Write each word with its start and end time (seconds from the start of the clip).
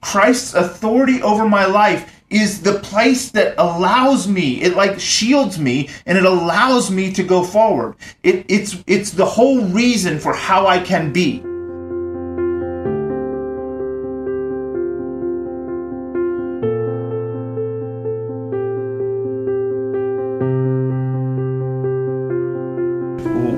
Christ's 0.00 0.54
authority 0.54 1.22
over 1.22 1.48
my 1.48 1.66
life 1.66 2.20
is 2.30 2.62
the 2.62 2.78
place 2.78 3.30
that 3.32 3.54
allows 3.58 4.28
me 4.28 4.62
it 4.62 4.76
like 4.76 5.00
shields 5.00 5.58
me 5.58 5.88
and 6.06 6.16
it 6.16 6.24
allows 6.24 6.90
me 6.90 7.12
to 7.12 7.22
go 7.24 7.42
forward. 7.42 7.96
It, 8.22 8.46
it's 8.48 8.82
it's 8.86 9.10
the 9.10 9.26
whole 9.26 9.62
reason 9.62 10.18
for 10.18 10.32
how 10.32 10.66
i 10.66 10.78
can 10.78 11.12
be. 11.12 11.42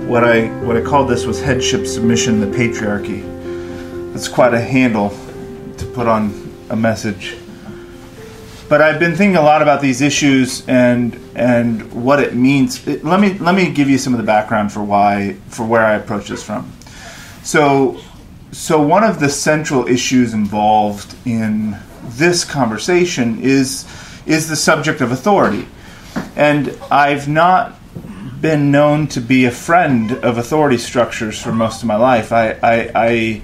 What 0.08 0.24
i 0.24 0.46
what 0.64 0.76
i 0.76 0.80
called 0.80 1.10
this 1.10 1.26
was 1.26 1.42
headship 1.42 1.86
submission 1.86 2.40
the 2.40 2.46
patriarchy. 2.46 3.22
That's 4.12 4.28
quite 4.28 4.54
a 4.54 4.60
handle 4.60 5.10
to 5.82 5.90
put 5.92 6.06
on 6.06 6.52
a 6.70 6.76
message 6.76 7.36
but 8.72 8.80
I've 8.80 8.98
been 8.98 9.14
thinking 9.14 9.36
a 9.36 9.42
lot 9.42 9.60
about 9.60 9.82
these 9.82 10.00
issues 10.00 10.66
and 10.66 11.14
and 11.34 11.92
what 11.92 12.20
it 12.20 12.34
means. 12.34 12.86
Let 12.86 13.20
me 13.20 13.34
let 13.34 13.54
me 13.54 13.70
give 13.70 13.90
you 13.90 13.98
some 13.98 14.14
of 14.14 14.16
the 14.16 14.24
background 14.24 14.72
for 14.72 14.82
why 14.82 15.36
for 15.48 15.66
where 15.66 15.84
I 15.84 15.92
approach 15.92 16.28
this 16.28 16.42
from. 16.42 16.72
So 17.42 18.00
so 18.50 18.80
one 18.80 19.04
of 19.04 19.20
the 19.20 19.28
central 19.28 19.86
issues 19.86 20.32
involved 20.32 21.14
in 21.26 21.76
this 22.16 22.46
conversation 22.46 23.40
is 23.42 23.86
is 24.24 24.48
the 24.48 24.56
subject 24.56 25.02
of 25.02 25.12
authority. 25.12 25.68
And 26.34 26.74
I've 26.90 27.28
not 27.28 27.78
been 28.40 28.70
known 28.70 29.06
to 29.08 29.20
be 29.20 29.44
a 29.44 29.50
friend 29.50 30.12
of 30.12 30.38
authority 30.38 30.78
structures 30.78 31.38
for 31.38 31.52
most 31.52 31.82
of 31.82 31.88
my 31.88 31.96
life. 31.96 32.32
I, 32.32 32.52
I, 32.62 32.90
I 32.94 33.42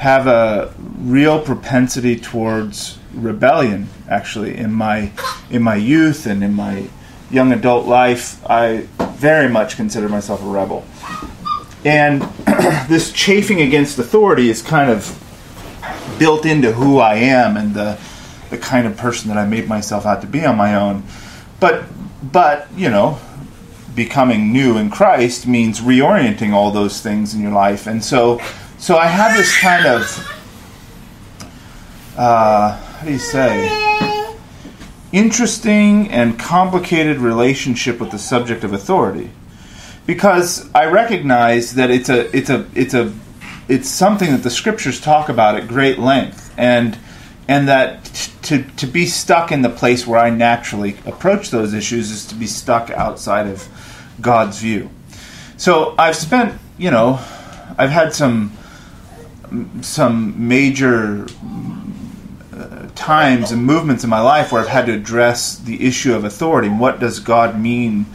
have 0.00 0.26
a 0.26 0.74
real 0.98 1.40
propensity 1.40 2.16
towards 2.16 2.98
rebellion 3.12 3.88
actually 4.08 4.56
in 4.56 4.72
my 4.72 5.10
in 5.50 5.62
my 5.62 5.74
youth 5.74 6.26
and 6.26 6.42
in 6.42 6.54
my 6.54 6.88
young 7.30 7.52
adult 7.52 7.86
life 7.86 8.40
i 8.48 8.86
very 9.20 9.50
much 9.50 9.76
consider 9.76 10.08
myself 10.08 10.42
a 10.42 10.46
rebel. 10.46 10.82
And 11.84 12.22
this 12.88 13.12
chafing 13.12 13.60
against 13.60 13.98
authority 13.98 14.48
is 14.48 14.62
kind 14.62 14.90
of 14.90 15.16
built 16.18 16.46
into 16.46 16.72
who 16.72 16.98
i 16.98 17.14
am 17.14 17.56
and 17.56 17.74
the 17.74 17.98
the 18.48 18.58
kind 18.58 18.86
of 18.86 18.96
person 18.96 19.28
that 19.28 19.36
i 19.36 19.46
made 19.46 19.68
myself 19.68 20.06
out 20.06 20.22
to 20.22 20.26
be 20.26 20.44
on 20.44 20.56
my 20.56 20.74
own. 20.74 21.02
But 21.60 21.84
but 22.22 22.68
you 22.74 22.88
know 22.88 23.18
becoming 23.94 24.52
new 24.52 24.78
in 24.78 24.88
christ 24.88 25.48
means 25.48 25.80
reorienting 25.80 26.52
all 26.52 26.70
those 26.70 27.02
things 27.02 27.34
in 27.34 27.42
your 27.42 27.52
life. 27.52 27.86
And 27.86 28.02
so 28.02 28.40
so 28.80 28.96
i 28.96 29.06
have 29.06 29.36
this 29.36 29.56
kind 29.60 29.86
of 29.86 30.26
uh, 32.16 32.76
how 32.76 33.06
do 33.06 33.12
you 33.12 33.18
say, 33.18 34.36
interesting 35.10 36.10
and 36.10 36.38
complicated 36.38 37.16
relationship 37.16 37.98
with 37.98 38.10
the 38.10 38.18
subject 38.18 38.62
of 38.62 38.74
authority. 38.74 39.30
Because 40.04 40.70
I 40.74 40.84
recognize 40.84 41.76
that 41.76 41.90
it's 41.90 42.10
a 42.10 42.36
it's 42.36 42.50
a 42.50 42.66
it's 42.74 42.92
a 42.92 43.10
it's 43.68 43.88
something 43.88 44.32
that 44.32 44.42
the 44.42 44.50
scriptures 44.50 45.00
talk 45.00 45.30
about 45.30 45.54
at 45.54 45.66
great 45.66 45.98
length 45.98 46.52
and 46.58 46.98
and 47.48 47.68
that 47.68 48.04
to 48.42 48.62
to 48.62 48.86
be 48.86 49.06
stuck 49.06 49.50
in 49.50 49.62
the 49.62 49.70
place 49.70 50.06
where 50.06 50.20
I 50.20 50.28
naturally 50.28 50.98
approach 51.06 51.50
those 51.50 51.72
issues 51.72 52.10
is 52.10 52.26
to 52.26 52.34
be 52.34 52.46
stuck 52.46 52.90
outside 52.90 53.46
of 53.46 53.66
God's 54.20 54.58
view. 54.58 54.90
So 55.56 55.94
I've 55.98 56.16
spent, 56.16 56.60
you 56.76 56.90
know, 56.90 57.20
I've 57.78 57.90
had 57.90 58.12
some 58.12 58.52
some 59.82 60.48
major 60.48 61.26
uh, 62.54 62.88
times 62.94 63.50
and 63.50 63.64
movements 63.64 64.04
in 64.04 64.10
my 64.10 64.20
life 64.20 64.52
where 64.52 64.62
I've 64.62 64.68
had 64.68 64.86
to 64.86 64.92
address 64.92 65.56
the 65.56 65.86
issue 65.86 66.14
of 66.14 66.24
authority 66.24 66.68
and 66.68 66.80
what 66.80 67.00
does 67.00 67.20
God 67.20 67.58
mean 67.58 68.06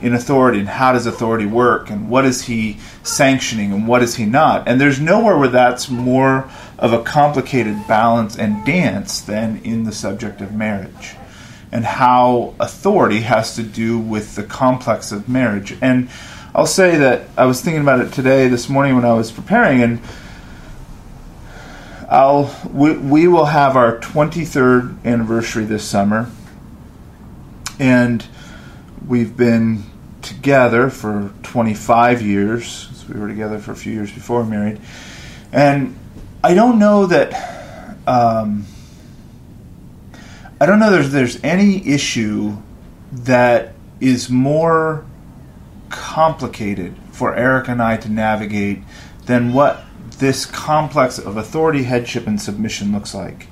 in 0.00 0.14
authority 0.14 0.58
and 0.58 0.68
how 0.68 0.92
does 0.92 1.06
authority 1.06 1.46
work 1.46 1.88
and 1.88 2.10
what 2.10 2.24
is 2.24 2.42
he 2.42 2.78
sanctioning 3.04 3.72
and 3.72 3.86
what 3.86 4.02
is 4.02 4.16
he 4.16 4.26
not. 4.26 4.66
And 4.66 4.80
there's 4.80 5.00
nowhere 5.00 5.38
where 5.38 5.48
that's 5.48 5.88
more 5.88 6.50
of 6.78 6.92
a 6.92 7.02
complicated 7.02 7.86
balance 7.86 8.36
and 8.36 8.64
dance 8.66 9.20
than 9.20 9.60
in 9.64 9.84
the 9.84 9.92
subject 9.92 10.40
of 10.40 10.52
marriage 10.52 11.14
and 11.72 11.84
how 11.84 12.54
authority 12.60 13.20
has 13.20 13.56
to 13.56 13.62
do 13.62 13.98
with 13.98 14.36
the 14.36 14.42
complex 14.42 15.10
of 15.10 15.28
marriage. 15.28 15.74
And 15.80 16.10
I'll 16.54 16.66
say 16.66 16.98
that 16.98 17.28
I 17.36 17.46
was 17.46 17.62
thinking 17.62 17.80
about 17.80 18.00
it 18.00 18.12
today, 18.12 18.48
this 18.48 18.68
morning 18.68 18.94
when 18.94 19.06
I 19.06 19.14
was 19.14 19.32
preparing, 19.32 19.82
and 19.82 20.00
I'll 22.12 22.54
we, 22.70 22.92
we 22.92 23.26
will 23.26 23.46
have 23.46 23.74
our 23.74 23.98
23rd 23.98 25.02
anniversary 25.06 25.64
this 25.64 25.82
summer, 25.82 26.30
and 27.78 28.22
we've 29.08 29.34
been 29.34 29.84
together 30.20 30.90
for 30.90 31.32
25 31.42 32.20
years. 32.20 32.90
So 32.92 33.14
we 33.14 33.18
were 33.18 33.28
together 33.28 33.58
for 33.58 33.72
a 33.72 33.74
few 33.74 33.94
years 33.94 34.12
before 34.12 34.44
married, 34.44 34.78
and 35.52 35.98
I 36.44 36.52
don't 36.52 36.78
know 36.78 37.06
that. 37.06 37.96
Um, 38.06 38.66
I 40.60 40.66
don't 40.66 40.80
know 40.80 40.90
there's 40.90 41.12
there's 41.12 41.42
any 41.42 41.88
issue 41.88 42.58
that 43.12 43.72
is 44.00 44.28
more 44.28 45.06
complicated 45.88 46.94
for 47.10 47.34
Eric 47.34 47.68
and 47.68 47.80
I 47.80 47.96
to 47.96 48.10
navigate 48.10 48.82
than 49.24 49.54
what 49.54 49.82
this 50.22 50.46
complex 50.46 51.18
of 51.18 51.36
authority, 51.36 51.82
headship, 51.82 52.28
and 52.28 52.40
submission 52.40 52.92
looks 52.92 53.12
like. 53.12 53.48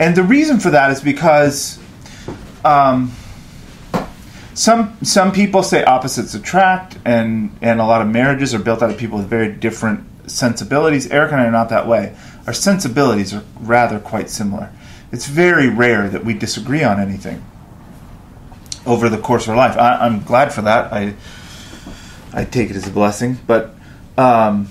And 0.00 0.16
the 0.16 0.24
reason 0.24 0.58
for 0.58 0.70
that 0.70 0.90
is 0.90 1.00
because 1.00 1.78
um, 2.64 3.12
some 4.54 4.98
some 5.02 5.30
people 5.30 5.62
say 5.62 5.84
opposites 5.84 6.34
attract, 6.34 6.98
and 7.04 7.56
and 7.62 7.80
a 7.80 7.86
lot 7.86 8.02
of 8.02 8.08
marriages 8.08 8.52
are 8.54 8.58
built 8.58 8.82
out 8.82 8.90
of 8.90 8.98
people 8.98 9.18
with 9.18 9.28
very 9.28 9.52
different 9.52 10.04
sensibilities. 10.28 11.06
Eric 11.12 11.30
and 11.30 11.40
I 11.40 11.46
are 11.46 11.52
not 11.52 11.68
that 11.68 11.86
way. 11.86 12.16
Our 12.48 12.52
sensibilities 12.52 13.32
are 13.32 13.44
rather 13.60 14.00
quite 14.00 14.28
similar. 14.28 14.70
It's 15.12 15.26
very 15.26 15.68
rare 15.68 16.08
that 16.08 16.24
we 16.24 16.34
disagree 16.34 16.82
on 16.82 16.98
anything 16.98 17.44
over 18.84 19.08
the 19.08 19.18
course 19.18 19.44
of 19.44 19.50
our 19.50 19.56
life. 19.56 19.78
I, 19.78 20.04
am 20.04 20.24
glad 20.24 20.52
for 20.52 20.62
that. 20.62 20.92
I 20.92 21.14
I 22.32 22.44
take 22.44 22.70
it 22.70 22.74
as 22.74 22.88
a 22.88 22.90
blessing, 22.90 23.38
but. 23.46 23.76
Um, 24.18 24.68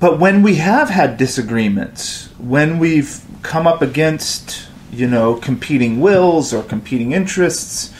but 0.00 0.18
when 0.18 0.42
we 0.42 0.56
have 0.56 0.88
had 0.88 1.18
disagreements, 1.18 2.28
when 2.38 2.78
we've 2.78 3.22
come 3.42 3.66
up 3.66 3.82
against, 3.82 4.66
you 4.90 5.06
know, 5.06 5.34
competing 5.36 6.00
wills 6.00 6.54
or 6.54 6.62
competing 6.62 7.12
interests, 7.12 7.92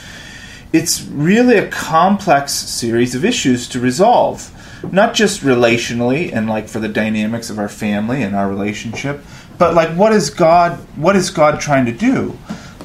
it's 0.72 1.02
really 1.02 1.58
a 1.58 1.68
complex 1.68 2.54
series 2.54 3.14
of 3.14 3.24
issues 3.24 3.68
to 3.68 3.80
resolve. 3.80 4.50
Not 4.90 5.12
just 5.12 5.42
relationally 5.42 6.32
and 6.32 6.48
like 6.48 6.68
for 6.68 6.78
the 6.78 6.88
dynamics 6.88 7.50
of 7.50 7.58
our 7.58 7.68
family 7.68 8.22
and 8.22 8.34
our 8.34 8.48
relationship, 8.48 9.22
but 9.58 9.74
like 9.74 9.90
what 9.90 10.12
is 10.12 10.30
God 10.30 10.78
what 10.96 11.16
is 11.16 11.28
God 11.28 11.60
trying 11.60 11.84
to 11.84 11.92
do? 11.92 12.38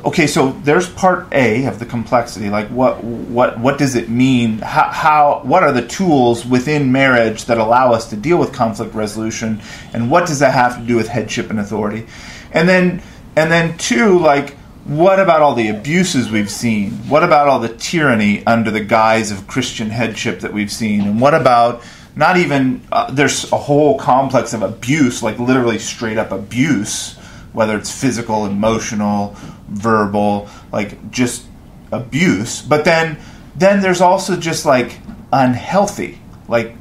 Okay, 0.05 0.27
so 0.27 0.51
there's 0.63 0.87
part 0.89 1.27
A 1.33 1.65
of 1.65 1.79
the 1.79 1.85
complexity. 1.85 2.49
Like, 2.49 2.67
what 2.69 3.03
what 3.03 3.59
what 3.59 3.77
does 3.77 3.95
it 3.95 4.09
mean? 4.09 4.59
How, 4.59 4.89
how 4.91 5.41
what 5.43 5.63
are 5.63 5.71
the 5.71 5.85
tools 5.85 6.45
within 6.45 6.91
marriage 6.91 7.45
that 7.45 7.57
allow 7.57 7.91
us 7.91 8.09
to 8.11 8.15
deal 8.15 8.37
with 8.37 8.53
conflict 8.53 8.93
resolution? 8.93 9.61
And 9.93 10.11
what 10.11 10.27
does 10.27 10.39
that 10.39 10.53
have 10.53 10.77
to 10.79 10.85
do 10.85 10.95
with 10.95 11.07
headship 11.07 11.49
and 11.49 11.59
authority? 11.59 12.05
And 12.51 12.69
then 12.69 13.01
and 13.35 13.51
then 13.51 13.77
two, 13.77 14.19
like, 14.19 14.55
what 14.85 15.19
about 15.19 15.41
all 15.41 15.55
the 15.55 15.69
abuses 15.69 16.29
we've 16.29 16.51
seen? 16.51 16.91
What 17.09 17.23
about 17.23 17.47
all 17.47 17.59
the 17.59 17.69
tyranny 17.69 18.45
under 18.45 18.71
the 18.71 18.83
guise 18.83 19.31
of 19.31 19.47
Christian 19.47 19.89
headship 19.89 20.41
that 20.41 20.53
we've 20.53 20.71
seen? 20.71 21.01
And 21.01 21.19
what 21.19 21.33
about 21.33 21.83
not 22.15 22.37
even 22.37 22.81
uh, 22.91 23.11
there's 23.11 23.51
a 23.51 23.57
whole 23.57 23.97
complex 23.97 24.53
of 24.53 24.61
abuse, 24.61 25.23
like 25.23 25.39
literally 25.39 25.79
straight 25.79 26.17
up 26.17 26.31
abuse 26.31 27.19
whether 27.55 27.77
it's 27.77 27.91
physical, 27.91 28.45
emotional, 28.45 29.35
verbal, 29.67 30.49
like 30.71 31.11
just 31.11 31.45
abuse. 31.91 32.61
But 32.61 32.85
then 32.85 33.17
then 33.55 33.81
there's 33.81 34.01
also 34.01 34.35
just 34.35 34.65
like 34.65 34.99
unhealthy, 35.31 36.19
like 36.47 36.75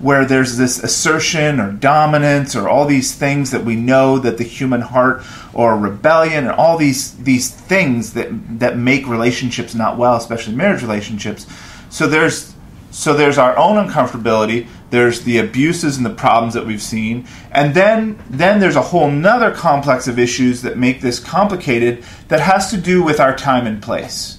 where 0.00 0.24
there's 0.24 0.58
this 0.58 0.82
assertion 0.82 1.60
or 1.60 1.72
dominance 1.72 2.56
or 2.56 2.68
all 2.68 2.84
these 2.84 3.14
things 3.14 3.52
that 3.52 3.64
we 3.64 3.76
know 3.76 4.18
that 4.18 4.38
the 4.38 4.44
human 4.44 4.80
heart 4.80 5.22
or 5.54 5.78
rebellion 5.78 6.44
and 6.44 6.52
all 6.52 6.76
these 6.76 7.16
these 7.18 7.50
things 7.50 8.12
that 8.14 8.28
that 8.58 8.76
make 8.76 9.06
relationships 9.06 9.74
not 9.74 9.96
well, 9.96 10.16
especially 10.16 10.54
marriage 10.54 10.82
relationships. 10.82 11.46
So 11.90 12.06
there's 12.06 12.54
so 12.90 13.14
there's 13.14 13.38
our 13.38 13.56
own 13.56 13.88
uncomfortability, 13.88 14.68
there's 14.94 15.22
the 15.22 15.38
abuses 15.38 15.96
and 15.96 16.06
the 16.06 16.14
problems 16.14 16.54
that 16.54 16.64
we've 16.64 16.80
seen, 16.80 17.26
and 17.50 17.74
then 17.74 18.16
then 18.30 18.60
there's 18.60 18.76
a 18.76 18.82
whole 18.82 19.10
nother 19.10 19.50
complex 19.50 20.06
of 20.06 20.20
issues 20.20 20.62
that 20.62 20.78
make 20.78 21.00
this 21.00 21.18
complicated 21.18 22.04
that 22.28 22.38
has 22.38 22.70
to 22.70 22.76
do 22.76 23.02
with 23.02 23.18
our 23.18 23.34
time 23.34 23.66
and 23.66 23.82
place. 23.82 24.38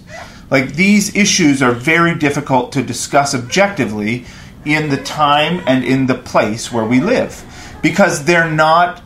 Like 0.49 0.75
these 0.75 1.13
issues 1.13 1.61
are 1.61 1.73
very 1.73 2.15
difficult 2.15 2.71
to 2.71 2.81
discuss 2.81 3.35
objectively 3.35 4.25
in 4.63 4.89
the 4.89 5.03
time 5.03 5.61
and 5.67 5.83
in 5.83 6.05
the 6.05 6.15
place 6.15 6.71
where 6.71 6.85
we 6.85 7.01
live 7.01 7.43
because 7.81 8.23
they're 8.23 8.49
not 8.49 9.03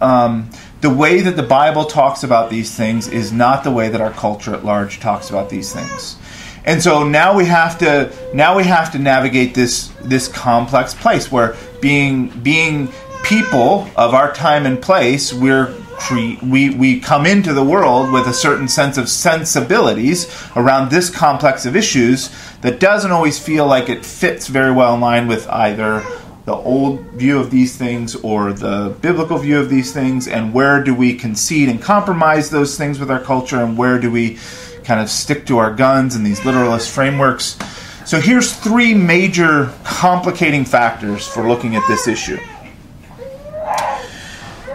um, 0.00 0.50
the 0.82 0.90
way 0.90 1.20
that 1.20 1.36
the 1.36 1.42
Bible 1.42 1.84
talks 1.84 2.22
about 2.22 2.48
these 2.48 2.74
things 2.74 3.08
is 3.08 3.32
not 3.32 3.64
the 3.64 3.72
way 3.72 3.88
that 3.88 4.00
our 4.00 4.12
culture 4.12 4.54
at 4.54 4.64
large 4.64 5.00
talks 5.00 5.30
about 5.30 5.50
these 5.50 5.72
things. 5.72 6.16
And 6.64 6.82
so 6.82 7.02
now 7.02 7.36
we 7.36 7.46
have 7.46 7.78
to 7.78 8.12
now 8.32 8.56
we 8.56 8.64
have 8.64 8.92
to 8.92 8.98
navigate 8.98 9.54
this 9.54 9.88
this 10.02 10.28
complex 10.28 10.94
place 10.94 11.30
where 11.30 11.56
being 11.80 12.28
being 12.42 12.92
people 13.22 13.88
of 13.96 14.14
our 14.14 14.32
time 14.32 14.66
and 14.66 14.80
place, 14.80 15.32
we're 15.32 15.74
we, 16.10 16.70
we 16.70 17.00
come 17.00 17.26
into 17.26 17.52
the 17.52 17.62
world 17.62 18.10
with 18.10 18.26
a 18.26 18.32
certain 18.32 18.66
sense 18.66 18.98
of 18.98 19.08
sensibilities 19.08 20.26
around 20.56 20.90
this 20.90 21.08
complex 21.08 21.64
of 21.64 21.76
issues 21.76 22.30
that 22.60 22.80
doesn't 22.80 23.12
always 23.12 23.38
feel 23.38 23.66
like 23.66 23.88
it 23.88 24.04
fits 24.04 24.48
very 24.48 24.72
well 24.72 24.94
in 24.94 25.00
line 25.00 25.28
with 25.28 25.48
either 25.48 26.04
the 26.44 26.54
old 26.54 27.00
view 27.12 27.38
of 27.38 27.52
these 27.52 27.76
things 27.76 28.16
or 28.16 28.52
the 28.52 28.96
biblical 29.00 29.38
view 29.38 29.60
of 29.60 29.70
these 29.70 29.92
things, 29.92 30.26
and 30.26 30.52
where 30.52 30.82
do 30.82 30.92
we 30.92 31.14
concede 31.14 31.68
and 31.68 31.80
compromise 31.80 32.50
those 32.50 32.76
things 32.76 32.98
with 32.98 33.10
our 33.10 33.20
culture, 33.20 33.62
and 33.62 33.78
where 33.78 34.00
do 34.00 34.10
we 34.10 34.38
kind 34.84 35.00
of 35.00 35.08
stick 35.08 35.46
to 35.46 35.58
our 35.58 35.74
guns 35.74 36.14
and 36.14 36.24
these 36.24 36.44
literalist 36.44 36.90
frameworks. 36.90 37.58
So 38.04 38.20
here's 38.20 38.52
three 38.52 38.94
major 38.94 39.72
complicating 39.84 40.64
factors 40.64 41.26
for 41.26 41.48
looking 41.48 41.76
at 41.76 41.86
this 41.88 42.08
issue. 42.08 42.38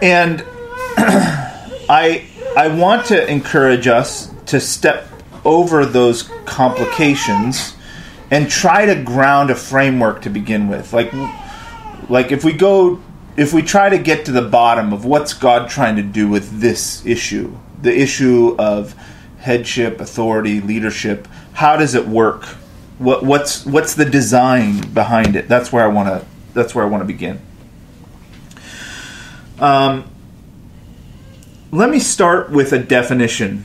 And 0.00 0.44
I 1.88 2.26
I 2.56 2.68
want 2.68 3.06
to 3.06 3.30
encourage 3.30 3.86
us 3.86 4.32
to 4.46 4.60
step 4.60 5.08
over 5.44 5.84
those 5.86 6.22
complications 6.44 7.76
and 8.30 8.50
try 8.50 8.86
to 8.86 9.02
ground 9.02 9.50
a 9.50 9.54
framework 9.54 10.22
to 10.22 10.30
begin 10.30 10.68
with. 10.68 10.92
Like 10.92 11.12
like 12.08 12.32
if 12.32 12.44
we 12.44 12.52
go 12.52 13.00
if 13.36 13.52
we 13.52 13.62
try 13.62 13.88
to 13.88 13.98
get 13.98 14.24
to 14.24 14.32
the 14.32 14.42
bottom 14.42 14.92
of 14.92 15.04
what's 15.04 15.32
God 15.32 15.70
trying 15.70 15.96
to 15.96 16.02
do 16.02 16.28
with 16.28 16.60
this 16.60 17.06
issue, 17.06 17.56
the 17.80 17.96
issue 17.96 18.56
of 18.58 18.94
headship, 19.38 20.00
authority, 20.00 20.60
leadership, 20.60 21.28
how 21.54 21.76
does 21.76 21.94
it 21.94 22.06
work? 22.06 22.44
What, 22.98 23.24
what's 23.24 23.64
what's 23.64 23.94
the 23.94 24.04
design 24.04 24.92
behind 24.92 25.36
it? 25.36 25.48
That's 25.48 25.72
where 25.72 25.84
I 25.84 25.88
want 25.88 26.08
to 26.08 26.26
that's 26.54 26.74
where 26.74 26.84
I 26.84 26.88
want 26.88 27.02
to 27.02 27.06
begin. 27.06 27.40
Um, 29.60 30.10
let 31.70 31.90
me 31.90 31.98
start 31.98 32.50
with 32.50 32.72
a 32.72 32.78
definition. 32.78 33.64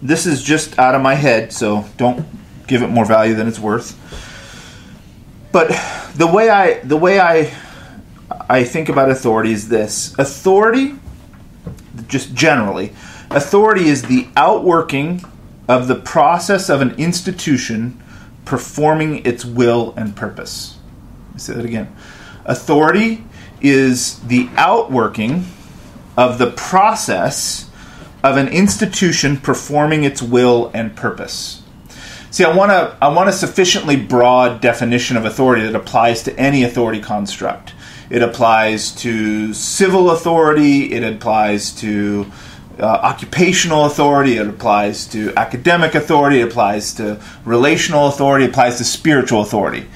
This 0.00 0.26
is 0.26 0.42
just 0.42 0.78
out 0.78 0.94
of 0.94 1.02
my 1.02 1.14
head, 1.14 1.52
so 1.52 1.84
don't 1.96 2.26
give 2.66 2.82
it 2.82 2.88
more 2.88 3.04
value 3.04 3.34
than 3.34 3.48
it's 3.48 3.58
worth. 3.58 3.98
But 5.52 5.68
the 6.16 6.26
way 6.26 6.48
I 6.48 6.80
the 6.80 6.96
way 6.96 7.20
I 7.20 7.52
I 8.48 8.64
think 8.64 8.88
about 8.88 9.10
authority 9.10 9.52
is 9.52 9.68
this 9.68 10.14
authority, 10.18 10.94
just 12.08 12.34
generally, 12.34 12.92
authority 13.34 13.88
is 13.88 14.02
the 14.02 14.28
outworking 14.36 15.24
of 15.68 15.88
the 15.88 15.94
process 15.94 16.68
of 16.68 16.80
an 16.80 16.90
institution 16.92 18.02
performing 18.44 19.24
its 19.24 19.44
will 19.44 19.94
and 19.96 20.14
purpose. 20.14 20.78
Let 21.28 21.34
me 21.34 21.40
say 21.40 21.54
that 21.54 21.64
again. 21.64 21.94
Authority 22.44 23.24
is 23.60 24.18
the 24.20 24.48
outworking 24.56 25.46
of 26.16 26.38
the 26.38 26.50
process 26.50 27.70
of 28.22 28.36
an 28.36 28.48
institution 28.48 29.36
performing 29.36 30.04
its 30.04 30.20
will 30.20 30.70
and 30.74 30.94
purpose. 30.94 31.62
See, 32.30 32.44
I 32.44 32.54
want 32.54 32.70
to 32.70 32.96
I 33.00 33.08
want 33.08 33.28
a 33.28 33.32
sufficiently 33.32 33.96
broad 33.96 34.60
definition 34.60 35.16
of 35.16 35.24
authority 35.24 35.62
that 35.66 35.74
applies 35.74 36.22
to 36.24 36.38
any 36.38 36.64
authority 36.64 37.00
construct. 37.00 37.74
It 38.10 38.22
applies 38.22 38.92
to 38.96 39.54
civil 39.54 40.10
authority. 40.10 40.92
It 40.92 41.02
applies 41.02 41.72
to 41.76 42.30
uh, 42.78 42.84
occupational 42.84 43.84
authority. 43.84 44.36
It 44.36 44.46
applies 44.46 45.06
to 45.08 45.32
academic 45.36 45.94
authority. 45.94 46.40
It 46.40 46.48
applies 46.48 46.94
to 46.94 47.20
relational 47.44 48.08
authority. 48.08 48.44
It 48.46 48.50
applies 48.50 48.78
to 48.78 48.84
spiritual 48.84 49.40
authority. 49.42 49.86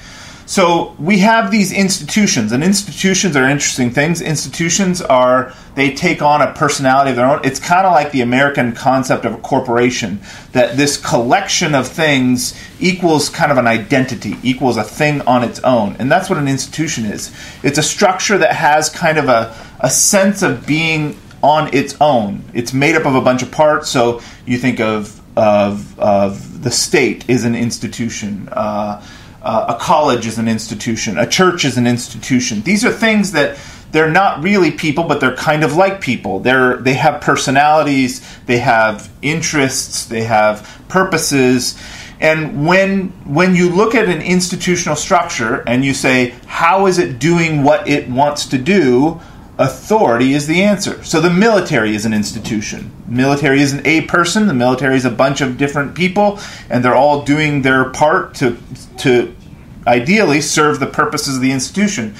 So 0.47 0.95
we 0.97 1.17
have 1.19 1.51
these 1.51 1.73
institutions, 1.73 2.53
and 2.53 2.63
institutions 2.63 3.35
are 3.35 3.49
interesting 3.49 3.91
things. 3.91 4.21
Institutions 4.21 5.01
are 5.01 5.53
they 5.75 5.93
take 5.93 6.21
on 6.21 6.41
a 6.41 6.53
personality 6.53 7.09
of 7.09 7.17
their 7.17 7.25
own. 7.25 7.41
It's 7.43 7.59
kind 7.59 7.85
of 7.85 7.91
like 7.91 8.13
the 8.13 8.21
American 8.21 8.71
concept 8.71 9.25
of 9.25 9.33
a 9.33 9.37
corporation 9.39 10.21
that 10.53 10.77
this 10.77 10.95
collection 10.95 11.75
of 11.75 11.85
things 11.85 12.57
equals 12.79 13.27
kind 13.27 13.51
of 13.51 13.57
an 13.57 13.67
identity, 13.67 14.37
equals 14.41 14.77
a 14.77 14.85
thing 14.85 15.19
on 15.23 15.43
its 15.43 15.59
own, 15.65 15.97
and 15.99 16.09
that's 16.09 16.29
what 16.29 16.39
an 16.39 16.47
institution 16.47 17.03
is. 17.03 17.35
It's 17.61 17.77
a 17.77 17.83
structure 17.83 18.37
that 18.37 18.55
has 18.55 18.89
kind 18.89 19.17
of 19.17 19.27
a, 19.27 19.53
a 19.81 19.89
sense 19.89 20.43
of 20.43 20.65
being 20.65 21.17
on 21.41 21.73
its 21.73 21.95
own. 22.01 22.43
It's 22.53 22.73
made 22.73 22.95
up 22.95 23.05
of 23.05 23.15
a 23.15 23.21
bunch 23.21 23.43
of 23.43 23.51
parts. 23.51 23.89
So 23.89 24.21
you 24.45 24.57
think 24.57 24.79
of 24.79 25.21
of, 25.37 25.99
of 25.99 26.63
the 26.63 26.71
state 26.71 27.29
is 27.29 27.45
an 27.45 27.55
institution. 27.55 28.49
Uh, 28.51 29.05
uh, 29.43 29.75
a 29.77 29.79
college 29.79 30.25
is 30.25 30.39
an 30.39 30.47
institution, 30.47 31.17
a 31.17 31.27
church 31.27 31.63
is 31.63 31.77
an 31.77 31.87
institution. 31.87 32.61
These 32.61 32.83
are 32.83 32.91
things 32.91 33.31
that 33.33 33.57
they're 33.91 34.11
not 34.11 34.43
really 34.43 34.71
people, 34.71 35.05
but 35.05 35.21
they're 35.21 35.35
kind 35.35 35.63
of 35.63 35.75
like 35.75 36.01
people. 36.01 36.39
They're 36.39 36.77
they 36.77 36.95
have 36.95 37.21
personalities, 37.21 38.27
they 38.45 38.57
have 38.57 39.09
interests, 39.21 40.05
they 40.05 40.23
have 40.23 40.83
purposes. 40.89 41.79
And 42.19 42.67
when 42.67 43.09
when 43.25 43.55
you 43.55 43.69
look 43.69 43.95
at 43.95 44.09
an 44.09 44.21
institutional 44.21 44.95
structure 44.95 45.63
and 45.67 45.85
you 45.85 45.93
say, 45.93 46.35
how 46.47 46.87
is 46.87 46.97
it 46.97 47.19
doing 47.19 47.63
what 47.63 47.87
it 47.87 48.09
wants 48.09 48.47
to 48.47 48.57
do? 48.57 49.21
Authority 49.57 50.33
is 50.33 50.47
the 50.47 50.61
answer. 50.61 51.03
So 51.03 51.19
the 51.19 51.29
military 51.29 51.95
is 51.95 52.05
an 52.05 52.13
institution. 52.13 52.91
military 53.07 53.61
isn't 53.61 53.85
a 53.85 54.01
person. 54.01 54.47
The 54.47 54.53
military 54.53 54.95
is 54.95 55.05
a 55.05 55.11
bunch 55.11 55.41
of 55.41 55.57
different 55.57 55.95
people, 55.95 56.39
and 56.69 56.83
they're 56.83 56.95
all 56.95 57.23
doing 57.23 57.61
their 57.63 57.89
part 57.89 58.35
to 58.35 58.57
to 58.97 59.35
ideally 59.85 60.41
serve 60.41 60.79
the 60.79 60.87
purposes 60.87 61.37
of 61.37 61.41
the 61.41 61.51
institution. 61.51 62.13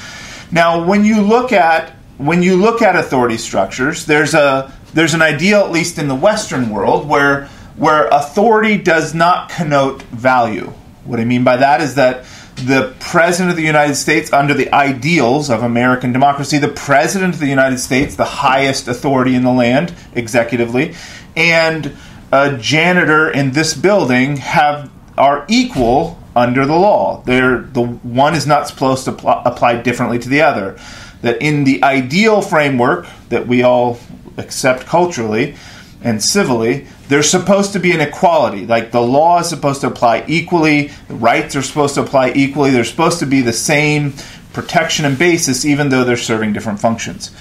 Now, 0.52 0.86
when 0.86 1.06
you 1.06 1.22
look 1.22 1.52
at 1.52 1.96
when 2.18 2.42
you 2.42 2.56
look 2.56 2.82
at 2.82 2.96
authority 2.96 3.38
structures, 3.38 4.06
there's 4.06 4.34
a 4.34 4.74
there's 4.94 5.14
an 5.14 5.22
ideal, 5.22 5.60
at 5.60 5.72
least 5.72 6.00
in 6.00 6.08
the 6.08 6.16
Western 6.16 6.70
world, 6.70 7.08
where 7.08 7.46
where 7.76 8.08
authority 8.08 8.78
does 8.78 9.14
not 9.14 9.50
connote 9.50 10.02
value. 10.04 10.74
What 11.06 11.20
I 11.20 11.26
mean 11.26 11.44
by 11.44 11.58
that 11.58 11.82
is 11.82 11.96
that 11.96 12.26
the 12.66 12.96
President 13.00 13.52
of 13.52 13.56
the 13.56 13.64
United 13.64 13.96
States, 13.96 14.34
under 14.34 14.54
the 14.54 14.74
ideals 14.74 15.50
of 15.50 15.64
American 15.64 16.12
democracy, 16.12 16.58
the 16.58 16.68
President 16.68 17.34
of 17.34 17.40
the 17.40 17.48
United 17.48 17.80
States, 17.80 18.16
the 18.16 18.26
highest 18.26 18.88
authority 18.88 19.36
in 19.36 19.44
the 19.44 19.52
land, 19.52 19.94
executively, 20.16 20.96
and 21.36 21.96
a 22.32 22.58
janitor 22.58 23.30
in 23.30 23.52
this 23.52 23.74
building 23.74 24.38
have 24.38 24.90
are 25.18 25.46
equal 25.48 26.20
under 26.36 26.66
the 26.66 26.76
law. 26.76 27.24
They're, 27.26 27.62
the 27.62 27.82
one 27.82 28.36
is 28.36 28.46
not 28.46 28.68
supposed 28.68 29.06
to 29.06 29.12
pl- 29.12 29.42
apply 29.46 29.82
differently 29.82 30.20
to 30.20 30.30
the 30.30 30.42
other. 30.42 30.78
That 31.22 31.42
in 31.42 31.64
the 31.64 31.84
ideal 31.84 32.42
framework 32.42 33.08
that 33.30 33.48
we 33.48 33.64
all 33.64 34.00
accept 34.38 34.86
culturally 34.86 35.56
and 36.04 36.22
civilly, 36.22 36.88
there's 37.08 37.30
supposed 37.30 37.74
to 37.74 37.80
be 37.80 37.92
an 37.92 38.02
equality. 38.02 38.66
Like 38.66 38.92
the 38.92 39.02
law 39.02 39.40
is 39.40 39.50
supposed 39.50 39.82
to 39.82 39.88
apply 39.88 40.26
equally, 40.28 40.88
the 41.08 41.16
rights 41.16 41.56
are 41.56 41.62
supposed 41.62 41.96
to 41.96 42.02
apply 42.02 42.34
equally. 42.36 42.72
They're 42.72 42.84
supposed 42.84 43.20
to 43.20 43.26
be 43.26 43.42
the 43.42 43.54
same 43.54 44.14
protection 44.54 45.06
and 45.06 45.18
basis, 45.18 45.66
even 45.66 45.90
though 45.90 46.04
they're 46.04 46.18
serving 46.18 46.54
different 46.54 46.80
functions. 46.80 47.32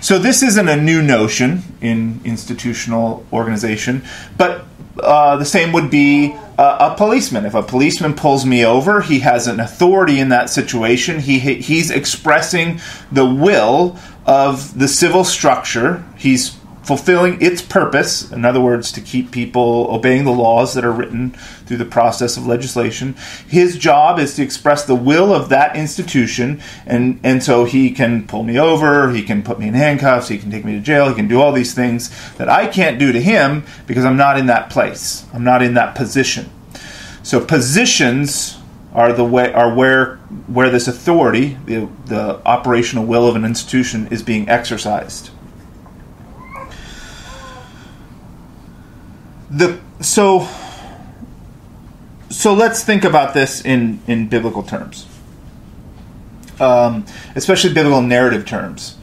So 0.00 0.18
this 0.18 0.42
isn't 0.42 0.68
a 0.68 0.76
new 0.76 1.02
notion 1.02 1.62
in 1.80 2.20
institutional 2.24 3.24
organization, 3.32 4.04
but 4.36 4.66
uh, 5.00 5.36
the 5.36 5.44
same 5.44 5.72
would 5.72 5.90
be 5.90 6.34
uh, 6.58 6.92
a 6.92 6.96
policeman. 6.96 7.44
If 7.44 7.54
a 7.54 7.62
policeman 7.62 8.14
pulls 8.14 8.46
me 8.46 8.64
over, 8.64 9.02
he 9.02 9.20
has 9.20 9.46
an 9.46 9.60
authority 9.60 10.20
in 10.20 10.30
that 10.30 10.50
situation. 10.50 11.20
He 11.20 11.38
he's 11.38 11.90
expressing 11.90 12.80
the 13.12 13.26
will 13.26 13.98
of 14.24 14.78
the 14.78 14.88
civil 14.88 15.24
structure. 15.24 16.04
He's 16.16 16.56
fulfilling 16.86 17.42
its 17.42 17.60
purpose, 17.60 18.30
in 18.30 18.44
other 18.44 18.60
words, 18.60 18.92
to 18.92 19.00
keep 19.00 19.32
people 19.32 19.88
obeying 19.90 20.24
the 20.24 20.30
laws 20.30 20.74
that 20.74 20.84
are 20.84 20.92
written 20.92 21.30
through 21.66 21.78
the 21.78 21.84
process 21.84 22.36
of 22.36 22.46
legislation. 22.46 23.16
His 23.48 23.76
job 23.76 24.20
is 24.20 24.36
to 24.36 24.42
express 24.42 24.84
the 24.84 24.94
will 24.94 25.34
of 25.34 25.48
that 25.48 25.74
institution, 25.74 26.62
and, 26.86 27.18
and 27.24 27.42
so 27.42 27.64
he 27.64 27.90
can 27.90 28.28
pull 28.28 28.44
me 28.44 28.56
over, 28.56 29.10
he 29.10 29.24
can 29.24 29.42
put 29.42 29.58
me 29.58 29.66
in 29.66 29.74
handcuffs, 29.74 30.28
he 30.28 30.38
can 30.38 30.48
take 30.48 30.64
me 30.64 30.74
to 30.74 30.80
jail, 30.80 31.08
he 31.08 31.14
can 31.16 31.26
do 31.26 31.40
all 31.40 31.50
these 31.50 31.74
things 31.74 32.10
that 32.34 32.48
I 32.48 32.68
can't 32.68 33.00
do 33.00 33.10
to 33.10 33.20
him 33.20 33.64
because 33.88 34.04
I'm 34.04 34.16
not 34.16 34.38
in 34.38 34.46
that 34.46 34.70
place. 34.70 35.26
I'm 35.34 35.44
not 35.44 35.62
in 35.62 35.74
that 35.74 35.96
position. 35.96 36.48
So 37.24 37.44
positions 37.44 38.58
are 38.94 39.12
the 39.12 39.24
way 39.24 39.52
are 39.52 39.74
where 39.74 40.16
where 40.46 40.70
this 40.70 40.86
authority, 40.86 41.58
the, 41.66 41.88
the 42.06 42.40
operational 42.46 43.04
will 43.04 43.26
of 43.26 43.34
an 43.34 43.44
institution, 43.44 44.06
is 44.12 44.22
being 44.22 44.48
exercised. 44.48 45.30
The 49.56 49.80
so 50.00 50.48
so 52.28 52.52
let's 52.54 52.84
think 52.84 53.04
about 53.04 53.34
this 53.34 53.64
in 53.64 54.00
in 54.06 54.28
biblical 54.28 54.62
terms, 54.62 55.06
um, 56.60 57.06
especially 57.34 57.72
biblical 57.72 58.02
narrative 58.02 58.44
terms. 58.46 58.96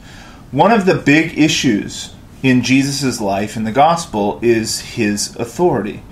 one 0.52 0.70
of 0.70 0.86
the 0.86 0.94
big 0.94 1.36
issues 1.36 2.14
in 2.42 2.62
Jesus' 2.62 3.20
life 3.20 3.56
in 3.56 3.64
the 3.64 3.72
gospel 3.72 4.38
is 4.40 4.80
his 4.80 5.34
authority. 5.36 6.02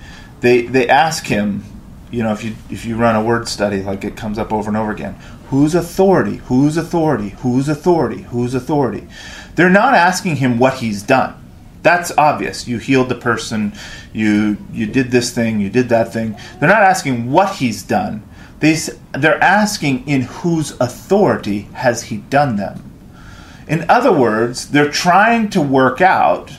They 0.41 0.63
they 0.63 0.89
ask 0.89 1.27
him, 1.27 1.63
you 2.11 2.23
know, 2.23 2.33
if 2.33 2.43
you 2.43 2.55
if 2.69 2.85
you 2.85 2.97
run 2.97 3.15
a 3.15 3.23
word 3.23 3.47
study, 3.47 3.81
like 3.81 4.03
it 4.03 4.17
comes 4.17 4.37
up 4.37 4.51
over 4.51 4.69
and 4.69 4.75
over 4.75 4.91
again, 4.91 5.15
whose 5.49 5.73
authority, 5.73 6.37
whose 6.37 6.75
authority, 6.75 7.29
whose 7.29 7.69
authority, 7.69 8.23
whose 8.23 8.53
authority. 8.53 9.07
They're 9.55 9.69
not 9.69 9.93
asking 9.93 10.37
him 10.37 10.59
what 10.59 10.75
he's 10.75 11.03
done. 11.03 11.42
That's 11.83 12.11
obvious. 12.17 12.67
You 12.67 12.79
healed 12.79 13.09
the 13.09 13.15
person, 13.15 13.73
you 14.11 14.57
you 14.71 14.87
did 14.87 15.11
this 15.11 15.31
thing, 15.31 15.59
you 15.59 15.69
did 15.69 15.89
that 15.89 16.11
thing. 16.11 16.35
They're 16.59 16.69
not 16.69 16.81
asking 16.81 17.31
what 17.31 17.57
he's 17.57 17.83
done. 17.83 18.23
They 18.59 18.77
they're 19.11 19.41
asking 19.43 20.07
in 20.07 20.21
whose 20.21 20.71
authority 20.79 21.63
has 21.73 22.03
he 22.03 22.17
done 22.17 22.55
them. 22.55 22.91
In 23.67 23.85
other 23.89 24.11
words, 24.11 24.69
they're 24.69 24.91
trying 24.91 25.49
to 25.51 25.61
work 25.61 26.01
out 26.01 26.53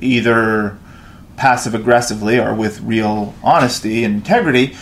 either 0.00 0.78
passive 1.36 1.74
aggressively 1.74 2.38
or 2.38 2.54
with 2.54 2.80
real 2.80 3.34
honesty 3.42 4.04
and 4.04 4.16
integrity 4.16 4.76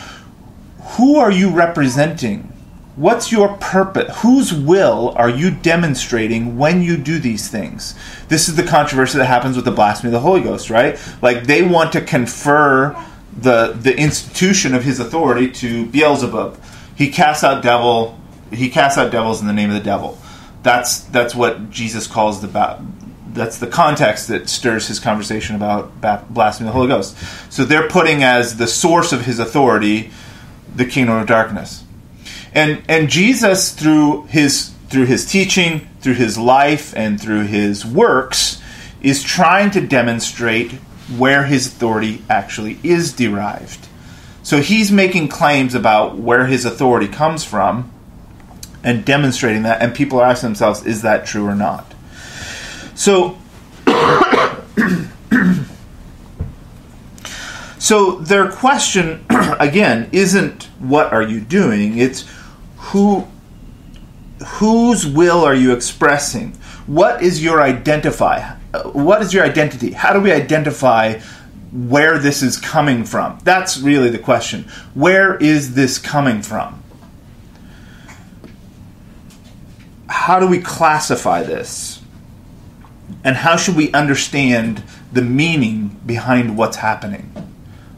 who 0.97 1.17
are 1.17 1.31
you 1.31 1.51
representing? 1.51 2.53
What's 2.97 3.33
your 3.33 3.57
purpose? 3.57 4.17
Whose 4.23 4.53
will 4.53 5.11
are 5.17 5.29
you 5.29 5.51
demonstrating 5.51 6.57
when 6.57 6.83
you 6.83 6.97
do 6.97 7.19
these 7.19 7.49
things? 7.49 7.95
This 8.29 8.49
is 8.49 8.57
the 8.57 8.63
controversy 8.63 9.19
that 9.19 9.27
happens 9.27 9.57
with 9.57 9.65
the 9.65 9.73
blasphemy 9.73 10.09
of 10.09 10.13
the 10.13 10.21
Holy 10.21 10.41
Ghost, 10.41 10.71
right? 10.71 10.99
Like 11.21 11.45
they 11.45 11.63
want 11.63 11.93
to 11.93 12.01
confer 12.01 12.97
the 13.37 13.73
the 13.73 13.97
institution 13.97 14.75
of 14.75 14.85
his 14.85 15.01
authority 15.01 15.51
to 15.51 15.87
Beelzebub. 15.87 16.61
He 16.97 17.11
casts 17.11 17.43
out 17.43 17.63
devil. 17.63 18.19
He 18.53 18.71
casts 18.71 18.97
out 18.97 19.11
devils 19.11 19.41
in 19.41 19.49
the 19.49 19.53
name 19.53 19.71
of 19.71 19.75
the 19.75 19.83
devil 19.83 20.19
that's 20.65 21.01
that's 21.01 21.35
what 21.35 21.71
Jesus 21.71 22.09
calls 22.09 22.41
the 22.41 22.81
that's 23.29 23.59
the 23.59 23.67
context 23.67 24.29
that 24.29 24.49
stirs 24.49 24.89
his 24.89 24.99
conversation 24.99 25.55
about 25.55 26.33
blasphemy 26.33 26.69
of 26.69 26.73
the 26.75 26.79
Holy 26.79 26.89
Ghost. 26.89 27.17
So 27.53 27.65
they're 27.65 27.89
putting 27.89 28.23
as 28.23 28.57
the 28.57 28.67
source 28.67 29.13
of 29.13 29.27
his 29.27 29.39
authority 29.39 30.11
the 30.75 30.85
kingdom 30.85 31.17
of 31.17 31.27
darkness, 31.27 31.84
and 32.55 32.83
and 32.89 33.09
Jesus 33.09 33.73
through 33.73 34.25
his 34.25 34.71
through 34.89 35.07
his 35.07 35.27
teaching, 35.27 35.89
through 36.01 36.15
his 36.15 36.39
life, 36.39 36.95
and 36.97 37.21
through 37.21 37.47
his 37.47 37.85
works 37.85 38.63
is 39.03 39.23
trying 39.23 39.71
to 39.73 39.81
demonstrate 39.87 40.73
where 41.19 41.45
his 41.45 41.67
authority 41.67 42.23
actually 42.31 42.79
is 42.83 43.13
derived. 43.13 43.89
So 44.43 44.61
he's 44.61 44.93
making 44.93 45.29
claims 45.29 45.75
about 45.75 46.17
where 46.17 46.47
his 46.47 46.65
authority 46.65 47.09
comes 47.09 47.45
from 47.45 47.91
and 48.83 49.05
demonstrating 49.05 49.63
that, 49.65 49.83
and 49.83 49.95
people 49.95 50.21
are 50.21 50.27
asking 50.27 50.51
themselves, 50.51 50.85
is 50.87 51.03
that 51.03 51.27
true 51.27 51.47
or 51.47 51.55
not? 51.55 51.95
So, 52.95 53.39
so 57.79 58.13
their 58.21 58.51
question 58.53 59.25
again 59.59 60.09
isn't 60.13 60.65
what 60.79 61.13
are 61.13 61.23
you 61.23 61.41
doing; 61.41 61.99
it's 61.99 62.25
who 62.87 63.27
whose 64.45 65.07
will 65.07 65.45
are 65.45 65.55
you 65.55 65.73
expressing? 65.73 66.53
What 66.87 67.23
is 67.23 67.43
your 67.43 67.63
identify? 67.63 68.57
What 68.93 69.23
is 69.23 69.33
your 69.33 69.45
identity? 69.45 69.93
How 69.93 70.13
do 70.13 70.21
we 70.21 70.33
identify 70.33 71.21
where 71.73 72.19
this 72.19 72.43
is 72.43 72.59
coming 72.59 73.05
from? 73.05 73.39
That's 73.45 73.79
really 73.79 74.11
the 74.11 74.19
question. 74.19 74.65
Where 74.95 75.37
is 75.37 75.75
this 75.75 75.99
coming 75.99 76.43
from? 76.43 76.85
how 80.25 80.39
do 80.39 80.47
we 80.47 80.59
classify 80.59 81.43
this? 81.43 82.01
And 83.23 83.37
how 83.37 83.57
should 83.57 83.77
we 83.77 83.93
understand 83.93 84.83
the 85.13 85.21
meaning 85.21 86.01
behind 86.07 86.57
what's 86.57 86.79
happening? 86.79 87.31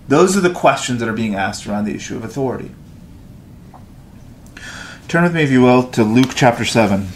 Those 0.08 0.36
are 0.36 0.40
the 0.40 0.52
questions 0.52 0.98
that 0.98 1.08
are 1.08 1.12
being 1.12 1.34
asked 1.36 1.66
around 1.66 1.84
the 1.84 1.94
issue 1.94 2.16
of 2.16 2.24
authority. 2.24 2.72
Turn 5.08 5.22
with 5.22 5.36
me, 5.36 5.44
if 5.44 5.52
you 5.52 5.62
will, 5.62 5.84
to 5.90 6.02
Luke 6.02 6.32
chapter 6.34 6.64
7. 6.64 7.06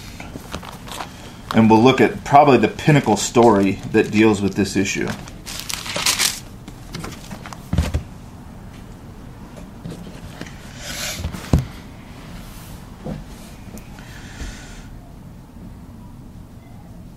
And 1.57 1.69
we'll 1.69 1.83
look 1.83 2.01
at 2.01 2.23
probably 2.23 2.57
the 2.59 2.69
pinnacle 2.69 3.17
story 3.17 3.81
that 3.91 4.13
deals 4.13 4.41
with 4.41 4.55
this 4.55 4.77
issue. 4.77 5.09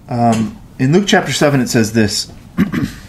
Um, 0.09 0.59
in 0.79 0.91
Luke 0.91 1.05
chapter 1.05 1.31
7, 1.31 1.61
it 1.61 1.67
says 1.67 1.93
this. 1.93 2.33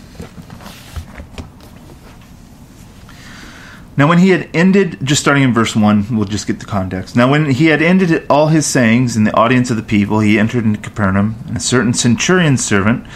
Now, 3.96 4.08
when 4.08 4.18
he 4.18 4.30
had 4.30 4.48
ended, 4.52 4.98
just 5.04 5.20
starting 5.20 5.44
in 5.44 5.54
verse 5.54 5.76
1, 5.76 6.16
we'll 6.16 6.24
just 6.24 6.48
get 6.48 6.58
the 6.58 6.66
context. 6.66 7.14
Now, 7.14 7.30
when 7.30 7.50
he 7.50 7.66
had 7.66 7.80
ended 7.80 8.26
all 8.28 8.48
his 8.48 8.66
sayings 8.66 9.16
in 9.16 9.22
the 9.22 9.36
audience 9.36 9.70
of 9.70 9.76
the 9.76 9.84
people, 9.84 10.18
he 10.18 10.38
entered 10.38 10.64
into 10.64 10.80
Capernaum, 10.80 11.36
and 11.46 11.56
a 11.56 11.60
certain 11.60 11.94
centurion's 11.94 12.64
servant, 12.64 13.06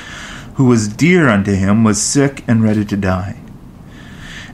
who 0.54 0.66
was 0.66 0.86
dear 0.86 1.28
unto 1.28 1.52
him, 1.52 1.82
was 1.82 2.00
sick 2.00 2.44
and 2.46 2.62
ready 2.62 2.84
to 2.84 2.96
die. 2.96 3.40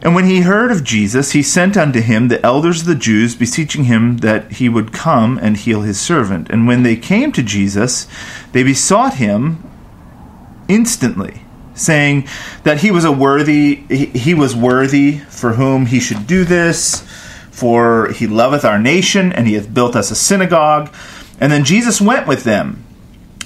And 0.00 0.14
when 0.14 0.26
he 0.26 0.40
heard 0.40 0.70
of 0.70 0.84
Jesus, 0.84 1.32
he 1.32 1.42
sent 1.42 1.78
unto 1.78 2.00
him 2.00 2.28
the 2.28 2.44
elders 2.44 2.82
of 2.82 2.86
the 2.86 2.94
Jews, 2.94 3.34
beseeching 3.34 3.84
him 3.84 4.18
that 4.18 4.52
he 4.52 4.68
would 4.68 4.92
come 4.92 5.38
and 5.38 5.56
heal 5.56 5.80
his 5.80 5.98
servant. 5.98 6.50
And 6.50 6.66
when 6.66 6.82
they 6.82 6.96
came 6.96 7.32
to 7.32 7.42
Jesus, 7.42 8.06
they 8.52 8.62
besought 8.62 9.14
him 9.14 9.62
instantly, 10.68 11.43
saying 11.74 12.28
that 12.62 12.80
he 12.80 12.90
was 12.90 13.04
a 13.04 13.12
worthy 13.12 13.76
he 13.88 14.34
was 14.34 14.54
worthy 14.54 15.18
for 15.18 15.54
whom 15.54 15.86
he 15.86 16.00
should 16.00 16.26
do 16.26 16.44
this, 16.44 17.00
for 17.50 18.08
he 18.12 18.26
loveth 18.26 18.64
our 18.64 18.78
nation, 18.78 19.32
and 19.32 19.46
he 19.46 19.54
hath 19.54 19.72
built 19.72 19.96
us 19.96 20.10
a 20.10 20.16
synagogue. 20.16 20.92
And 21.40 21.52
then 21.52 21.64
Jesus 21.64 22.00
went 22.00 22.26
with 22.26 22.44
them. 22.44 22.84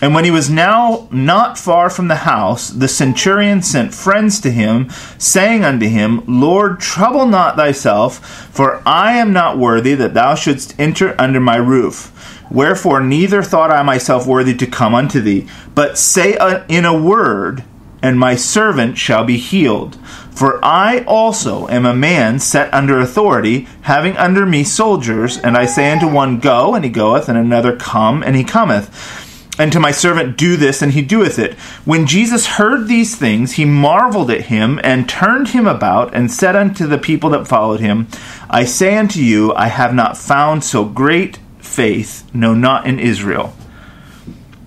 And 0.00 0.14
when 0.14 0.25
he 0.25 0.30
was 0.30 0.49
now 0.49 1.08
not 1.11 1.58
far 1.58 1.90
from 1.90 2.06
the 2.06 2.16
house, 2.16 2.70
the 2.70 2.87
centurion 2.87 3.62
sent 3.62 3.92
friends 3.92 4.40
to 4.42 4.50
him, 4.50 4.90
saying 5.18 5.64
unto 5.64 5.88
him, 5.88 6.23
Lord, 6.26 6.78
trouble 6.78 7.26
not 7.26 7.56
thyself, 7.56 8.25
for 8.54 8.80
I 8.87 9.14
am 9.14 9.32
not 9.32 9.58
worthy 9.58 9.94
that 9.94 10.14
thou 10.14 10.37
shouldst 10.37 10.78
enter 10.78 11.16
under 11.20 11.40
my 11.40 11.56
roof. 11.56 12.14
Wherefore 12.49 13.00
neither 13.00 13.42
thought 13.42 13.73
I 13.73 13.82
myself 13.82 14.26
worthy 14.26 14.54
to 14.54 14.66
come 14.66 14.94
unto 14.94 15.20
thee, 15.20 15.49
but 15.75 15.99
say 15.99 16.38
in 16.68 16.85
a 16.85 16.97
word, 16.99 17.64
and 18.02 18.19
my 18.19 18.35
servant 18.37 18.99
shall 18.99 19.25
be 19.25 19.37
healed. 19.37 19.97
For 20.31 20.64
I 20.64 21.05
also 21.05 21.67
am 21.69 21.85
a 21.85 21.95
man 21.95 22.38
set 22.38 22.73
under 22.73 23.00
authority, 23.00 23.67
having 23.83 24.17
under 24.17 24.47
me 24.47 24.64
soldiers, 24.64 25.37
and 25.37 25.57
I 25.57 25.67
say 25.67 25.90
unto 25.90 26.09
one, 26.09 26.38
Go, 26.38 26.75
and 26.75 26.85
he 26.85 26.90
goeth, 26.90 27.28
and 27.28 27.37
another, 27.37 27.76
Come, 27.76 28.23
and 28.23 28.37
he 28.37 28.45
cometh 28.45 29.26
and 29.59 29.73
to 29.73 29.81
my 29.81 29.90
servant, 29.90 30.37
do 30.37 30.57
this, 30.57 30.81
and 30.81 30.93
he 30.93 31.02
doeth 31.02 31.38
it. 31.38 31.55
When 31.85 32.07
Jesus 32.07 32.47
heard 32.47 32.87
these 32.87 33.17
things, 33.17 33.52
he 33.52 33.64
marveled 33.64 34.31
at 34.31 34.43
him, 34.47 34.81
and 34.85 35.09
turned 35.09 35.49
him 35.49 35.67
about, 35.67 36.14
and 36.14 36.31
said 36.31 36.55
unto 36.55 36.87
the 36.87 36.99
people 36.99 37.31
that 37.31 37.49
followed 37.49 37.81
him, 37.81 38.07
I 38.49 38.64
say 38.64 38.97
unto 38.97 39.21
you, 39.21 39.52
I 39.55 39.67
have 39.67 39.93
not 39.93 40.17
found 40.17 40.62
so 40.62 40.85
great 40.85 41.38
faith, 41.59 42.28
no, 42.33 42.55
not 42.55 42.87
in 42.87 43.00
Israel. 43.00 43.52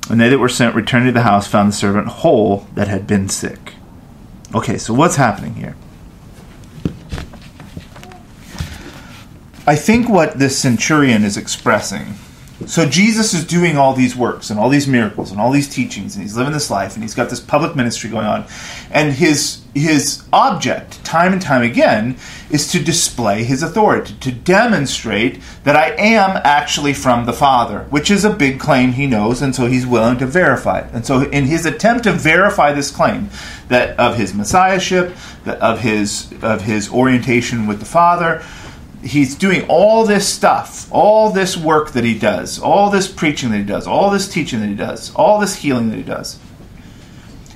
And 0.10 0.20
they 0.20 0.30
that 0.30 0.40
were 0.40 0.50
sent 0.50 0.76
returned 0.76 1.06
to 1.06 1.12
the 1.12 1.22
house, 1.22 1.48
found 1.48 1.70
the 1.70 1.76
servant 1.76 2.08
whole 2.08 2.68
that 2.76 2.88
had 2.88 3.08
been 3.08 3.30
sick. 3.30 3.74
Okay, 4.54 4.78
so 4.78 4.94
what's 4.94 5.16
happening 5.16 5.56
here? 5.56 5.76
I 9.66 9.76
think 9.76 10.10
what 10.10 10.40
this 10.40 10.58
centurion 10.58 11.24
is 11.24 11.38
expressing 11.38 12.16
so 12.68 12.88
Jesus 12.88 13.34
is 13.34 13.46
doing 13.46 13.78
all 13.78 13.94
these 13.94 14.16
works 14.16 14.50
and 14.50 14.60
all 14.60 14.70
these 14.70 14.88
miracles 14.88 15.32
and 15.32 15.40
all 15.40 15.52
these 15.52 15.68
teachings, 15.68 16.16
and 16.16 16.24
he's 16.24 16.38
living 16.38 16.54
this 16.54 16.70
life, 16.70 16.94
and 16.94 17.04
he's 17.04 17.16
got 17.16 17.30
this 17.30 17.40
public 17.40 17.76
ministry 17.76 18.10
going 18.10 18.26
on, 18.26 18.46
and 18.92 19.14
his 19.14 19.64
his 19.74 20.24
object, 20.32 21.04
time 21.04 21.34
and 21.34 21.42
time 21.42 21.62
again, 21.64 22.18
is 22.54 22.72
to 22.72 22.84
display 22.84 23.44
his 23.44 23.64
authority, 23.64 24.16
to 24.20 24.32
demonstrate 24.32 25.40
that 25.64 25.76
I 25.76 25.92
am 25.98 26.40
actually 26.44 26.94
from 26.94 27.26
the 27.26 27.34
Father, 27.34 27.86
which 27.90 28.12
is 28.12 28.26
a 28.26 28.30
big 28.30 28.60
claim 28.60 28.94
he 28.94 29.08
knows, 29.08 29.42
and 29.42 29.56
so 29.56 29.68
he's 29.68 29.86
willing 29.86 30.18
to 30.20 30.26
verify 30.26 30.80
it. 30.80 30.94
And 30.94 31.06
so, 31.06 31.22
in 31.22 31.46
his 31.46 31.66
attempt 31.66 32.04
to 32.04 32.14
verify 32.14 32.74
this 32.74 32.92
claim 32.92 33.30
that 33.68 33.98
of 34.00 34.18
his 34.18 34.34
messiahship, 34.34 35.16
of 35.46 35.80
his 35.80 36.34
of 36.42 36.62
his 36.62 36.92
orientation 36.92 37.68
with 37.68 37.80
the 37.80 37.86
Father 37.86 38.44
he's 39.04 39.36
doing 39.36 39.66
all 39.68 40.06
this 40.06 40.28
stuff, 40.28 40.88
all 40.92 41.32
this 41.32 41.58
work 41.58 41.92
that 41.92 42.04
he 42.04 42.18
does, 42.18 42.60
all 42.60 42.90
this 42.90 43.12
preaching 43.12 43.50
that 43.52 43.58
he 43.58 43.64
does, 43.64 43.88
all 43.88 44.10
this 44.10 44.28
teaching 44.28 44.60
that 44.62 44.68
he 44.68 44.76
does, 44.76 45.14
all 45.16 45.40
this 45.40 45.56
healing 45.56 45.90
that 45.90 45.98
he 45.98 46.04
does. 46.04 46.40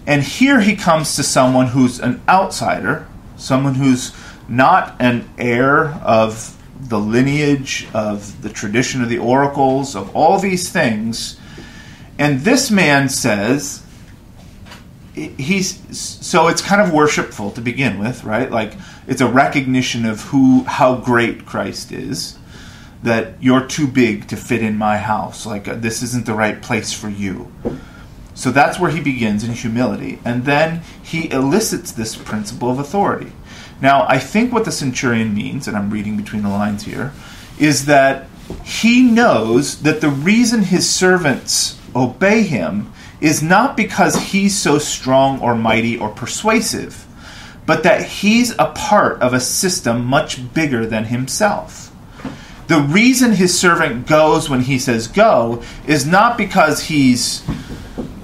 And 0.08 0.24
here 0.24 0.62
he 0.62 0.76
comes 0.76 1.16
to 1.16 1.24
someone 1.24 1.68
who's 1.68 2.00
an 2.00 2.22
outsider, 2.28 3.08
someone 3.38 3.76
who's 3.76 4.14
not 4.48 4.96
an 5.00 5.30
heir 5.38 5.86
of 6.04 6.52
the 6.80 7.00
lineage, 7.00 7.88
of 7.94 8.42
the 8.42 8.50
tradition 8.50 9.02
of 9.02 9.10
the 9.10 9.18
oracles, 9.18 9.96
of 9.96 10.16
all 10.16 10.40
these 10.40 10.70
things. 10.70 11.40
And 12.18 12.42
this 12.42 12.70
man 12.70 13.10
says, 13.10 13.86
he's 15.16 15.98
so 15.98 16.48
it's 16.48 16.62
kind 16.62 16.82
of 16.82 16.94
worshipful 16.94 17.52
to 17.52 17.62
begin 17.62 18.00
with, 18.00 18.24
right? 18.24 18.52
Like 18.52 18.74
it's 19.08 19.22
a 19.22 19.28
recognition 19.28 20.06
of 20.06 20.22
who 20.22 20.64
how 20.64 20.96
great 20.96 21.46
Christ 21.46 21.92
is. 21.92 22.38
That 23.04 23.42
you're 23.42 23.66
too 23.68 23.88
big 23.88 24.28
to 24.30 24.36
fit 24.36 24.64
in 24.64 24.78
my 24.78 24.98
house. 24.98 25.46
Like 25.46 25.68
uh, 25.68 25.76
this 25.76 26.02
isn't 26.02 26.26
the 26.26 26.34
right 26.34 26.60
place 26.62 26.92
for 26.92 27.08
you. 27.08 27.52
So 28.34 28.52
that's 28.52 28.80
where 28.80 28.92
he 28.92 29.00
begins 29.00 29.44
in 29.44 29.54
humility, 29.54 30.20
and 30.26 30.44
then 30.44 30.82
he 31.02 31.32
elicits 31.32 31.92
this 31.94 32.18
principle 32.18 32.70
of 32.70 32.80
authority. 32.80 33.32
Now, 33.82 34.06
I 34.08 34.20
think 34.20 34.54
what 34.54 34.66
the 34.66 34.72
centurion 34.72 35.34
means, 35.34 35.68
and 35.68 35.76
I'm 35.76 35.92
reading 35.92 36.18
between 36.18 36.44
the 36.44 36.50
lines 36.50 36.84
here, 36.84 37.14
is 37.60 37.86
that 37.86 38.28
he 38.64 39.02
knows 39.02 39.82
that 39.82 40.02
the 40.02 40.10
reason 40.10 40.64
his 40.64 40.90
servants 40.90 41.80
obey 41.96 42.44
him 42.44 42.92
is 43.22 43.42
not 43.42 43.78
because 43.78 44.16
he's 44.16 44.58
so 44.58 44.78
strong 44.78 45.42
or 45.42 45.56
mighty 45.56 45.98
or 45.98 46.10
persuasive, 46.10 47.06
but 47.66 47.84
that 47.84 48.04
he's 48.04 48.52
a 48.60 48.72
part 48.76 49.22
of 49.22 49.34
a 49.34 49.40
system 49.40 50.06
much 50.06 50.54
bigger 50.54 50.86
than 50.86 51.06
himself. 51.06 51.92
The 52.68 52.80
reason 52.80 53.34
his 53.34 53.58
servant 53.58 54.08
goes 54.08 54.50
when 54.50 54.62
he 54.62 54.80
says 54.80 55.08
go 55.08 55.64
is 55.88 56.06
not 56.06 56.38
because 56.38 56.84
he's 56.84 57.44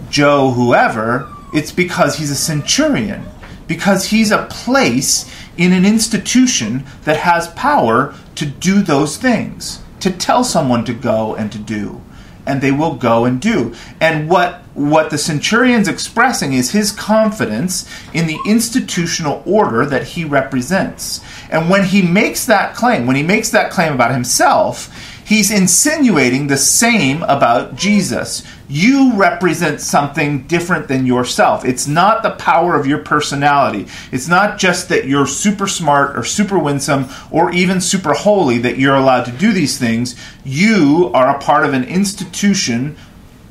Joe 0.09 0.51
whoever, 0.51 1.31
it's 1.53 1.71
because 1.71 2.17
he's 2.17 2.31
a 2.31 2.35
centurion, 2.35 3.23
because 3.67 4.05
he's 4.05 4.31
a 4.31 4.47
place 4.47 5.31
in 5.57 5.73
an 5.73 5.85
institution 5.85 6.85
that 7.03 7.17
has 7.17 7.47
power 7.49 8.15
to 8.35 8.45
do 8.45 8.81
those 8.81 9.17
things, 9.17 9.81
to 9.99 10.11
tell 10.11 10.43
someone 10.43 10.85
to 10.85 10.93
go 10.93 11.35
and 11.35 11.51
to 11.51 11.57
do 11.57 12.01
and 12.45 12.61
they 12.61 12.71
will 12.71 12.95
go 12.95 13.25
and 13.25 13.39
do. 13.39 13.73
And 13.99 14.29
what 14.29 14.61
what 14.73 15.09
the 15.09 15.17
centurion's 15.17 15.89
expressing 15.89 16.53
is 16.53 16.71
his 16.71 16.93
confidence 16.93 17.89
in 18.13 18.25
the 18.25 18.39
institutional 18.47 19.43
order 19.45 19.85
that 19.85 20.03
he 20.03 20.23
represents. 20.23 21.19
And 21.49 21.69
when 21.69 21.83
he 21.83 22.01
makes 22.01 22.45
that 22.45 22.73
claim, 22.73 23.05
when 23.05 23.17
he 23.17 23.23
makes 23.23 23.49
that 23.49 23.69
claim 23.69 23.91
about 23.91 24.13
himself, 24.13 25.10
he's 25.31 25.49
insinuating 25.49 26.47
the 26.47 26.57
same 26.57 27.23
about 27.23 27.73
Jesus 27.77 28.43
you 28.71 29.13
represent 29.15 29.81
something 29.81 30.47
different 30.47 30.87
than 30.87 31.05
yourself. 31.05 31.65
It's 31.65 31.87
not 31.87 32.23
the 32.23 32.31
power 32.31 32.79
of 32.79 32.87
your 32.87 32.99
personality. 32.99 33.87
It's 34.13 34.29
not 34.29 34.57
just 34.57 34.87
that 34.87 35.05
you're 35.07 35.27
super 35.27 35.67
smart 35.67 36.17
or 36.17 36.23
super 36.23 36.57
winsome 36.57 37.09
or 37.31 37.51
even 37.51 37.81
super 37.81 38.13
holy 38.13 38.59
that 38.59 38.77
you're 38.77 38.95
allowed 38.95 39.25
to 39.25 39.31
do 39.33 39.51
these 39.51 39.77
things. 39.77 40.15
You 40.45 41.11
are 41.13 41.35
a 41.35 41.39
part 41.39 41.65
of 41.65 41.73
an 41.73 41.83
institution 41.83 42.95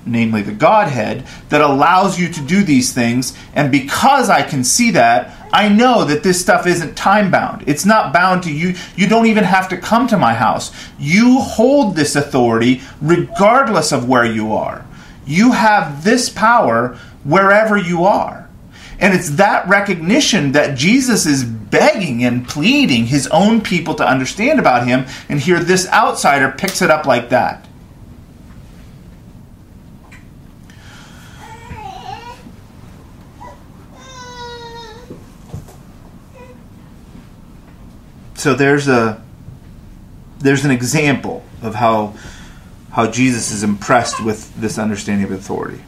namely 0.07 0.41
the 0.41 0.53
Godhead, 0.53 1.27
that 1.51 1.61
allows 1.61 2.19
you 2.19 2.27
to 2.33 2.41
do 2.41 2.63
these 2.63 2.93
things. 2.93 3.37
And 3.55 3.71
because 3.71 4.31
I 4.31 4.43
can 4.43 4.65
see 4.65 4.93
that, 4.93 5.31
I 5.53 5.69
know 5.69 6.05
that 6.05 6.23
this 6.23 6.41
stuff 6.41 6.67
isn't 6.67 6.97
time 6.97 7.31
bound. 7.31 7.65
It's 7.67 7.85
not 7.85 8.13
bound 8.13 8.43
to 8.45 8.53
you. 8.53 8.75
You 8.97 9.09
don't 9.09 9.27
even 9.27 9.45
have 9.45 9.69
to 9.71 9.77
come 9.77 10.07
to 10.09 10.19
my 10.19 10.35
house. 10.35 10.73
You 10.99 11.41
hold 11.41 11.97
this 11.97 12.17
authority 12.17 12.83
regardless 13.01 13.93
of 13.93 14.09
where 14.09 14.25
you 14.25 14.53
are. 14.53 14.87
You 15.27 15.53
have 15.53 16.05
this 16.05 16.29
power 16.29 16.97
wherever 17.25 17.77
you 17.77 18.05
are. 18.05 18.49
And 19.01 19.15
it's 19.15 19.31
that 19.31 19.67
recognition 19.67 20.53
that 20.53 20.77
Jesus 20.77 21.25
is 21.25 21.45
begging 21.45 22.23
and 22.23 22.47
pleading 22.47 23.07
his 23.07 23.27
own 23.29 23.63
people 23.63 23.95
to 23.95 24.07
understand 24.07 24.59
about 24.59 24.87
him. 24.87 25.07
And 25.29 25.41
here, 25.41 25.59
this 25.59 25.89
outsider 25.89 26.53
picks 26.53 26.83
it 26.83 26.91
up 26.91 27.07
like 27.07 27.31
that. 27.31 27.67
So 38.41 38.55
there's 38.55 38.89
a 38.89 39.23
there's 40.39 40.65
an 40.65 40.71
example 40.71 41.45
of 41.61 41.75
how 41.75 42.15
how 42.91 43.11
Jesus 43.11 43.51
is 43.51 43.63
impressed 43.63 44.25
with 44.25 44.59
this 44.59 44.79
understanding 44.79 45.27
of 45.27 45.33
authority. 45.33 45.83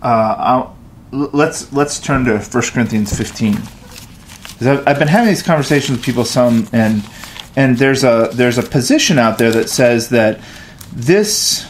Uh, 0.00 0.70
let's 1.10 1.72
let's 1.72 1.98
turn 1.98 2.24
to 2.26 2.38
1 2.38 2.62
Corinthians 2.72 3.12
15. 3.18 3.56
I've, 3.56 4.86
I've 4.86 4.98
been 5.00 5.08
having 5.08 5.26
these 5.26 5.42
conversations 5.42 5.98
with 5.98 6.06
people 6.06 6.24
some, 6.24 6.68
and 6.72 7.02
and 7.56 7.76
there's 7.76 8.04
a 8.04 8.30
there's 8.32 8.56
a 8.56 8.62
position 8.62 9.18
out 9.18 9.38
there 9.38 9.50
that 9.50 9.68
says 9.68 10.10
that 10.10 10.38
this 10.92 11.66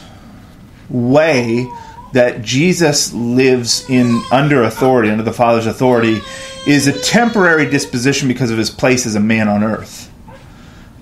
way 0.90 1.66
that 2.12 2.42
Jesus 2.42 3.12
lives 3.12 3.88
in 3.88 4.22
under 4.30 4.62
authority, 4.62 5.10
under 5.10 5.24
the 5.24 5.32
Father's 5.32 5.66
authority, 5.66 6.20
is 6.66 6.86
a 6.86 7.00
temporary 7.00 7.68
disposition 7.68 8.28
because 8.28 8.50
of 8.50 8.58
his 8.58 8.70
place 8.70 9.06
as 9.06 9.14
a 9.14 9.20
man 9.20 9.48
on 9.48 9.64
earth 9.64 10.12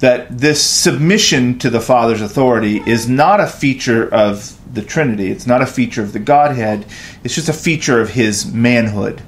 that 0.00 0.38
this 0.38 0.64
submission 0.64 1.58
to 1.58 1.70
the 1.70 1.80
Father's 1.80 2.22
authority 2.22 2.82
is 2.86 3.08
not 3.08 3.38
a 3.38 3.46
feature 3.46 4.12
of 4.12 4.56
the 4.74 4.82
Trinity. 4.82 5.30
It's 5.30 5.46
not 5.46 5.62
a 5.62 5.66
feature 5.66 6.02
of 6.02 6.12
the 6.12 6.18
Godhead. 6.18 6.86
It's 7.22 7.34
just 7.34 7.50
a 7.50 7.54
feature 7.54 8.00
of 8.00 8.10
his 8.10 8.50
manhood. 8.50 9.22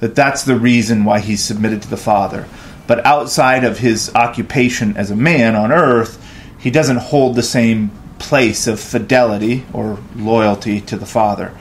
That 0.00 0.14
that's 0.14 0.42
the 0.42 0.58
reason 0.58 1.04
why 1.04 1.20
he's 1.20 1.42
submitted 1.42 1.80
to 1.82 1.90
the 1.90 1.96
Father. 1.96 2.46
But 2.88 3.06
outside 3.06 3.64
of 3.64 3.78
his 3.78 4.14
occupation 4.14 4.96
as 4.96 5.10
a 5.10 5.16
man 5.16 5.54
on 5.54 5.72
earth, 5.72 6.22
he 6.58 6.70
doesn't 6.70 6.98
hold 6.98 7.36
the 7.36 7.42
same 7.42 7.90
place 8.18 8.66
of 8.66 8.80
fidelity 8.80 9.64
or 9.72 9.98
loyalty 10.14 10.80
to 10.82 10.96
the 10.96 11.06
Father. 11.06 11.56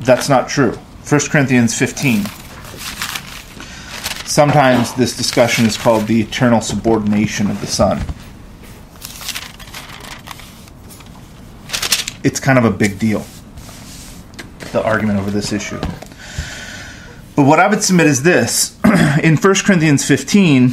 That's 0.00 0.28
not 0.28 0.48
true. 0.48 0.72
1 1.08 1.20
Corinthians 1.30 1.78
15. 1.78 2.24
Sometimes 4.26 4.92
this 4.94 5.16
discussion 5.16 5.64
is 5.64 5.76
called 5.76 6.06
the 6.06 6.20
eternal 6.20 6.60
subordination 6.60 7.50
of 7.50 7.60
the 7.60 7.66
Son. 7.66 8.02
It's 12.24 12.40
kind 12.40 12.58
of 12.58 12.64
a 12.64 12.70
big 12.70 12.98
deal, 12.98 13.24
the 14.72 14.82
argument 14.82 15.20
over 15.20 15.30
this 15.30 15.52
issue. 15.52 15.80
But 17.36 17.46
what 17.46 17.60
I 17.60 17.68
would 17.68 17.82
submit 17.82 18.06
is 18.06 18.22
this 18.22 18.76
in 19.22 19.36
1 19.36 19.54
Corinthians 19.64 20.04
15, 20.04 20.72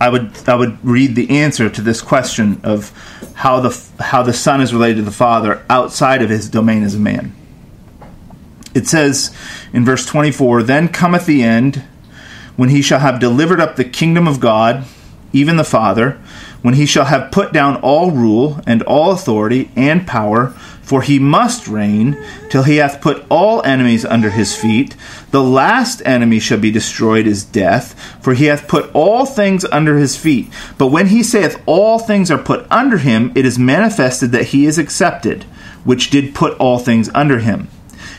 I 0.00 0.08
would 0.08 0.48
I 0.48 0.54
would 0.54 0.84
read 0.84 1.14
the 1.14 1.30
answer 1.30 1.68
to 1.68 1.82
this 1.82 2.00
question 2.00 2.60
of 2.64 2.90
how 3.40 3.58
the 3.58 3.70
how 4.00 4.22
the 4.22 4.34
son 4.34 4.60
is 4.60 4.74
related 4.74 4.96
to 4.96 5.02
the 5.02 5.10
father 5.10 5.64
outside 5.70 6.20
of 6.20 6.28
his 6.28 6.46
domain 6.46 6.82
as 6.82 6.94
a 6.94 6.98
man. 6.98 7.34
It 8.74 8.86
says 8.86 9.34
in 9.72 9.82
verse 9.82 10.04
24, 10.04 10.62
then 10.64 10.88
cometh 10.88 11.24
the 11.24 11.42
end 11.42 11.82
when 12.56 12.68
he 12.68 12.82
shall 12.82 12.98
have 12.98 13.18
delivered 13.18 13.58
up 13.58 13.76
the 13.76 13.84
kingdom 13.84 14.28
of 14.28 14.40
God, 14.40 14.84
even 15.32 15.56
the 15.56 15.64
Father, 15.64 16.20
when 16.60 16.74
he 16.74 16.84
shall 16.84 17.06
have 17.06 17.32
put 17.32 17.50
down 17.50 17.76
all 17.76 18.10
rule 18.10 18.60
and 18.66 18.82
all 18.82 19.10
authority 19.10 19.70
and 19.74 20.06
power, 20.06 20.54
for 20.90 21.02
he 21.02 21.20
must 21.20 21.68
reign 21.68 22.16
till 22.48 22.64
he 22.64 22.78
hath 22.78 23.00
put 23.00 23.24
all 23.28 23.62
enemies 23.62 24.04
under 24.04 24.30
his 24.30 24.56
feet. 24.56 24.96
The 25.30 25.40
last 25.40 26.02
enemy 26.04 26.40
shall 26.40 26.58
be 26.58 26.72
destroyed 26.72 27.28
is 27.28 27.44
death, 27.44 27.94
for 28.20 28.34
he 28.34 28.46
hath 28.46 28.66
put 28.66 28.92
all 28.92 29.24
things 29.24 29.64
under 29.66 29.98
his 29.98 30.16
feet. 30.16 30.50
But 30.78 30.88
when 30.88 31.06
he 31.06 31.22
saith 31.22 31.62
all 31.64 32.00
things 32.00 32.28
are 32.28 32.42
put 32.42 32.66
under 32.72 32.98
him, 32.98 33.30
it 33.36 33.46
is 33.46 33.56
manifested 33.56 34.32
that 34.32 34.46
he 34.46 34.66
is 34.66 34.78
accepted, 34.78 35.44
which 35.84 36.10
did 36.10 36.34
put 36.34 36.58
all 36.58 36.80
things 36.80 37.08
under 37.14 37.38
him. 37.38 37.68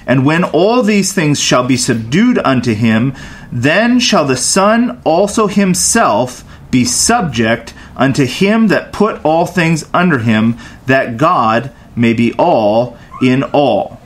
And 0.07 0.25
when 0.25 0.45
all 0.45 0.81
these 0.81 1.11
things 1.11 1.41
shall 1.41 1.67
be 1.67 1.75
subdued 1.75 2.37
unto 2.37 2.73
him, 2.73 3.13
then 3.51 3.99
shall 3.99 4.23
the 4.23 4.37
Son 4.37 5.01
also 5.03 5.47
himself 5.47 6.45
be 6.71 6.85
subject 6.85 7.73
unto 7.97 8.23
him 8.23 8.69
that 8.69 8.93
put 8.93 9.19
all 9.25 9.45
things 9.45 9.83
under 9.93 10.19
him, 10.19 10.57
that 10.85 11.17
God 11.17 11.73
may 11.95 12.13
be 12.13 12.33
all 12.33 12.97
in 13.21 13.43
all. 13.43 13.99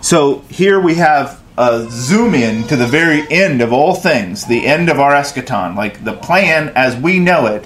So 0.00 0.40
here 0.50 0.78
we 0.78 0.96
have 0.96 1.42
a 1.56 1.86
zoom 1.88 2.34
in 2.34 2.66
to 2.68 2.76
the 2.76 2.86
very 2.86 3.30
end 3.30 3.62
of 3.62 3.72
all 3.72 3.94
things, 3.94 4.44
the 4.44 4.66
end 4.66 4.88
of 4.90 5.00
our 5.00 5.12
eschaton, 5.12 5.76
like 5.76 6.04
the 6.04 6.12
plan 6.12 6.70
as 6.74 6.96
we 6.96 7.18
know 7.18 7.46
it, 7.46 7.64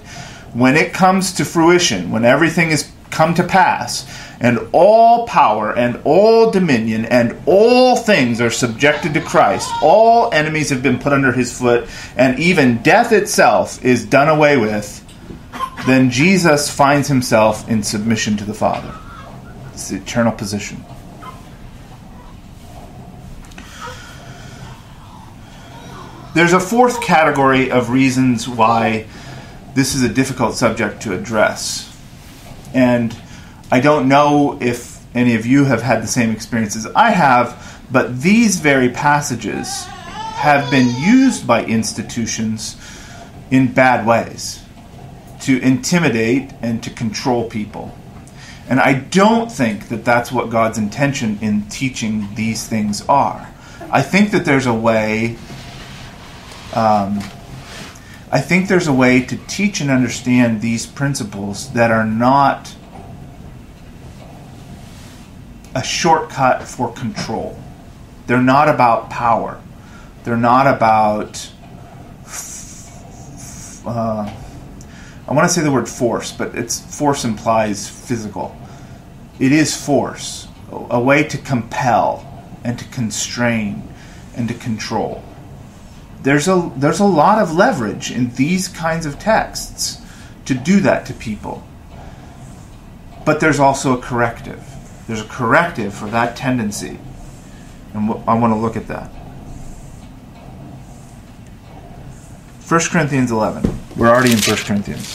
when 0.53 0.77
it 0.77 0.93
comes 0.93 1.33
to 1.33 1.45
fruition, 1.45 2.11
when 2.11 2.25
everything 2.25 2.71
is 2.71 2.91
come 3.11 3.35
to 3.35 3.43
pass 3.43 4.07
and 4.41 4.59
all 4.73 5.27
power 5.27 5.77
and 5.77 6.01
all 6.05 6.51
dominion 6.51 7.05
and 7.07 7.37
all 7.47 7.97
things 7.97 8.41
are 8.41 8.51
subjected 8.51 9.15
to 9.15 9.21
Christ. 9.21 9.69
All 9.83 10.33
enemies 10.33 10.71
have 10.71 10.83
been 10.83 10.99
put 10.99 11.13
under 11.13 11.33
his 11.33 11.59
foot, 11.59 11.89
and 12.17 12.39
even 12.39 12.83
death 12.83 13.13
itself 13.13 13.85
is 13.85 14.05
done 14.05 14.29
away 14.29 14.57
with. 14.57 15.05
Then 15.87 16.11
Jesus 16.11 16.71
finds 16.71 17.09
himself 17.09 17.69
in 17.69 17.83
submission 17.83 18.37
to 18.39 18.45
the 18.45 18.55
Father. 18.55 18.95
It's 19.73 19.89
the 19.89 19.97
eternal 19.97 20.33
position. 20.33 20.85
There's 26.35 26.53
a 26.53 26.61
fourth 26.61 27.01
category 27.01 27.71
of 27.71 27.91
reasons 27.91 28.49
why 28.49 29.07
this 29.75 29.95
is 29.95 30.03
a 30.03 30.09
difficult 30.09 30.55
subject 30.57 31.03
to 31.03 31.15
address. 31.15 31.85
And 32.75 33.17
I 33.71 33.81
don't 33.81 34.09
know 34.09 34.59
if 34.61 34.99
any 35.15 35.37
of 35.37 35.47
you 35.47 35.65
have 35.65 35.83
had 35.83 36.03
the 36.03 36.07
same 36.07 36.31
experiences 36.31 36.87
I 36.95 37.11
have, 37.11 37.81
but 37.91 38.21
these 38.21 38.61
very 38.61 38.89
passages 38.91 39.85
have 39.87 40.71
been 40.71 40.95
used 41.01 41.47
by 41.47 41.65
institutions 41.65 42.77
in 43.51 43.73
bad 43.73 44.07
ways 44.07 44.63
to 45.49 45.59
intimidate 45.63 46.53
and 46.61 46.83
to 46.83 46.91
control 46.91 47.49
people. 47.49 47.91
And 48.69 48.79
I 48.79 48.93
don't 48.93 49.51
think 49.51 49.89
that 49.89 50.05
that's 50.05 50.31
what 50.31 50.51
God's 50.51 50.77
intention 50.77 51.39
in 51.41 51.63
teaching 51.71 52.29
these 52.35 52.67
things 52.67 53.01
are. 53.09 53.51
I 53.91 54.03
think 54.03 54.33
that 54.33 54.45
there's 54.45 54.67
a 54.67 54.75
way. 54.75 55.39
Um, 56.75 57.21
I 58.31 58.43
think 58.43 58.69
there's 58.69 58.89
a 58.89 58.93
way 58.93 59.23
to 59.23 59.39
teach 59.47 59.81
and 59.81 59.91
understand 59.91 60.61
these 60.61 60.85
principles 60.87 61.73
that 61.73 61.91
are 61.91 62.05
not 62.05 62.75
a 65.75 65.83
shortcut 65.83 66.63
for 66.65 66.93
control. 66.93 67.59
They're 68.27 68.43
not 68.43 68.69
about 68.69 69.09
power. 69.09 69.59
They're 70.25 70.37
not 70.37 70.67
about. 70.67 71.51
Uh, 73.87 74.31
I 75.29 75.35
want 75.35 75.47
to 75.47 75.53
say 75.53 75.61
the 75.61 75.71
word 75.71 75.89
force, 75.89 76.33
but 76.33 76.55
it's 76.55 76.81
force 76.97 77.25
implies 77.25 77.87
physical. 77.87 78.57
It 79.39 79.53
is 79.53 79.77
force, 79.77 80.49
a 80.73 80.99
way 81.01 81.23
to 81.25 81.37
compel 81.37 82.25
and 82.65 82.79
to 82.79 82.85
constrain 82.87 83.83
and 84.35 84.49
to 84.49 84.55
control. 84.55 85.23
There's 86.23 86.49
a 86.49 86.73
there's 86.77 87.01
a 87.01 87.05
lot 87.05 87.41
of 87.43 87.55
leverage 87.55 88.11
in 88.11 88.31
these 88.35 88.69
kinds 88.69 89.05
of 89.05 89.19
texts 89.19 90.01
to 90.47 90.55
do 90.55 90.81
that 90.81 91.05
to 91.07 91.13
people. 91.13 91.63
But 93.27 93.41
there's 93.41 93.61
also 93.61 93.99
a 93.99 94.01
corrective. 94.01 94.65
There's 95.07 95.21
a 95.21 95.29
corrective 95.29 95.93
for 95.93 96.09
that 96.09 96.37
tendency. 96.37 96.99
And 97.93 98.11
I 98.27 98.35
want 98.35 98.55
to 98.55 98.59
look 98.59 98.77
at 98.77 98.89
that. 98.89 99.11
1 102.69 102.81
Corinthians 102.91 103.31
11. 103.31 103.79
We're 103.97 104.11
already 104.11 104.33
in 104.33 104.41
1 104.41 104.57
Corinthians. 104.59 105.09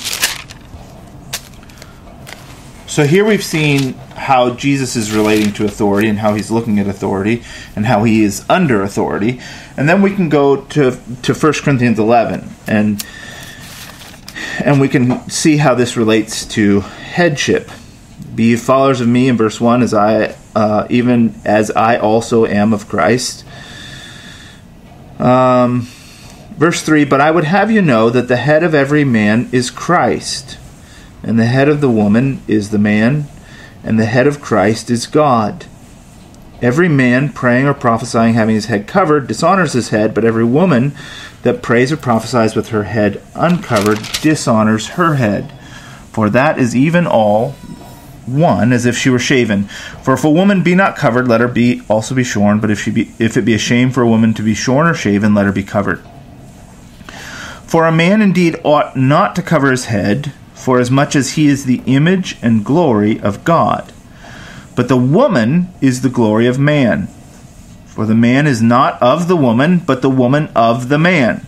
So 2.88 3.06
here 3.06 3.24
we've 3.24 3.44
seen 3.44 3.94
how 4.16 4.56
Jesus 4.56 4.96
is 4.96 5.12
relating 5.12 5.54
to 5.54 5.66
authority 5.66 6.08
and 6.08 6.18
how 6.18 6.34
he's 6.34 6.50
looking 6.50 6.80
at 6.80 6.88
authority 6.88 7.44
and 7.76 7.86
how 7.86 8.06
he 8.06 8.24
is 8.24 8.44
under 8.50 8.82
authority. 8.82 9.40
And 9.78 9.88
then 9.88 10.02
we 10.02 10.16
can 10.16 10.30
go 10.30 10.62
to, 10.62 10.98
to 11.22 11.34
1 11.36 11.54
Corinthians 11.54 12.00
11 12.00 12.50
and 12.68 13.06
and 14.64 14.80
we 14.80 14.88
can 14.88 15.30
see 15.30 15.58
how 15.58 15.76
this 15.76 15.96
relates 15.98 16.46
to 16.46 16.82
headship. 16.82 17.70
Be 18.34 18.56
followers 18.56 19.02
of 19.02 19.08
me 19.08 19.28
in 19.28 19.38
verse 19.38 19.62
1 19.62 19.84
as 19.84 19.94
I 19.94 20.36
uh, 20.56 20.88
even 20.90 21.36
as 21.46 21.70
I 21.70 21.98
also 21.98 22.48
am 22.48 22.74
of 22.74 22.88
Christ. 22.88 23.46
Um, 25.20 25.88
verse 26.58 26.82
3 26.82 27.06
But 27.06 27.22
I 27.22 27.32
would 27.32 27.44
have 27.44 27.72
you 27.72 27.82
know 27.82 28.10
that 28.10 28.28
the 28.28 28.38
head 28.38 28.64
of 28.64 28.74
every 28.74 29.04
man 29.04 29.50
is 29.52 29.72
Christ, 29.72 30.58
and 31.22 31.40
the 31.40 31.46
head 31.46 31.70
of 31.70 31.82
the 31.82 31.90
woman 31.90 32.42
is 32.48 32.70
the 32.70 32.80
man, 32.80 33.26
and 33.84 34.00
the 34.00 34.06
head 34.06 34.28
of 34.28 34.42
Christ 34.42 34.90
is 34.90 35.08
God. 35.08 35.66
Every 36.62 36.88
man 36.88 37.34
praying 37.34 37.68
or 37.68 37.74
prophesying 37.74 38.36
having 38.36 38.56
his 38.56 38.68
head 38.68 38.88
covered 38.88 39.28
dishonors 39.28 39.74
his 39.74 39.90
head, 39.90 40.14
but 40.14 40.24
every 40.24 40.46
woman 40.46 40.94
that 41.42 41.62
prays 41.62 41.92
or 41.92 41.98
prophesies 41.98 42.56
with 42.56 42.70
her 42.70 42.84
head 42.84 43.22
uncovered 43.36 44.00
dishonors 44.22 44.90
her 44.90 45.16
head. 45.16 45.52
For 46.14 46.30
that 46.30 46.58
is 46.58 46.76
even 46.76 47.06
all 47.06 47.52
one 48.26 48.72
as 48.72 48.86
if 48.86 48.98
she 48.98 49.10
were 49.10 49.20
shaven. 49.20 49.64
For 50.04 50.14
if 50.14 50.24
a 50.24 50.30
woman 50.30 50.64
be 50.64 50.76
not 50.76 50.96
covered, 50.96 51.28
let 51.28 51.42
her 51.42 51.48
be 51.48 51.82
also 51.90 52.16
be 52.16 52.24
shorn. 52.24 52.60
But 52.60 52.72
if 52.72 52.82
she 52.82 52.92
be, 52.92 53.12
if 53.20 53.36
it 53.36 53.44
be 53.44 53.54
a 53.54 53.60
shame 53.60 53.92
for 53.92 54.02
a 54.02 54.08
woman 54.08 54.34
to 54.36 54.42
be 54.42 54.54
shorn 54.54 54.88
or 54.88 54.94
shaven, 54.94 55.34
let 55.34 55.46
her 55.46 55.52
be 55.52 55.64
covered. 55.64 56.02
For 57.74 57.88
a 57.88 57.92
man 57.92 58.22
indeed 58.22 58.62
ought 58.64 58.96
not 58.96 59.36
to 59.36 59.42
cover 59.42 59.72
his 59.72 59.86
head, 59.86 60.32
for 60.54 60.80
as 60.80 60.92
much 60.92 61.16
as 61.16 61.32
he 61.32 61.48
is 61.48 61.66
the 61.66 61.82
image 61.88 62.38
and 62.40 62.64
glory 62.64 63.20
of 63.20 63.44
God. 63.44 63.92
But 64.76 64.90
the 64.90 64.96
woman 64.96 65.70
is 65.82 66.04
the 66.04 66.10
glory 66.10 66.46
of 66.46 66.60
man. 66.60 67.08
For 67.88 68.06
the 68.06 68.14
man 68.14 68.46
is 68.46 68.62
not 68.62 69.02
of 69.02 69.28
the 69.28 69.36
woman, 69.36 69.80
but 69.80 70.04
the 70.04 70.10
woman 70.12 70.50
of 70.56 70.88
the 70.90 71.00
man. 71.00 71.48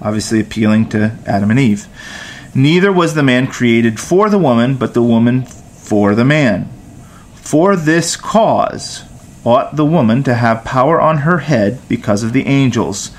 Obviously, 0.00 0.40
appealing 0.40 0.88
to 0.88 1.18
Adam 1.26 1.50
and 1.50 1.60
Eve. 1.60 1.86
Neither 2.54 2.90
was 2.90 3.14
the 3.14 3.22
man 3.22 3.46
created 3.46 4.00
for 4.00 4.30
the 4.30 4.38
woman, 4.38 4.74
but 4.74 4.94
the 4.94 5.02
woman 5.02 5.44
for 5.44 6.14
the 6.14 6.24
man. 6.24 6.70
For 7.34 7.76
this 7.76 8.16
cause 8.16 9.04
ought 9.44 9.76
the 9.76 9.84
woman 9.84 10.22
to 10.22 10.32
have 10.32 10.64
power 10.64 10.98
on 10.98 11.18
her 11.18 11.40
head 11.40 11.78
because 11.90 12.22
of 12.22 12.32
the 12.32 12.46
angels. 12.46 13.10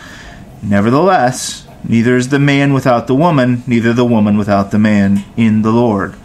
Nevertheless, 0.64 1.68
neither 1.84 2.16
is 2.16 2.30
the 2.30 2.40
man 2.40 2.74
without 2.74 3.08
the 3.08 3.16
woman, 3.16 3.64
neither 3.68 3.94
the 3.94 4.06
woman 4.06 4.38
without 4.38 4.72
the 4.72 4.80
man 4.80 5.26
in 5.38 5.62
the 5.62 5.72
Lord. 5.72 6.16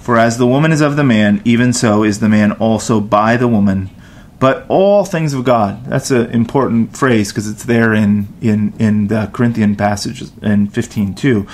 For 0.00 0.18
as 0.18 0.38
the 0.38 0.46
woman 0.46 0.72
is 0.72 0.80
of 0.80 0.96
the 0.96 1.04
man, 1.04 1.42
even 1.44 1.72
so 1.72 2.02
is 2.02 2.20
the 2.20 2.28
man 2.28 2.52
also 2.52 3.00
by 3.00 3.36
the 3.36 3.48
woman. 3.48 3.90
But 4.38 4.64
all 4.68 5.04
things 5.04 5.34
of 5.34 5.44
God. 5.44 5.84
That's 5.84 6.10
an 6.10 6.30
important 6.30 6.96
phrase 6.96 7.30
because 7.30 7.48
it's 7.48 7.64
there 7.64 7.92
in, 7.92 8.28
in, 8.40 8.72
in 8.78 9.08
the 9.08 9.30
Corinthian 9.32 9.76
passage 9.76 10.22
in 10.42 10.68
15 10.68 11.14
too 11.14 11.46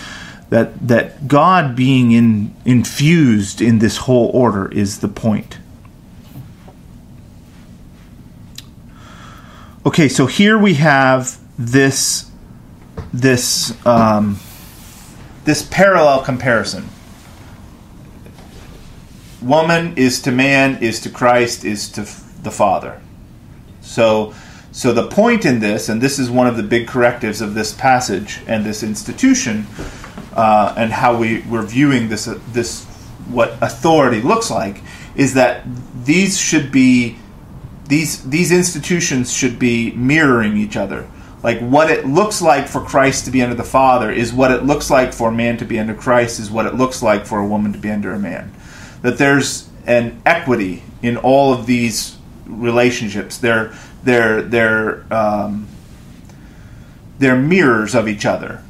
that 0.51 0.87
that 0.87 1.29
God 1.29 1.75
being 1.75 2.13
in, 2.13 2.55
infused 2.65 3.61
in 3.61 3.79
this 3.79 3.99
whole 3.99 4.31
order 4.33 4.71
is 4.71 5.01
the 5.01 5.09
point. 5.09 5.59
Okay, 9.85 10.09
so 10.09 10.27
here 10.27 10.59
we 10.59 10.75
have 10.75 11.39
this 11.59 12.26
this 13.21 13.75
um, 13.87 14.39
this 15.45 15.67
parallel 15.71 16.23
comparison. 16.23 16.89
Woman 19.41 19.97
is 19.97 20.21
to 20.23 20.33
man, 20.33 20.83
is 20.83 21.01
to 21.01 21.11
Christ, 21.11 21.65
is 21.65 21.89
to 21.91 22.01
the 22.43 22.51
Father. 22.51 23.01
So, 23.81 24.35
so 24.73 24.93
the 24.93 25.07
point 25.07 25.45
in 25.45 25.61
this, 25.61 25.89
and 25.89 26.01
this 26.01 26.19
is 26.19 26.29
one 26.31 26.49
of 26.49 26.57
the 26.57 26.63
big 26.65 26.89
correctives 26.89 27.41
of 27.41 27.55
this 27.55 27.73
passage 27.73 28.41
and 28.49 28.65
this 28.65 28.83
institution, 28.83 29.67
uh, 30.35 30.75
and 30.77 30.93
how 30.93 31.17
we, 31.17 31.43
we're 31.43 31.65
viewing 31.65 32.09
this 32.09 32.27
uh, 32.27 32.41
this 32.53 32.85
what 33.29 33.57
authority 33.61 34.21
looks 34.21 34.51
like 34.51 34.83
is 35.17 35.35
that 35.35 35.65
these 36.05 36.39
should 36.39 36.71
be 36.71 37.17
these 37.89 38.29
these 38.29 38.53
institutions 38.53 39.33
should 39.33 39.59
be 39.59 39.93
mirroring 39.93 40.57
each 40.57 40.77
other. 40.77 41.09
Like 41.47 41.61
what 41.61 41.91
it 41.91 42.05
looks 42.05 42.43
like 42.43 42.67
for 42.67 42.81
Christ 42.81 43.25
to 43.25 43.31
be 43.31 43.41
under 43.41 43.55
the 43.55 43.65
Father 43.65 44.11
is 44.11 44.33
what 44.33 44.51
it 44.51 44.65
looks 44.65 44.91
like 44.91 45.15
for 45.15 45.29
a 45.31 45.33
man 45.33 45.57
to 45.59 45.65
be 45.65 45.79
under 45.79 45.95
Christ 45.95 46.41
is 46.41 46.51
what 46.51 46.67
it 46.67 46.75
looks 46.75 47.03
like 47.03 47.25
for 47.25 47.39
a 47.39 47.47
woman 47.47 47.73
to 47.73 47.79
be 47.79 47.91
under 47.91 48.13
a 48.13 48.19
man. 48.19 48.53
That 49.03 49.17
there's 49.17 49.71
an 49.87 50.21
equity 50.27 50.83
in 51.03 51.17
all 51.17 51.55
of 51.55 51.67
these 51.67 52.19
relationships. 52.47 53.39
They're 53.39 53.73
they're 54.03 54.43
they're 54.43 55.05
um, 55.13 55.69
they're 57.19 57.37
mirrors 57.37 57.95
of 57.95 58.09
each 58.09 58.27
other 58.27 58.63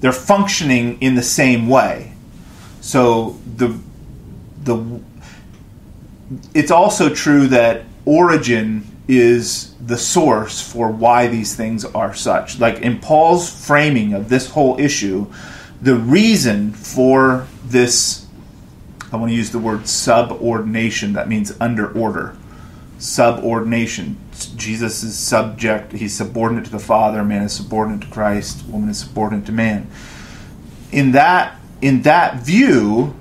they're 0.00 0.12
functioning 0.12 1.00
in 1.00 1.14
the 1.14 1.22
same 1.22 1.68
way. 1.68 2.12
So 2.80 3.38
the 3.56 3.78
the 4.62 5.00
it's 6.54 6.70
also 6.70 7.12
true 7.14 7.48
that 7.48 7.84
origin 8.04 8.86
is 9.08 9.74
the 9.84 9.96
source 9.96 10.60
for 10.60 10.90
why 10.90 11.26
these 11.26 11.56
things 11.56 11.84
are 11.84 12.14
such. 12.14 12.60
Like 12.60 12.80
in 12.82 13.00
Paul's 13.00 13.48
framing 13.66 14.12
of 14.12 14.28
this 14.28 14.50
whole 14.50 14.78
issue, 14.78 15.26
the 15.80 15.96
reason 15.96 16.72
for 16.72 17.46
this 17.64 18.26
I 19.10 19.16
want 19.16 19.30
to 19.30 19.36
use 19.36 19.50
the 19.50 19.58
word 19.58 19.88
subordination 19.88 21.14
that 21.14 21.28
means 21.28 21.54
under 21.58 21.90
order. 21.92 22.36
Subordination 22.98 24.18
Jesus 24.56 25.02
is 25.02 25.18
subject, 25.18 25.92
he's 25.92 26.14
subordinate 26.14 26.66
to 26.66 26.70
the 26.70 26.78
Father, 26.78 27.24
man 27.24 27.42
is 27.42 27.52
subordinate 27.52 28.02
to 28.02 28.06
Christ, 28.08 28.66
woman 28.68 28.90
is 28.90 28.98
subordinate 28.98 29.46
to 29.46 29.52
man. 29.52 29.88
In 30.92 31.12
that 31.12 31.58
in 31.80 32.02
that 32.02 32.42
view, 32.42 33.14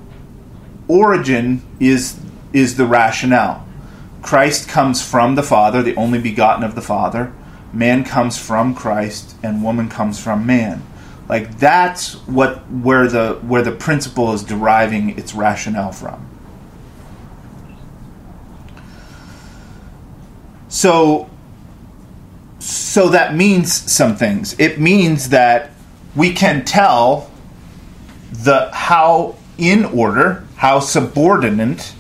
origin 0.88 1.64
is 1.80 2.20
is 2.54 2.78
the 2.78 2.86
rationale. 2.86 3.67
Christ 4.28 4.68
comes 4.68 5.02
from 5.02 5.36
the 5.36 5.42
Father, 5.42 5.82
the 5.82 5.96
only 5.96 6.20
begotten 6.20 6.66
of 6.66 6.76
the 6.76 6.82
Father. 6.82 7.32
Man 7.72 8.04
comes 8.04 8.38
from 8.38 8.76
Christ 8.76 9.38
and 9.42 9.64
woman 9.64 9.88
comes 9.88 10.22
from 10.22 10.46
man. 10.46 10.86
Like 11.30 11.60
that's 11.60 12.16
what 12.28 12.70
where 12.70 13.08
the 13.08 13.36
where 13.36 13.62
the 13.62 13.72
principle 13.72 14.34
is 14.34 14.44
deriving 14.44 15.18
its 15.18 15.34
rationale 15.34 15.94
from. 15.94 16.28
So 20.68 21.30
so 22.60 23.08
that 23.08 23.34
means 23.34 23.72
some 23.72 24.18
things. 24.18 24.60
It 24.60 24.78
means 24.78 25.30
that 25.30 25.72
we 26.18 26.34
can 26.34 26.66
tell 26.66 27.32
the 28.30 28.72
how 28.74 29.38
in 29.58 29.86
order, 29.86 30.46
how 30.58 30.82
subordinate, 30.82 31.94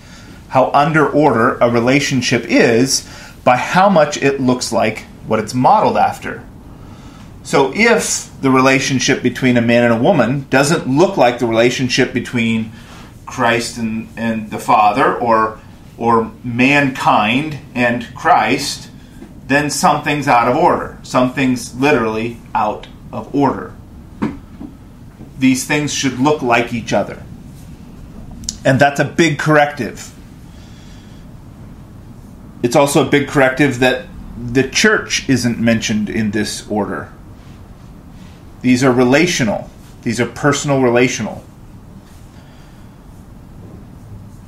how 0.58 0.72
under 0.74 1.08
order 1.08 1.56
a 1.60 1.70
relationship 1.70 2.43
is 2.46 3.08
by 3.43 3.56
how 3.56 3.88
much 3.88 4.17
it 4.17 4.41
looks 4.41 4.74
like 4.74 5.02
what 5.28 5.38
it's 5.38 5.54
modeled 5.54 5.96
after. 5.96 6.43
So 7.43 7.72
if 7.76 8.32
the 8.41 8.50
relationship 8.50 9.22
between 9.22 9.56
a 9.56 9.62
man 9.62 9.84
and 9.84 9.93
a 9.93 10.04
woman 10.04 10.48
doesn't 10.50 10.88
look 10.88 11.15
like 11.15 11.38
the 11.38 11.46
relationship 11.46 12.12
between 12.12 12.72
Christ 13.28 13.78
and, 13.78 14.10
and 14.17 14.50
the 14.50 14.58
Father 14.58 15.15
or 15.15 15.60
or 15.96 16.32
mankind 16.43 17.60
and 17.76 18.08
Christ, 18.15 18.89
then 19.46 19.70
something's 19.70 20.28
out 20.28 20.48
of 20.48 20.58
order. 20.58 20.98
Something's 21.04 21.76
literally 21.76 22.38
out 22.56 22.88
of 23.13 23.34
order. 23.36 23.76
These 25.38 25.65
things 25.65 25.93
should 25.93 26.17
look 26.17 26.41
like 26.41 26.74
each 26.74 26.93
other. 26.93 27.22
And 28.65 28.80
that's 28.80 29.00
a 29.00 29.06
big 29.06 29.38
corrective. 29.38 30.15
It's 32.67 32.75
also 32.75 33.08
a 33.08 33.10
big 33.10 33.30
corrective 33.30 33.80
that 33.80 34.08
the 34.38 34.67
church 34.67 35.30
isn't 35.30 35.58
mentioned 35.58 36.10
in 36.10 36.32
this 36.32 36.69
order. 36.69 37.13
These 38.60 38.84
are 38.84 38.91
relational, 38.91 39.69
these 40.01 40.19
are 40.19 40.25
personal 40.25 40.82
relational. 40.82 41.45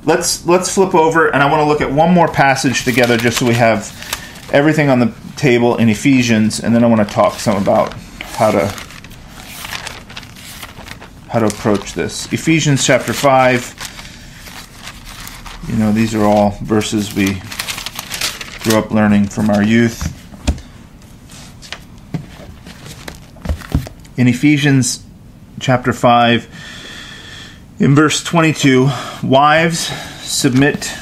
Let's 0.04 0.44
let's 0.44 0.74
flip 0.74 0.94
over 0.94 1.28
and 1.28 1.42
I 1.42 1.50
want 1.50 1.62
to 1.62 1.64
look 1.64 1.80
at 1.80 1.90
one 1.90 2.12
more 2.12 2.28
passage 2.28 2.84
together 2.84 3.16
just 3.16 3.38
so 3.38 3.46
we 3.46 3.54
have 3.54 3.90
everything 4.52 4.90
on 4.90 5.00
the 5.00 5.14
table 5.36 5.78
in 5.78 5.88
Ephesians 5.88 6.60
and 6.60 6.74
then 6.74 6.84
I 6.84 6.88
want 6.88 7.00
to 7.00 7.14
talk 7.14 7.40
some 7.40 7.56
about 7.56 7.94
how 7.94 8.50
to 8.50 8.66
how 11.30 11.38
to 11.38 11.46
approach 11.46 11.94
this. 11.94 12.30
Ephesians 12.34 12.84
chapter 12.84 13.14
5 13.14 13.76
you 15.68 15.76
know 15.76 15.90
these 15.90 16.14
are 16.14 16.24
all 16.24 16.50
verses 16.60 17.14
we 17.14 17.40
grew 18.60 18.78
up 18.78 18.90
learning 18.90 19.26
from 19.26 19.48
our 19.48 19.62
youth. 19.62 20.16
In 24.18 24.28
Ephesians 24.28 25.04
chapter 25.60 25.92
5, 25.92 26.48
in 27.78 27.94
verse 27.94 28.22
22, 28.22 28.90
wives, 29.22 29.78
submit 30.20 30.92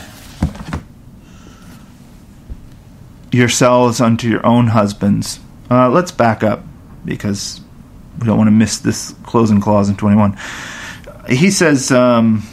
yourselves 3.33 4.01
unto 4.01 4.29
your 4.29 4.45
own 4.47 4.69
husbands. 4.69 5.41
Uh, 5.69 5.89
let's 5.91 6.13
back 6.13 6.45
up 6.45 6.63
because 7.05 7.61
we 8.21 8.27
don't 8.27 8.39
want 8.39 8.47
to 8.49 8.53
miss 8.53 8.79
this 8.79 9.15
closing 9.25 9.61
clause 9.61 9.89
in 9.89 9.97
21. 9.97 10.39
He 11.29 11.51
says, 11.51 11.91
um, 11.91 12.45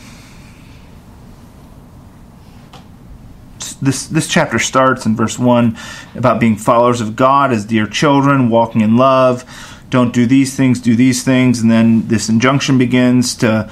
this 3.85 4.07
this 4.07 4.27
chapter 4.27 4.59
starts 4.59 5.05
in 5.05 5.15
verse 5.15 5.39
1 5.39 5.77
about 6.15 6.39
being 6.39 6.55
followers 6.57 7.01
of 7.01 7.15
God 7.15 7.51
as 7.51 7.65
dear 7.65 7.87
children, 7.87 8.49
walking 8.49 8.81
in 8.81 8.97
love. 8.97 9.43
Don't 9.89 10.13
do 10.13 10.25
these 10.25 10.55
things, 10.55 10.81
do 10.81 10.95
these 10.95 11.23
things. 11.23 11.61
And 11.61 11.71
then 11.71 12.07
this 12.07 12.27
injunction 12.27 12.77
begins 12.77 13.35
to, 13.35 13.71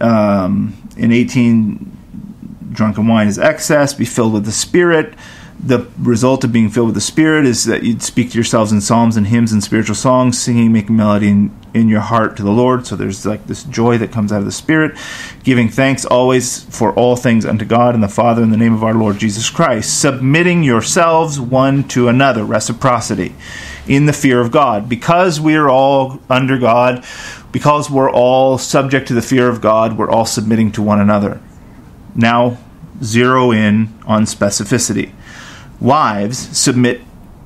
um, 0.00 0.76
in 0.96 1.12
18, 1.12 2.70
drunken 2.72 3.06
wine 3.06 3.28
is 3.28 3.38
excess, 3.38 3.94
be 3.94 4.04
filled 4.04 4.32
with 4.32 4.44
the 4.46 4.52
Spirit 4.52 5.14
the 5.62 5.86
result 5.98 6.44
of 6.44 6.52
being 6.52 6.70
filled 6.70 6.88
with 6.88 6.94
the 6.94 7.00
Spirit 7.00 7.44
is 7.44 7.64
that 7.64 7.82
you'd 7.82 8.02
speak 8.02 8.30
to 8.30 8.34
yourselves 8.34 8.72
in 8.72 8.80
psalms 8.80 9.16
and 9.16 9.26
hymns 9.26 9.52
and 9.52 9.62
spiritual 9.62 9.94
songs, 9.94 10.40
singing, 10.40 10.72
making 10.72 10.96
melody 10.96 11.28
in, 11.28 11.59
in, 11.74 11.88
your 11.88 12.00
heart 12.00 12.36
to 12.36 12.42
the 12.42 12.50
Lord. 12.50 12.86
So 12.86 12.96
there's 12.96 13.26
like 13.26 13.46
this 13.46 13.64
joy 13.64 13.98
that 13.98 14.12
comes 14.12 14.32
out 14.32 14.40
of 14.40 14.44
the 14.44 14.52
Spirit, 14.52 14.98
giving 15.44 15.68
thanks 15.68 16.04
always 16.04 16.64
for 16.64 16.92
all 16.94 17.16
things 17.16 17.44
unto 17.44 17.64
God 17.64 17.94
and 17.94 18.02
the 18.02 18.08
Father 18.08 18.42
in 18.42 18.50
the 18.50 18.56
name 18.56 18.74
of 18.74 18.84
our 18.84 18.94
Lord 18.94 19.18
Jesus 19.18 19.50
Christ, 19.50 20.00
submitting 20.00 20.62
yourselves 20.62 21.40
one 21.40 21.86
to 21.88 22.08
another, 22.08 22.44
reciprocity, 22.44 23.34
in 23.86 24.06
the 24.06 24.12
fear 24.12 24.40
of 24.40 24.50
God. 24.50 24.88
Because 24.88 25.40
we 25.40 25.54
are 25.56 25.68
all 25.68 26.20
under 26.28 26.58
God, 26.58 27.04
because 27.52 27.90
we're 27.90 28.10
all 28.10 28.58
subject 28.58 29.08
to 29.08 29.14
the 29.14 29.22
fear 29.22 29.48
of 29.48 29.60
God, 29.60 29.98
we're 29.98 30.10
all 30.10 30.26
submitting 30.26 30.72
to 30.72 30.82
one 30.82 31.00
another. 31.00 31.40
Now, 32.14 32.58
zero 33.02 33.52
in 33.52 33.94
on 34.06 34.24
specificity 34.24 35.12
Wives, 35.80 36.36
submit 36.56 37.00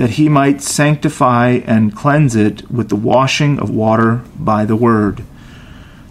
that 0.00 0.12
he 0.12 0.30
might 0.30 0.62
sanctify 0.62 1.60
and 1.66 1.94
cleanse 1.94 2.34
it 2.34 2.70
with 2.70 2.88
the 2.88 2.96
washing 2.96 3.58
of 3.58 3.68
water 3.68 4.22
by 4.34 4.64
the 4.64 4.74
word, 4.74 5.22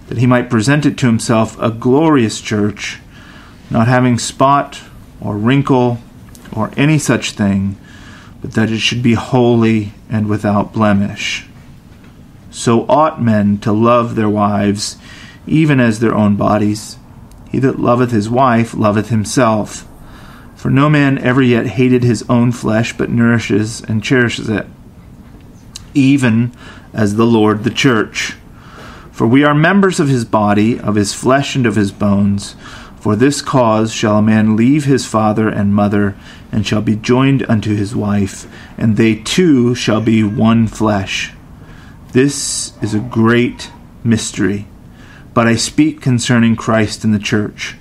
that 0.08 0.20
he 0.20 0.28
might 0.28 0.48
present 0.48 0.86
it 0.86 0.96
to 0.96 1.08
himself 1.08 1.60
a 1.60 1.72
glorious 1.72 2.40
church, 2.40 3.00
not 3.72 3.88
having 3.88 4.20
spot 4.20 4.80
or 5.20 5.36
wrinkle 5.36 5.98
or 6.56 6.72
any 6.78 7.00
such 7.00 7.32
thing, 7.32 7.76
but 8.44 8.52
that 8.52 8.70
it 8.70 8.78
should 8.78 9.02
be 9.02 9.16
holy 9.16 9.92
and 10.08 10.30
without 10.30 10.72
blemish. 10.72 11.48
So 12.52 12.86
ought 12.88 13.20
men 13.20 13.58
to 13.62 13.72
love 13.72 14.14
their 14.14 14.30
wives, 14.30 14.98
even 15.48 15.80
as 15.80 16.00
their 16.00 16.14
own 16.14 16.36
bodies. 16.36 17.00
He 17.50 17.58
that 17.58 17.80
loveth 17.80 18.12
his 18.12 18.30
wife 18.30 18.76
loveth 18.76 19.10
himself. 19.10 19.89
For 20.60 20.70
no 20.70 20.90
man 20.90 21.18
ever 21.20 21.42
yet 21.42 21.68
hated 21.68 22.04
his 22.04 22.26
own 22.28 22.52
flesh, 22.52 22.92
but 22.98 23.10
nourishes 23.10 23.80
and 23.80 24.04
cherishes 24.04 24.50
it, 24.50 24.68
even 25.94 26.52
as 26.92 27.16
the 27.16 27.26
Lord 27.26 27.64
the 27.64 27.70
church. 27.70 28.36
For 29.10 29.26
we 29.26 29.46
are 29.46 29.56
members 29.56 30.02
of 30.02 30.10
his 30.10 30.26
body, 30.26 30.78
of 30.78 30.96
his 30.96 31.14
flesh 31.14 31.56
and 31.56 31.66
of 31.66 31.78
his 31.78 31.94
bones. 31.94 32.58
For 33.00 33.16
this 33.16 33.42
cause 33.42 33.94
shall 33.94 34.18
a 34.18 34.22
man 34.22 34.58
leave 34.58 34.84
his 34.84 35.06
father 35.06 35.48
and 35.48 35.74
mother, 35.74 36.18
and 36.52 36.68
shall 36.68 36.82
be 36.82 36.98
joined 36.98 37.46
unto 37.48 37.74
his 37.74 37.96
wife, 37.96 38.46
and 38.78 38.98
they 38.98 39.16
two 39.16 39.74
shall 39.76 40.02
be 40.02 40.26
one 40.26 40.68
flesh. 40.68 41.32
This 42.12 42.74
is 42.82 42.94
a 42.94 43.00
great 43.00 43.72
mystery, 44.04 44.68
but 45.34 45.48
I 45.48 45.56
speak 45.56 46.02
concerning 46.02 46.58
Christ 46.58 47.06
and 47.06 47.14
the 47.14 47.18
church. 47.18 47.78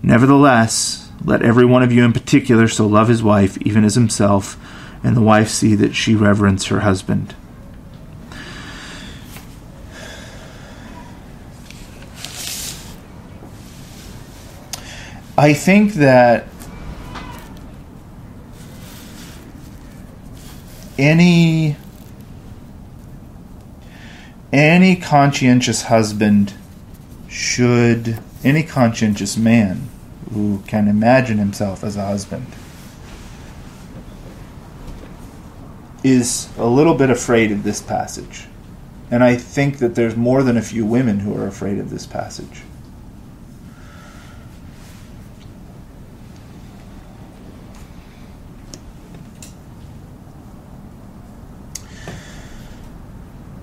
Nevertheless, 0.00 1.03
let 1.24 1.42
every 1.42 1.64
one 1.64 1.82
of 1.82 1.90
you 1.90 2.04
in 2.04 2.12
particular 2.12 2.68
so 2.68 2.86
love 2.86 3.08
his 3.08 3.22
wife, 3.22 3.56
even 3.62 3.84
as 3.84 3.94
himself, 3.94 4.58
and 5.02 5.16
the 5.16 5.22
wife 5.22 5.48
see 5.48 5.74
that 5.74 5.94
she 5.94 6.14
reverence 6.14 6.66
her 6.66 6.80
husband. 6.80 7.34
I 15.36 15.52
think 15.52 15.94
that 15.94 16.46
any 20.96 21.76
any 24.52 24.94
conscientious 24.94 25.82
husband 25.82 26.54
should 27.28 28.20
any 28.44 28.62
conscientious 28.62 29.36
man 29.36 29.88
who 30.34 30.62
can 30.66 30.88
imagine 30.88 31.38
himself 31.38 31.84
as 31.84 31.96
a 31.96 32.04
husband 32.04 32.46
is 36.02 36.48
a 36.58 36.66
little 36.66 36.94
bit 36.94 37.08
afraid 37.08 37.50
of 37.50 37.62
this 37.62 37.80
passage. 37.80 38.46
And 39.10 39.22
I 39.22 39.36
think 39.36 39.78
that 39.78 39.94
there's 39.94 40.16
more 40.16 40.42
than 40.42 40.56
a 40.56 40.62
few 40.62 40.84
women 40.84 41.20
who 41.20 41.34
are 41.36 41.46
afraid 41.46 41.78
of 41.78 41.88
this 41.88 42.04
passage. 42.04 42.62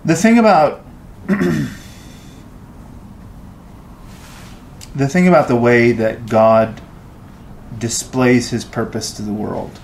The 0.04 0.16
thing 0.16 0.40
about 0.40 0.84
the 4.96 5.08
thing 5.08 5.28
about 5.28 5.48
the 5.48 5.56
way 5.56 5.92
that 5.92 6.28
God 6.28 6.82
displays 7.78 8.50
his 8.50 8.66
purpose 8.66 9.12
to 9.14 9.22
the 9.22 9.34
world 9.34 9.80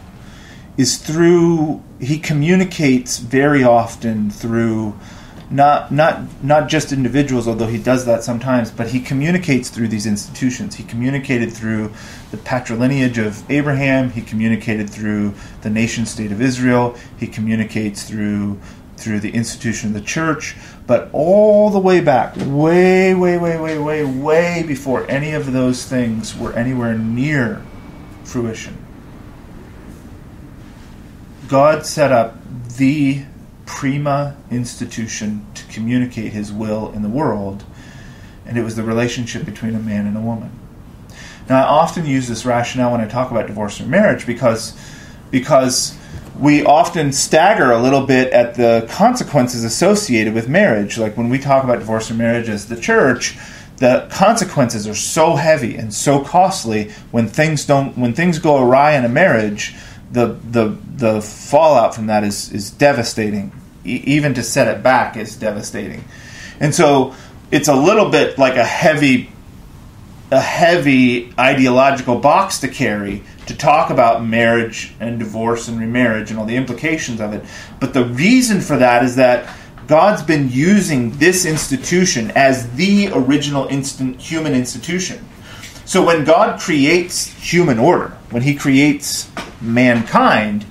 is 0.78 0.98
through 0.98 1.82
he 2.00 2.20
communicates 2.20 3.17
very 3.17 3.63
often 3.63 4.30
through 4.30 4.98
not 5.50 5.91
not 5.91 6.43
not 6.43 6.67
just 6.67 6.91
individuals, 6.91 7.48
although 7.48 7.67
he 7.67 7.78
does 7.78 8.06
that 8.06 8.24
sometimes, 8.24 8.70
but 8.70 8.89
he 8.89 9.00
communicates 9.00 9.70
through 9.70 9.88
these 9.88 10.06
institutions. 10.06 10.76
He 10.76 10.84
communicated 10.84 11.54
through 11.54 11.93
the 12.32 12.38
patrilineage 12.38 13.17
of 13.17 13.50
Abraham. 13.50 14.12
He 14.12 14.22
communicated 14.22 14.89
through 14.89 15.34
the 15.62 15.70
nation 15.70 16.06
state 16.06 16.32
of 16.32 16.41
Israel. 16.41 16.98
He 17.17 17.28
communicates 17.28 18.04
through 18.04 18.60
through 19.08 19.22
the 19.22 19.34
institution 19.34 19.88
of 19.88 19.93
the 19.93 20.02
church, 20.02 20.58
but 20.86 21.10
all 21.13 21.70
the 21.70 21.80
way 21.80 22.02
back, 22.02 22.36
way, 22.36 23.13
way, 23.13 23.38
way, 23.38 23.58
way, 23.58 23.80
way, 23.80 24.04
way 24.04 24.65
before 24.67 25.10
any 25.10 25.32
of 25.32 25.54
those 25.54 25.86
things 25.86 26.38
were 26.38 26.52
anywhere 26.54 26.98
near 26.98 27.63
fruition. 28.26 28.78
God 31.48 31.86
set 31.86 32.12
up 32.12 32.36
the 32.76 33.24
prima 33.65 34.36
institution 34.52 35.46
to 35.56 35.65
communicate 35.67 36.34
his 36.34 36.52
will 36.52 36.91
in 36.91 37.02
the 37.02 37.10
world, 37.10 37.63
and 38.46 38.58
it 38.58 38.63
was 38.63 38.76
the 38.76 38.84
relationship 38.84 39.46
between 39.46 39.74
a 39.74 39.80
man 39.80 40.06
and 40.06 40.17
a 40.17 40.22
woman. 40.22 40.52
Now, 41.48 41.63
I 41.63 41.67
often 41.70 42.06
use 42.06 42.28
this 42.28 42.46
rationale 42.46 42.91
when 42.91 43.00
I 43.00 43.08
talk 43.08 43.32
about 43.32 43.48
divorce 43.48 43.80
or 43.80 43.86
marriage 43.86 44.28
because, 44.28 44.78
because 45.32 45.98
we 46.39 46.63
often 46.63 47.12
stagger 47.12 47.71
a 47.71 47.82
little 47.82 48.06
bit 48.06 48.32
at 48.32 48.56
the 48.56 48.88
consequences 48.89 49.63
associated 49.63 50.34
with 50.34 50.47
marriage. 50.47 50.97
Like 50.97 51.17
when 51.17 51.30
we 51.30 51.39
talk 51.39 51.63
about 51.63 51.80
divorce 51.80 52.12
or 52.12 52.13
marriage 52.13 52.50
as 52.50 52.67
the 52.67 52.80
church, 52.80 53.38
the 53.78 54.08
consequences 54.12 54.88
are 54.88 54.95
so 54.95 55.36
heavy 55.36 55.76
and 55.76 55.93
so 55.93 56.23
costly 56.23 56.91
when 57.12 57.28
things 57.28 57.65
don't 57.65 57.97
when 57.97 58.13
things 58.13 58.39
go 58.39 58.62
awry 58.62 58.93
in 58.93 59.06
a 59.06 59.10
marriage 59.10 59.76
the 60.12 60.38
the 60.50 60.78
the 60.95 61.21
fallout 61.21 61.93
from 61.95 62.08
that 62.08 62.23
is 62.23 62.52
is 62.52 62.71
devastating. 62.71 63.52
E- 63.86 64.04
even 64.06 64.34
to 64.34 64.43
set 64.43 64.67
it 64.67 64.84
back 64.84 65.17
is 65.17 65.36
devastating, 65.36 66.04
and 66.60 66.73
so 66.73 67.13
it's 67.52 67.67
a 67.67 67.76
little 67.76 68.10
bit 68.10 68.38
like 68.38 68.56
a 68.56 68.65
heavy 68.65 69.30
a 70.32 70.41
heavy 70.41 71.34
ideological 71.39 72.19
box 72.19 72.60
to 72.60 72.67
carry 72.67 73.23
to 73.48 73.56
talk 73.56 73.90
about 73.90 74.26
marriage 74.26 74.94
and 75.00 75.20
divorce 75.20 75.68
and 75.68 75.80
remarriage 75.80 76.30
and 76.30 76.40
all 76.40 76.46
the 76.46 76.56
implications 76.56 77.20
of 77.20 77.34
it. 77.34 77.44
But 77.80 77.94
the 77.94 78.06
reason 78.06 78.62
for 78.62 78.78
that 78.78 79.04
is 79.04 79.16
that 79.16 79.54
God's 79.88 80.22
been 80.22 80.50
using 80.50 81.12
this 81.12 81.46
institution 81.46 82.32
as 82.36 82.70
the 82.76 83.10
original 83.14 83.68
instant 83.68 84.20
human 84.20 84.54
institution. 84.54 85.26
So 85.86 86.06
when 86.06 86.26
God 86.26 86.60
creates 86.60 87.28
human 87.36 87.80
order, 87.80 88.10
when 88.30 88.44
he 88.44 88.54
creates 88.56 89.32
mankind, 89.62 90.66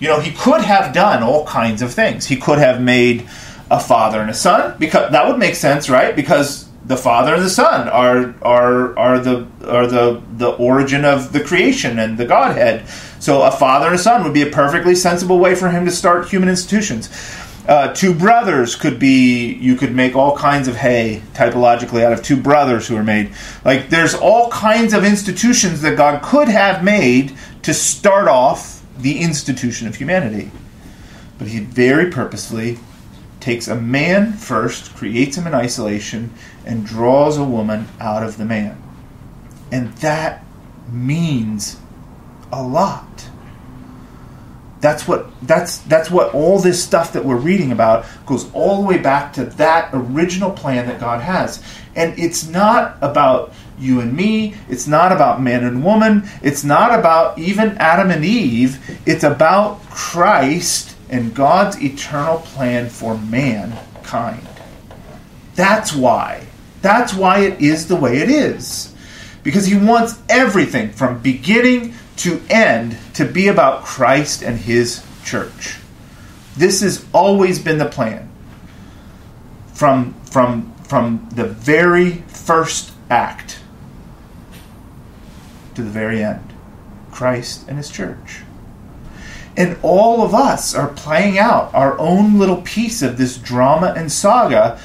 you 0.00 0.08
know, 0.08 0.18
he 0.18 0.32
could 0.32 0.62
have 0.62 0.92
done 0.92 1.22
all 1.22 1.46
kinds 1.46 1.80
of 1.80 1.94
things. 1.94 2.26
He 2.26 2.36
could 2.36 2.58
have 2.58 2.80
made 2.80 3.28
a 3.70 3.80
father 3.80 4.20
and 4.20 4.30
a 4.30 4.34
son 4.34 4.76
because 4.78 5.12
that 5.12 5.26
would 5.28 5.38
make 5.38 5.54
sense, 5.54 5.88
right? 5.88 6.14
Because 6.14 6.65
the 6.86 6.96
father 6.96 7.34
and 7.34 7.42
the 7.42 7.50
son 7.50 7.88
are 7.88 8.34
are 8.42 8.96
are 8.96 9.18
the 9.18 9.46
are 9.66 9.86
the 9.86 10.22
the 10.36 10.50
origin 10.50 11.04
of 11.04 11.32
the 11.32 11.42
creation 11.42 11.98
and 11.98 12.16
the 12.16 12.24
Godhead. 12.24 12.88
So 13.18 13.42
a 13.42 13.50
father 13.50 13.86
and 13.86 13.96
a 13.96 13.98
son 13.98 14.22
would 14.22 14.34
be 14.34 14.42
a 14.42 14.50
perfectly 14.50 14.94
sensible 14.94 15.38
way 15.38 15.54
for 15.54 15.70
him 15.70 15.84
to 15.84 15.90
start 15.90 16.28
human 16.28 16.48
institutions. 16.48 17.10
Uh, 17.66 17.92
two 17.92 18.14
brothers 18.14 18.76
could 18.76 19.00
be 19.00 19.54
you 19.54 19.74
could 19.74 19.92
make 19.92 20.14
all 20.14 20.36
kinds 20.36 20.68
of 20.68 20.76
hay 20.76 21.20
typologically 21.34 22.04
out 22.04 22.12
of 22.12 22.22
two 22.22 22.36
brothers 22.40 22.86
who 22.86 22.94
are 22.94 23.02
made. 23.02 23.32
Like 23.64 23.90
there's 23.90 24.14
all 24.14 24.48
kinds 24.50 24.92
of 24.94 25.04
institutions 25.04 25.80
that 25.80 25.96
God 25.96 26.22
could 26.22 26.46
have 26.46 26.84
made 26.84 27.36
to 27.62 27.74
start 27.74 28.28
off 28.28 28.84
the 28.96 29.18
institution 29.18 29.88
of 29.88 29.96
humanity. 29.96 30.52
But 31.38 31.48
he 31.48 31.58
very 31.58 32.12
purposefully 32.12 32.78
takes 33.46 33.68
a 33.68 33.76
man 33.76 34.32
first, 34.32 34.92
creates 34.96 35.36
him 35.38 35.46
in 35.46 35.54
isolation, 35.54 36.32
and 36.64 36.84
draws 36.84 37.38
a 37.38 37.44
woman 37.44 37.86
out 38.00 38.24
of 38.24 38.38
the 38.38 38.44
man. 38.44 38.76
And 39.70 39.94
that 39.98 40.44
means 40.90 41.78
a 42.52 42.60
lot. 42.60 43.30
That's 44.80 45.06
what 45.06 45.30
that's 45.46 45.78
that's 45.78 46.10
what 46.10 46.34
all 46.34 46.58
this 46.58 46.82
stuff 46.82 47.12
that 47.12 47.24
we're 47.24 47.36
reading 47.36 47.70
about 47.70 48.04
goes 48.26 48.52
all 48.52 48.82
the 48.82 48.88
way 48.88 48.98
back 48.98 49.32
to 49.34 49.44
that 49.44 49.90
original 49.92 50.50
plan 50.50 50.88
that 50.88 50.98
God 50.98 51.20
has. 51.20 51.62
And 51.94 52.18
it's 52.18 52.48
not 52.48 52.98
about 53.00 53.54
you 53.78 54.00
and 54.00 54.12
me. 54.12 54.56
It's 54.68 54.88
not 54.88 55.12
about 55.12 55.40
man 55.40 55.62
and 55.62 55.84
woman. 55.84 56.28
It's 56.42 56.64
not 56.64 56.98
about 56.98 57.38
even 57.38 57.78
Adam 57.78 58.10
and 58.10 58.24
Eve. 58.24 59.00
It's 59.06 59.22
about 59.22 59.80
Christ 59.88 60.95
and 61.08 61.34
God's 61.34 61.80
eternal 61.82 62.38
plan 62.38 62.88
for 62.88 63.16
mankind. 63.16 64.48
That's 65.54 65.94
why. 65.94 66.46
That's 66.82 67.14
why 67.14 67.40
it 67.40 67.60
is 67.60 67.88
the 67.88 67.96
way 67.96 68.18
it 68.18 68.30
is. 68.30 68.94
Because 69.42 69.66
he 69.66 69.76
wants 69.76 70.18
everything 70.28 70.90
from 70.90 71.20
beginning 71.20 71.94
to 72.18 72.40
end 72.50 72.96
to 73.14 73.24
be 73.24 73.48
about 73.48 73.84
Christ 73.84 74.42
and 74.42 74.58
his 74.58 75.04
church. 75.24 75.78
This 76.56 76.80
has 76.80 77.04
always 77.12 77.58
been 77.58 77.78
the 77.78 77.86
plan. 77.86 78.30
From, 79.74 80.14
from, 80.30 80.74
from 80.84 81.28
the 81.32 81.44
very 81.44 82.12
first 82.28 82.92
act 83.10 83.60
to 85.74 85.82
the 85.82 85.90
very 85.90 86.24
end. 86.24 86.52
Christ 87.10 87.68
and 87.68 87.76
his 87.76 87.90
church. 87.90 88.42
And 89.56 89.78
all 89.82 90.22
of 90.22 90.34
us 90.34 90.74
are 90.74 90.88
playing 90.88 91.38
out 91.38 91.74
our 91.74 91.98
own 91.98 92.38
little 92.38 92.60
piece 92.62 93.02
of 93.02 93.16
this 93.16 93.38
drama 93.38 93.94
and 93.96 94.12
saga, 94.12 94.78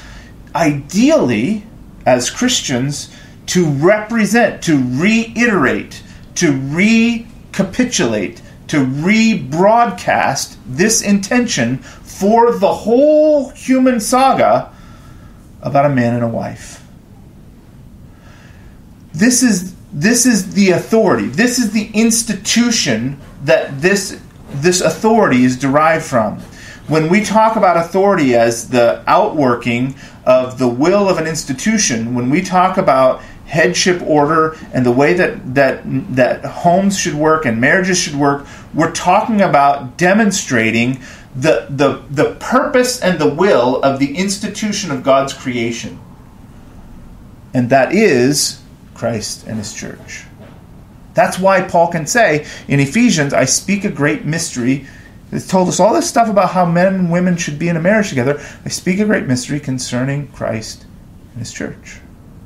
ideally, 0.54 1.64
as 2.06 2.30
Christians, 2.30 3.14
to 3.46 3.66
represent, 3.66 4.62
to 4.62 4.82
reiterate, 4.82 6.02
to 6.36 6.52
recapitulate, 6.52 8.40
to 8.68 8.78
rebroadcast 8.78 10.56
this 10.66 11.02
intention 11.02 11.78
for 11.78 12.52
the 12.52 12.72
whole 12.72 13.50
human 13.50 14.00
saga 14.00 14.72
about 15.60 15.84
a 15.84 15.90
man 15.90 16.14
and 16.14 16.24
a 16.24 16.28
wife. 16.28 16.82
This 19.12 19.42
is 19.42 19.74
this 19.92 20.24
is 20.24 20.54
the 20.54 20.70
authority. 20.70 21.26
This 21.26 21.58
is 21.58 21.72
the 21.72 21.90
institution 21.92 23.20
that 23.44 23.82
this 23.82 24.18
this 24.54 24.80
authority 24.80 25.44
is 25.44 25.58
derived 25.58 26.04
from. 26.04 26.38
When 26.88 27.08
we 27.08 27.22
talk 27.24 27.56
about 27.56 27.76
authority 27.76 28.34
as 28.34 28.68
the 28.68 29.02
outworking 29.06 29.94
of 30.24 30.58
the 30.58 30.68
will 30.68 31.08
of 31.08 31.18
an 31.18 31.26
institution, 31.26 32.14
when 32.14 32.28
we 32.28 32.42
talk 32.42 32.76
about 32.76 33.22
headship 33.46 34.00
order 34.02 34.56
and 34.72 34.84
the 34.84 34.90
way 34.90 35.12
that 35.12 35.54
that 35.54 35.82
that 36.16 36.44
homes 36.44 36.98
should 36.98 37.14
work 37.14 37.44
and 37.44 37.60
marriages 37.60 37.98
should 37.98 38.14
work, 38.14 38.46
we're 38.74 38.92
talking 38.92 39.40
about 39.40 39.96
demonstrating 39.96 41.00
the 41.34 41.66
the 41.70 42.02
the 42.10 42.34
purpose 42.40 43.00
and 43.00 43.18
the 43.18 43.32
will 43.32 43.80
of 43.82 43.98
the 43.98 44.16
institution 44.16 44.90
of 44.90 45.02
God's 45.02 45.32
creation. 45.32 46.00
And 47.54 47.70
that 47.70 47.92
is 47.92 48.62
Christ 48.94 49.46
and 49.46 49.58
his 49.58 49.72
church. 49.72 50.24
That's 51.14 51.38
why 51.38 51.62
Paul 51.62 51.88
can 51.88 52.06
say 52.06 52.46
in 52.68 52.80
Ephesians, 52.80 53.34
I 53.34 53.44
speak 53.44 53.84
a 53.84 53.90
great 53.90 54.24
mystery. 54.24 54.86
It's 55.30 55.46
told 55.46 55.68
us 55.68 55.80
all 55.80 55.94
this 55.94 56.08
stuff 56.08 56.28
about 56.28 56.50
how 56.50 56.64
men 56.64 56.94
and 56.94 57.12
women 57.12 57.36
should 57.36 57.58
be 57.58 57.68
in 57.68 57.76
a 57.76 57.80
marriage 57.80 58.08
together. 58.08 58.42
I 58.64 58.68
speak 58.68 58.98
a 58.98 59.04
great 59.04 59.26
mystery 59.26 59.60
concerning 59.60 60.28
Christ 60.28 60.84
and 61.32 61.38
his 61.38 61.52
church. 61.52 62.00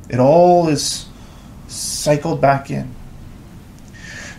It 0.09 0.21
all 0.21 0.69
is 0.69 1.07
cycled 1.69 2.41
back 2.41 2.71
in. 2.71 2.95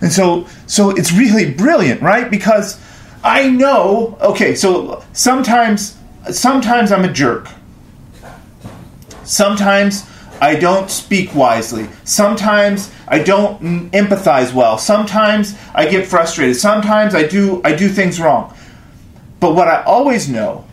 And 0.01 0.11
so 0.11 0.47
so 0.67 0.91
it's 0.91 1.11
really 1.11 1.53
brilliant, 1.53 2.01
right? 2.01 2.29
Because 2.29 2.79
I 3.23 3.49
know, 3.49 4.17
okay, 4.21 4.55
so 4.55 5.03
sometimes 5.13 5.97
sometimes 6.31 6.91
I'm 6.91 7.03
a 7.03 7.11
jerk. 7.11 7.49
Sometimes 9.23 10.05
I 10.41 10.55
don't 10.55 10.89
speak 10.89 11.33
wisely. 11.35 11.87
Sometimes 12.03 12.91
I 13.07 13.19
don't 13.19 13.91
empathize 13.91 14.53
well. 14.53 14.77
Sometimes 14.77 15.55
I 15.73 15.87
get 15.87 16.07
frustrated. 16.07 16.55
Sometimes 16.55 17.15
I 17.15 17.27
do 17.27 17.61
I 17.63 17.75
do 17.75 17.89
things 17.89 18.19
wrong. 18.19 18.55
But 19.39 19.55
what 19.55 19.67
I 19.67 19.83
always 19.83 20.29
know 20.29 20.65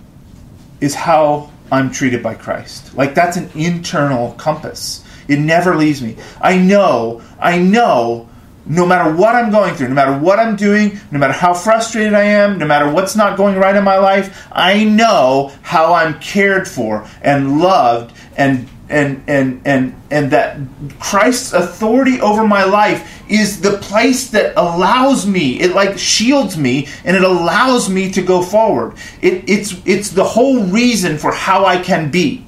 is 0.80 0.94
how 0.94 1.50
I'm 1.70 1.90
treated 1.90 2.22
by 2.22 2.34
Christ. 2.34 2.94
Like 2.94 3.14
that's 3.14 3.36
an 3.36 3.50
internal 3.54 4.32
compass. 4.32 5.04
It 5.28 5.38
never 5.38 5.76
leaves 5.76 6.02
me. 6.02 6.16
I 6.40 6.58
know, 6.58 7.22
I 7.40 7.58
know 7.58 8.28
no 8.66 8.86
matter 8.86 9.14
what 9.14 9.34
I'm 9.34 9.50
going 9.50 9.74
through, 9.74 9.88
no 9.88 9.94
matter 9.94 10.18
what 10.18 10.38
I'm 10.38 10.56
doing, 10.56 10.98
no 11.10 11.18
matter 11.18 11.32
how 11.32 11.52
frustrated 11.52 12.14
I 12.14 12.24
am, 12.24 12.58
no 12.58 12.66
matter 12.66 12.90
what's 12.90 13.14
not 13.14 13.36
going 13.36 13.56
right 13.56 13.76
in 13.76 13.84
my 13.84 13.98
life, 13.98 14.46
I 14.52 14.84
know 14.84 15.52
how 15.62 15.92
I'm 15.92 16.18
cared 16.20 16.66
for 16.66 17.06
and 17.20 17.60
loved 17.60 18.16
and 18.36 18.68
and 18.94 19.24
and 19.26 19.60
and 19.64 19.94
and 20.10 20.30
that 20.30 20.56
Christ's 21.00 21.52
authority 21.52 22.20
over 22.20 22.46
my 22.46 22.62
life 22.62 23.24
is 23.28 23.60
the 23.60 23.78
place 23.78 24.30
that 24.30 24.54
allows 24.56 25.26
me 25.26 25.60
it 25.60 25.74
like 25.74 25.98
shields 25.98 26.56
me 26.56 26.86
and 27.04 27.16
it 27.16 27.24
allows 27.24 27.90
me 27.90 28.12
to 28.12 28.22
go 28.22 28.40
forward. 28.40 28.94
It, 29.20 29.48
it's 29.48 29.74
it's 29.84 30.10
the 30.10 30.22
whole 30.22 30.62
reason 30.62 31.18
for 31.18 31.32
how 31.32 31.64
I 31.64 31.78
can 31.78 32.12
be. 32.12 32.46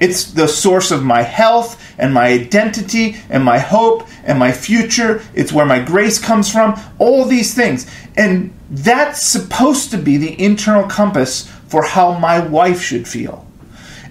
It's 0.00 0.32
the 0.32 0.48
source 0.48 0.90
of 0.90 1.04
my 1.04 1.20
health 1.20 1.78
and 1.98 2.14
my 2.14 2.28
identity 2.28 3.16
and 3.28 3.44
my 3.44 3.58
hope 3.58 4.08
and 4.24 4.38
my 4.38 4.52
future. 4.52 5.22
It's 5.34 5.52
where 5.52 5.66
my 5.66 5.80
grace 5.80 6.18
comes 6.18 6.50
from. 6.50 6.80
All 6.98 7.26
these 7.26 7.52
things. 7.52 7.86
And 8.16 8.54
that's 8.70 9.20
supposed 9.20 9.90
to 9.90 9.98
be 9.98 10.16
the 10.16 10.42
internal 10.42 10.88
compass 10.88 11.46
for 11.68 11.82
how 11.82 12.18
my 12.18 12.40
wife 12.40 12.80
should 12.80 13.06
feel 13.06 13.49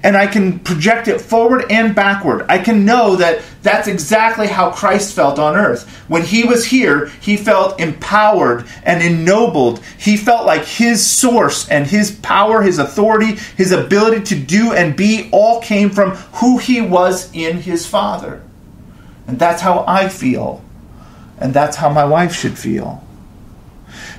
and 0.03 0.15
I 0.15 0.27
can 0.27 0.59
project 0.59 1.07
it 1.07 1.19
forward 1.19 1.65
and 1.69 1.93
backward. 1.93 2.45
I 2.47 2.59
can 2.59 2.85
know 2.85 3.17
that 3.17 3.41
that's 3.61 3.87
exactly 3.87 4.47
how 4.47 4.71
Christ 4.71 5.13
felt 5.13 5.39
on 5.39 5.55
earth. 5.55 5.89
When 6.07 6.23
he 6.23 6.45
was 6.45 6.65
here, 6.65 7.07
he 7.21 7.35
felt 7.35 7.79
empowered 7.79 8.65
and 8.83 9.03
ennobled. 9.03 9.83
He 9.97 10.15
felt 10.15 10.45
like 10.45 10.63
his 10.63 11.05
source 11.05 11.67
and 11.69 11.85
his 11.85 12.11
power, 12.11 12.61
his 12.61 12.79
authority, 12.79 13.35
his 13.57 13.71
ability 13.71 14.23
to 14.25 14.39
do 14.39 14.71
and 14.71 14.95
be 14.95 15.29
all 15.31 15.61
came 15.61 15.89
from 15.89 16.11
who 16.11 16.57
he 16.57 16.79
was 16.79 17.29
in 17.33 17.57
his 17.57 17.85
Father. 17.85 18.41
And 19.27 19.37
that's 19.37 19.61
how 19.61 19.83
I 19.85 20.07
feel. 20.07 20.63
And 21.37 21.53
that's 21.53 21.77
how 21.77 21.89
my 21.89 22.05
wife 22.05 22.33
should 22.33 22.57
feel. 22.57 23.03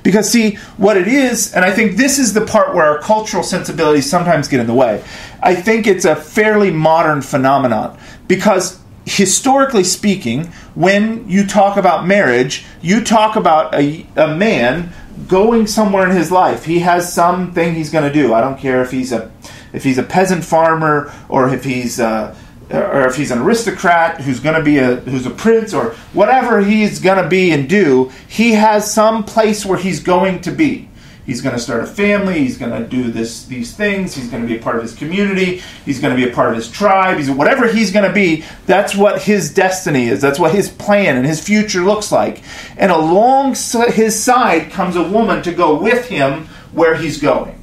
Because, 0.02 0.30
see, 0.30 0.56
what 0.76 0.96
it 0.96 1.08
is, 1.08 1.52
and 1.52 1.64
I 1.64 1.72
think 1.72 1.96
this 1.96 2.18
is 2.18 2.32
the 2.32 2.44
part 2.44 2.74
where 2.74 2.84
our 2.84 2.98
cultural 2.98 3.42
sensibilities 3.42 4.08
sometimes 4.08 4.48
get 4.48 4.60
in 4.60 4.66
the 4.66 4.74
way. 4.74 5.04
I 5.42 5.54
think 5.54 5.86
it's 5.86 6.04
a 6.04 6.16
fairly 6.16 6.70
modern 6.70 7.22
phenomenon. 7.22 7.98
Because, 8.26 8.80
historically 9.04 9.84
speaking, 9.84 10.46
when 10.74 11.28
you 11.28 11.46
talk 11.46 11.76
about 11.76 12.06
marriage, 12.06 12.64
you 12.80 13.02
talk 13.04 13.36
about 13.36 13.74
a, 13.74 14.06
a 14.16 14.34
man 14.34 14.92
going 15.28 15.66
somewhere 15.66 16.08
in 16.08 16.16
his 16.16 16.30
life. 16.30 16.64
He 16.64 16.80
has 16.80 17.12
something 17.12 17.74
he's 17.74 17.90
going 17.90 18.10
to 18.10 18.12
do. 18.12 18.32
I 18.32 18.40
don't 18.40 18.58
care 18.58 18.82
if 18.82 18.90
he's 18.90 19.12
a 19.12 19.30
if 19.72 19.84
he's 19.84 19.98
a 19.98 20.02
peasant 20.02 20.44
farmer 20.44 21.12
or 21.28 21.52
if 21.52 21.62
he's 21.64 22.00
uh, 22.00 22.34
or 22.70 23.06
if 23.06 23.16
he's 23.16 23.30
an 23.30 23.40
aristocrat 23.40 24.20
who's 24.20 24.40
going 24.40 24.56
to 24.56 24.62
be 24.62 24.78
a 24.78 24.96
who's 24.96 25.26
a 25.26 25.30
prince 25.30 25.74
or 25.74 25.90
whatever 26.12 26.60
he's 26.60 27.00
going 27.00 27.22
to 27.22 27.28
be 27.28 27.50
and 27.50 27.68
do, 27.68 28.10
he 28.28 28.52
has 28.52 28.92
some 28.92 29.24
place 29.24 29.66
where 29.66 29.78
he's 29.78 30.00
going 30.00 30.40
to 30.42 30.52
be. 30.52 30.88
He's 31.26 31.42
going 31.42 31.54
to 31.54 31.60
start 31.60 31.84
a 31.84 31.86
family. 31.86 32.40
He's 32.40 32.58
going 32.58 32.72
to 32.72 32.88
do 32.88 33.10
this 33.10 33.44
these 33.44 33.74
things. 33.74 34.14
He's 34.14 34.28
going 34.28 34.42
to 34.42 34.48
be 34.48 34.56
a 34.56 34.62
part 34.62 34.76
of 34.76 34.82
his 34.82 34.94
community. 34.94 35.62
He's 35.84 36.00
going 36.00 36.16
to 36.16 36.22
be 36.24 36.28
a 36.28 36.34
part 36.34 36.50
of 36.50 36.56
his 36.56 36.70
tribe. 36.70 37.18
He's 37.18 37.30
whatever 37.30 37.70
he's 37.70 37.92
going 37.92 38.08
to 38.08 38.12
be. 38.12 38.44
That's 38.66 38.96
what 38.96 39.22
his 39.22 39.52
destiny 39.52 40.08
is. 40.08 40.20
That's 40.20 40.38
what 40.38 40.52
his 40.54 40.68
plan 40.68 41.16
and 41.16 41.26
his 41.26 41.40
future 41.40 41.82
looks 41.82 42.10
like. 42.10 42.42
And 42.76 42.90
along 42.90 43.56
his 43.92 44.20
side 44.20 44.70
comes 44.70 44.96
a 44.96 45.02
woman 45.02 45.42
to 45.42 45.52
go 45.52 45.80
with 45.80 46.08
him 46.08 46.46
where 46.72 46.94
he's 46.94 47.20
going. 47.20 47.62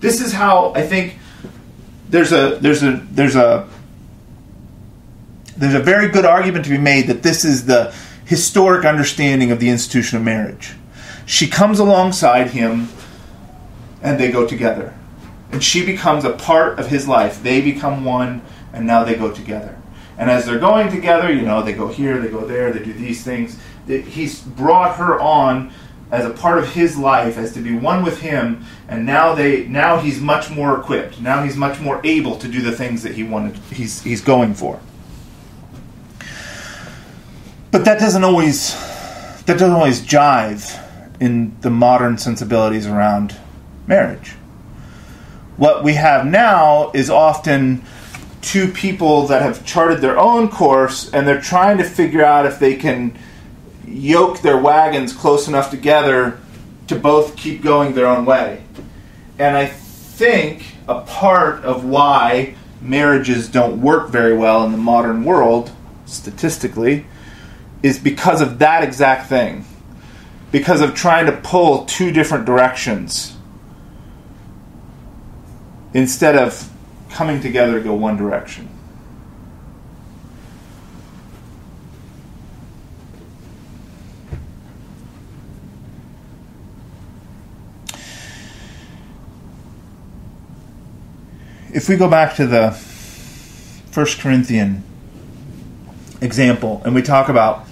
This 0.00 0.20
is 0.20 0.32
how 0.32 0.72
I 0.74 0.82
think 0.82 1.18
there's 2.08 2.32
a 2.32 2.58
there's 2.60 2.82
a 2.82 3.04
there's 3.10 3.36
a 3.36 3.68
there's 5.56 5.74
a 5.74 5.80
very 5.80 6.08
good 6.08 6.24
argument 6.24 6.64
to 6.64 6.70
be 6.70 6.78
made 6.78 7.06
that 7.06 7.22
this 7.22 7.44
is 7.44 7.66
the 7.66 7.94
historic 8.24 8.84
understanding 8.84 9.50
of 9.50 9.60
the 9.60 9.68
institution 9.68 10.18
of 10.18 10.24
marriage. 10.24 10.74
She 11.24 11.48
comes 11.48 11.78
alongside 11.78 12.50
him 12.50 12.88
and 14.02 14.20
they 14.20 14.30
go 14.30 14.46
together. 14.46 14.96
And 15.52 15.62
she 15.62 15.84
becomes 15.86 16.24
a 16.24 16.32
part 16.32 16.78
of 16.78 16.88
his 16.88 17.08
life. 17.08 17.42
They 17.42 17.60
become 17.60 18.04
one 18.04 18.42
and 18.72 18.86
now 18.86 19.04
they 19.04 19.14
go 19.14 19.32
together. 19.32 19.80
And 20.18 20.30
as 20.30 20.46
they're 20.46 20.58
going 20.58 20.90
together, 20.90 21.32
you 21.32 21.42
know, 21.42 21.62
they 21.62 21.72
go 21.72 21.88
here, 21.88 22.20
they 22.20 22.28
go 22.28 22.46
there, 22.46 22.72
they 22.72 22.84
do 22.84 22.92
these 22.92 23.22
things. 23.22 23.58
He's 23.86 24.40
brought 24.40 24.96
her 24.96 25.20
on 25.20 25.72
as 26.10 26.24
a 26.24 26.30
part 26.30 26.58
of 26.58 26.72
his 26.72 26.96
life 26.96 27.36
as 27.36 27.52
to 27.52 27.60
be 27.60 27.74
one 27.74 28.04
with 28.04 28.20
him 28.20 28.64
and 28.88 29.04
now 29.04 29.34
they 29.34 29.66
now 29.66 29.98
he's 29.98 30.20
much 30.20 30.48
more 30.50 30.78
equipped 30.78 31.20
now 31.20 31.42
he's 31.42 31.56
much 31.56 31.80
more 31.80 32.00
able 32.04 32.36
to 32.38 32.46
do 32.46 32.62
the 32.62 32.70
things 32.70 33.02
that 33.02 33.16
he 33.16 33.24
wanted 33.24 33.56
he's 33.72 34.02
he's 34.02 34.20
going 34.20 34.54
for 34.54 34.78
but 37.76 37.84
that 37.84 37.98
doesn't 37.98 38.24
always 38.24 38.72
that 39.44 39.58
doesn't 39.58 39.72
always 39.72 40.00
jive 40.00 40.82
in 41.20 41.54
the 41.60 41.68
modern 41.68 42.16
sensibilities 42.16 42.86
around 42.86 43.36
marriage. 43.86 44.30
What 45.58 45.84
we 45.84 45.92
have 45.92 46.24
now 46.24 46.90
is 46.94 47.10
often 47.10 47.84
two 48.40 48.72
people 48.72 49.26
that 49.26 49.42
have 49.42 49.66
charted 49.66 50.00
their 50.00 50.18
own 50.18 50.48
course 50.48 51.10
and 51.12 51.28
they're 51.28 51.38
trying 51.38 51.76
to 51.76 51.84
figure 51.84 52.24
out 52.24 52.46
if 52.46 52.58
they 52.58 52.76
can 52.76 53.14
yoke 53.86 54.40
their 54.40 54.56
wagons 54.56 55.12
close 55.12 55.46
enough 55.46 55.70
together 55.70 56.40
to 56.86 56.96
both 56.96 57.36
keep 57.36 57.62
going 57.62 57.94
their 57.94 58.06
own 58.06 58.24
way. 58.24 58.64
And 59.38 59.54
I 59.54 59.66
think 59.66 60.64
a 60.88 61.02
part 61.02 61.62
of 61.62 61.84
why 61.84 62.54
marriages 62.80 63.50
don't 63.50 63.82
work 63.82 64.08
very 64.08 64.34
well 64.34 64.64
in 64.64 64.72
the 64.72 64.78
modern 64.78 65.24
world, 65.24 65.72
statistically, 66.06 67.04
is 67.82 67.98
because 67.98 68.40
of 68.40 68.58
that 68.58 68.82
exact 68.82 69.28
thing. 69.28 69.64
Because 70.52 70.80
of 70.80 70.94
trying 70.94 71.26
to 71.26 71.32
pull 71.32 71.84
two 71.84 72.12
different 72.12 72.44
directions 72.44 73.36
instead 75.92 76.36
of 76.36 76.70
coming 77.10 77.40
together 77.40 77.78
to 77.78 77.84
go 77.84 77.94
one 77.94 78.16
direction. 78.16 78.68
If 91.72 91.90
we 91.90 91.96
go 91.96 92.08
back 92.08 92.36
to 92.36 92.46
the 92.46 92.70
First 93.90 94.18
Corinthian 94.18 94.82
example 96.20 96.82
and 96.84 96.94
we 96.94 97.02
talk 97.02 97.28
about 97.28 97.66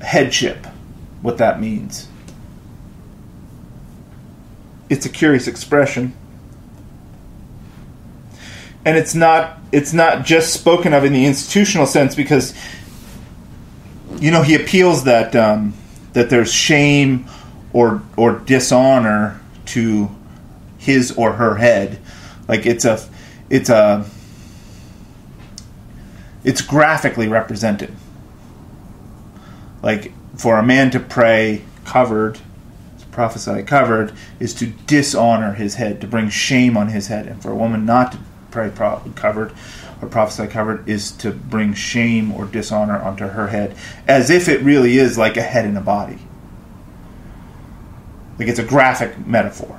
headship, 0.00 0.66
what 1.22 1.38
that 1.38 1.60
means. 1.60 2.08
It's 4.88 5.04
a 5.06 5.08
curious 5.08 5.46
expression. 5.46 6.14
And 8.84 8.96
it's 8.96 9.14
not 9.14 9.58
it's 9.70 9.92
not 9.92 10.24
just 10.24 10.54
spoken 10.54 10.94
of 10.94 11.04
in 11.04 11.12
the 11.12 11.26
institutional 11.26 11.86
sense 11.86 12.14
because 12.14 12.54
you 14.18 14.30
know 14.30 14.42
he 14.42 14.54
appeals 14.54 15.04
that 15.04 15.36
um, 15.36 15.74
that 16.14 16.30
there's 16.30 16.52
shame 16.52 17.26
or 17.72 18.02
or 18.16 18.38
dishonor 18.38 19.40
to 19.66 20.08
his 20.78 21.12
or 21.12 21.32
her 21.34 21.56
head 21.56 21.98
like 22.46 22.64
it's 22.64 22.84
a 22.84 23.06
it's 23.50 23.68
a 23.68 24.08
it's 26.48 26.62
graphically 26.62 27.28
represented 27.28 27.94
like 29.82 30.12
for 30.34 30.56
a 30.56 30.62
man 30.62 30.90
to 30.90 30.98
pray 30.98 31.62
covered, 31.84 32.36
to 32.98 33.06
prophesy 33.10 33.62
covered, 33.62 34.14
is 34.40 34.54
to 34.54 34.68
dishonor 34.86 35.52
his 35.52 35.74
head, 35.74 36.00
to 36.00 36.06
bring 36.06 36.30
shame 36.30 36.74
on 36.74 36.88
his 36.88 37.08
head, 37.08 37.26
and 37.26 37.42
for 37.42 37.50
a 37.50 37.54
woman 37.54 37.84
not 37.84 38.12
to 38.12 38.18
pray 38.50 38.70
pro- 38.70 39.02
covered 39.14 39.52
or 40.00 40.08
prophesy 40.08 40.46
covered 40.46 40.88
is 40.88 41.10
to 41.12 41.30
bring 41.32 41.74
shame 41.74 42.32
or 42.32 42.46
dishonor 42.46 42.98
onto 42.98 43.26
her 43.26 43.48
head, 43.48 43.76
as 44.06 44.30
if 44.30 44.48
it 44.48 44.62
really 44.62 44.96
is 44.96 45.18
like 45.18 45.36
a 45.36 45.42
head 45.42 45.66
in 45.66 45.76
a 45.76 45.82
body. 45.82 46.18
Like 48.38 48.48
it's 48.48 48.58
a 48.58 48.64
graphic 48.64 49.26
metaphor. 49.26 49.78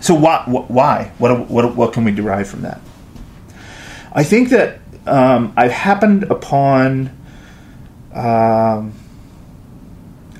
So 0.00 0.14
why? 0.14 0.44
Why? 0.46 1.12
What, 1.18 1.50
what, 1.50 1.76
what 1.76 1.92
can 1.92 2.04
we 2.04 2.12
derive 2.12 2.48
from 2.48 2.62
that? 2.62 2.80
I 4.12 4.24
think 4.24 4.50
that 4.50 4.80
um, 5.06 5.52
I've 5.56 5.72
happened 5.72 6.24
upon 6.24 7.10
um, 8.12 8.94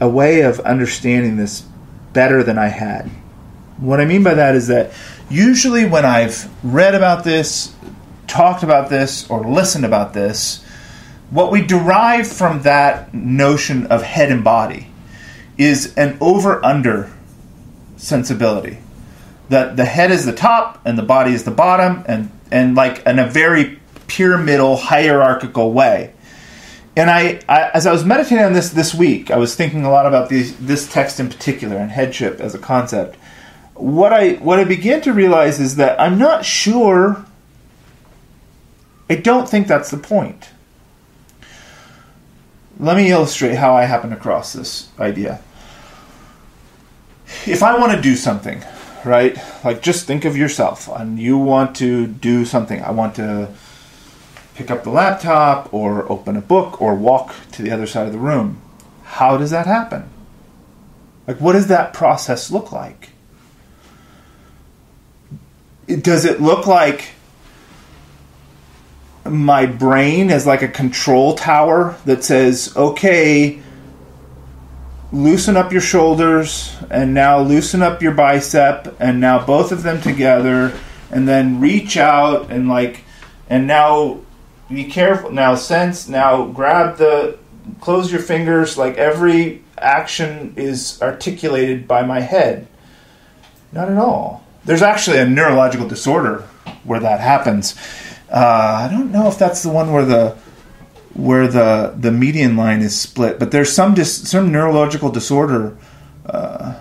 a 0.01 0.09
way 0.09 0.43
of 0.43 0.61
understanding 0.61 1.37
this 1.37 1.65
better 2.13 2.43
than 2.43 2.59
I 2.59 2.69
had. 2.69 3.11
What 3.79 4.01
I 4.01 4.05
mean 4.05 4.23
by 4.23 4.35
that 4.35 4.55
is 4.55 4.69
that 4.69 4.93
usually 5.31 5.85
when 5.87 6.05
I've 6.05 6.51
read 6.65 6.95
about 6.95 7.25
this, 7.25 7.75
talked 8.27 8.63
about 8.63 8.91
this, 8.91 9.29
or 9.31 9.45
listened 9.45 9.85
about 9.85 10.15
this, 10.15 10.65
what 11.31 11.53
we 11.53 11.63
derive 11.63 12.27
from 12.27 12.63
that 12.63 13.13
notion 13.13 13.87
of 13.87 14.03
head 14.03 14.33
and 14.33 14.43
body 14.43 14.89
is 15.57 15.95
an 15.97 16.17
over 16.21 16.65
under 16.65 17.13
sensibility. 17.97 18.79
That 19.51 19.77
the 19.77 19.85
head 19.85 20.11
is 20.11 20.25
the 20.25 20.33
top 20.33 20.81
and 20.85 20.99
the 20.99 21.03
body 21.03 21.33
is 21.33 21.45
the 21.45 21.51
bottom, 21.51 22.05
and, 22.07 22.31
and 22.51 22.75
like 22.75 23.05
in 23.07 23.19
a 23.19 23.29
very 23.29 23.81
pyramidal, 24.07 24.77
hierarchical 24.77 25.73
way 25.73 26.13
and 26.99 27.11
I, 27.11 27.41
I, 27.49 27.71
as 27.75 27.87
I 27.87 27.93
was 27.93 28.05
meditating 28.05 28.45
on 28.45 28.55
this 28.55 28.71
this 28.71 28.93
week, 28.93 29.31
I 29.31 29.37
was 29.37 29.55
thinking 29.55 29.85
a 29.85 29.91
lot 29.91 30.05
about 30.05 30.29
these, 30.29 30.57
this 30.59 30.93
text 30.93 31.21
in 31.21 31.29
particular 31.29 31.77
and 31.77 31.93
headship 31.93 32.41
as 32.41 32.57
a 32.57 32.59
concept. 32.59 33.15
What 33.75 34.13
I 34.13 34.33
what 34.33 34.59
I 34.59 34.65
began 34.65 35.01
to 35.03 35.13
realize 35.13 35.61
is 35.61 35.77
that 35.77 36.01
I'm 36.01 36.19
not 36.19 36.45
sure 36.45 37.25
I 39.09 39.15
don't 39.15 39.49
think 39.49 39.69
that's 39.69 39.93
the 39.93 39.97
point. 39.97 40.49
Let 42.81 42.97
me 42.97 43.13
illustrate 43.13 43.55
how 43.55 43.77
I 43.77 43.85
happen 43.85 44.13
across 44.13 44.53
this 44.53 44.89
idea. 44.99 45.41
If 47.47 47.63
I 47.63 47.79
want 47.79 47.93
to 47.93 48.01
do 48.01 48.17
something, 48.17 48.61
right? 49.05 49.37
Like 49.65 49.83
just 49.83 50.07
think 50.07 50.25
of 50.25 50.37
yourself 50.37 50.89
and 50.89 51.19
you 51.19 51.39
want 51.39 51.77
to 51.77 52.07
do 52.07 52.45
something. 52.45 52.83
I 52.83 52.91
want 52.91 53.17
to 53.17 53.53
pick 54.55 54.71
up 54.71 54.85
the 54.85 54.91
laptop 54.91 55.73
or 55.73 56.11
open 56.11 56.37
a 56.37 56.41
book 56.41 56.83
or 56.83 56.95
walk 56.95 57.35
to 57.53 57.63
the 57.63 57.71
other 57.71 57.87
side 57.87 58.07
of 58.07 58.13
the 58.13 58.19
room. 58.19 58.61
How 59.05 59.37
does 59.37 59.51
that 59.51 59.67
happen? 59.67 60.09
Like, 61.27 61.41
what 61.41 61.53
does 61.53 61.69
that 61.69 61.93
process 61.93 62.51
look 62.51 62.73
like? 62.73 63.11
Does 65.87 66.25
it 66.25 66.41
look 66.41 66.67
like 66.67 67.11
my 69.25 69.67
brain 69.67 70.31
is 70.31 70.47
like 70.47 70.63
a 70.63 70.69
control 70.69 71.35
tower 71.35 71.97
that 72.05 72.25
says, 72.25 72.75
okay, 72.77 73.63
loosen 75.13 75.57
up 75.57 75.73
your 75.73 75.81
shoulders 75.81 76.77
and 76.91 77.15
now 77.15 77.41
loosen 77.41 77.83
up 77.83 78.03
your 78.03 78.13
bicep 78.13 78.95
and 79.01 79.21
now 79.21 79.45
both 79.45 79.73
of 79.73 79.83
them 79.83 80.01
together 80.01 80.77
and 81.11 81.27
then 81.27 81.61
reach 81.61 81.97
out 81.97 82.51
and 82.51 82.69
like 82.69 83.05
and 83.49 83.67
now 83.67 84.21
be 84.69 84.85
careful. 84.85 85.31
Now 85.31 85.55
sense 85.55 86.09
now 86.09 86.47
grab 86.47 86.99
the 86.99 87.39
close 87.81 88.13
your 88.13 88.21
fingers 88.21 88.77
like 88.77 88.97
every 88.97 89.63
action 89.79 90.55
is 90.57 91.01
articulated 91.01 91.89
by 91.89 92.03
my 92.03 92.21
head. 92.21 92.67
Not 93.73 93.91
at 93.91 93.99
all. 93.99 94.45
There's 94.65 94.83
actually 94.83 95.19
a 95.19 95.27
neurological 95.27 95.89
disorder 95.89 96.41
where 96.85 97.01
that 97.01 97.21
happens. 97.21 97.75
Uh, 98.31 98.87
i 98.87 98.89
don't 98.91 99.11
know 99.11 99.27
if 99.27 99.39
that's 99.39 99.63
the 99.63 99.71
one 99.71 99.91
where 99.91 100.05
the 100.05 100.37
where 101.19 101.49
the 101.49 101.95
the 101.99 102.13
median 102.13 102.57
line 102.57 102.81
is 102.81 102.99
split. 102.99 103.39
But 103.39 103.51
there's 103.51 103.73
some 103.73 103.95
dis, 103.95 104.29
some 104.29 104.53
neurological 104.53 105.11
disorder 105.11 105.77
uh, 106.25 106.81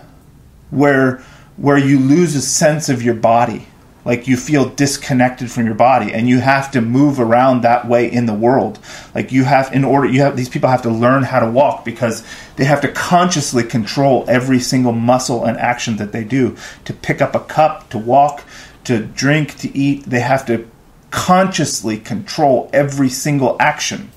where 0.69 1.23
where 1.57 1.77
you 1.77 1.97
lose 1.97 2.35
a 2.35 2.41
sense 2.41 2.87
of 2.87 3.01
your 3.01 3.15
body, 3.15 3.67
like 4.05 4.27
you 4.27 4.37
feel 4.37 4.69
disconnected 4.69 5.51
from 5.51 5.65
your 5.65 5.73
body, 5.73 6.13
and 6.13 6.29
you 6.29 6.39
have 6.39 6.69
to 6.71 6.81
move 6.81 7.19
around 7.19 7.61
that 7.61 7.87
way 7.87 8.11
in 8.11 8.27
the 8.27 8.33
world. 8.33 8.77
Like 9.15 9.31
you 9.31 9.43
have 9.43 9.73
in 9.73 9.83
order 9.83 10.07
you 10.07 10.21
have 10.21 10.37
these 10.37 10.49
people 10.49 10.69
have 10.69 10.83
to 10.83 10.91
learn 10.91 11.23
how 11.23 11.39
to 11.39 11.49
walk 11.49 11.83
because 11.83 12.23
they 12.57 12.65
have 12.65 12.81
to 12.81 12.91
consciously 12.91 13.63
control 13.63 14.23
every 14.27 14.59
single 14.59 14.93
muscle 14.93 15.45
and 15.45 15.57
action 15.57 15.97
that 15.97 16.11
they 16.11 16.23
do 16.23 16.55
to 16.85 16.93
pick 16.93 17.23
up 17.23 17.33
a 17.33 17.39
cup, 17.39 17.89
to 17.89 17.97
walk, 17.97 18.43
to 18.83 19.03
drink, 19.03 19.57
to 19.57 19.75
eat. 19.75 20.03
They 20.03 20.19
have 20.19 20.45
to 20.45 20.69
consciously 21.09 21.97
control 21.97 22.69
every 22.71 23.09
single 23.09 23.57
action 23.59 24.11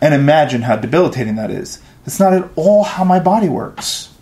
and 0.00 0.14
imagine 0.14 0.62
how 0.62 0.76
debilitating 0.76 1.36
that 1.36 1.50
is. 1.50 1.80
That's 2.04 2.20
not 2.20 2.32
at 2.32 2.48
all 2.56 2.84
how 2.84 3.04
my 3.04 3.20
body 3.20 3.48
works. 3.48 4.14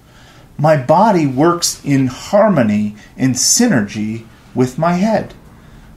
My 0.57 0.77
body 0.77 1.27
works 1.27 1.85
in 1.85 2.09
harmony, 2.09 2.97
in 3.17 3.33
synergy 3.33 4.27
with 4.55 4.79
my 4.79 4.95
head. 4.95 5.35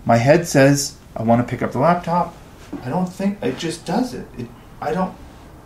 My 0.06 0.18
head 0.18 0.48
says, 0.48 0.98
I 1.16 1.24
want 1.24 1.46
to 1.46 1.50
pick 1.50 1.64
up 1.64 1.72
the 1.72 1.80
laptop. 1.80 2.36
I 2.84 2.90
don't 2.90 3.12
think 3.12 3.42
it 3.42 3.58
just 3.58 3.86
does 3.86 4.14
it. 4.14 4.28
it 4.38 4.48
I 4.80 4.94
don't 4.94 5.16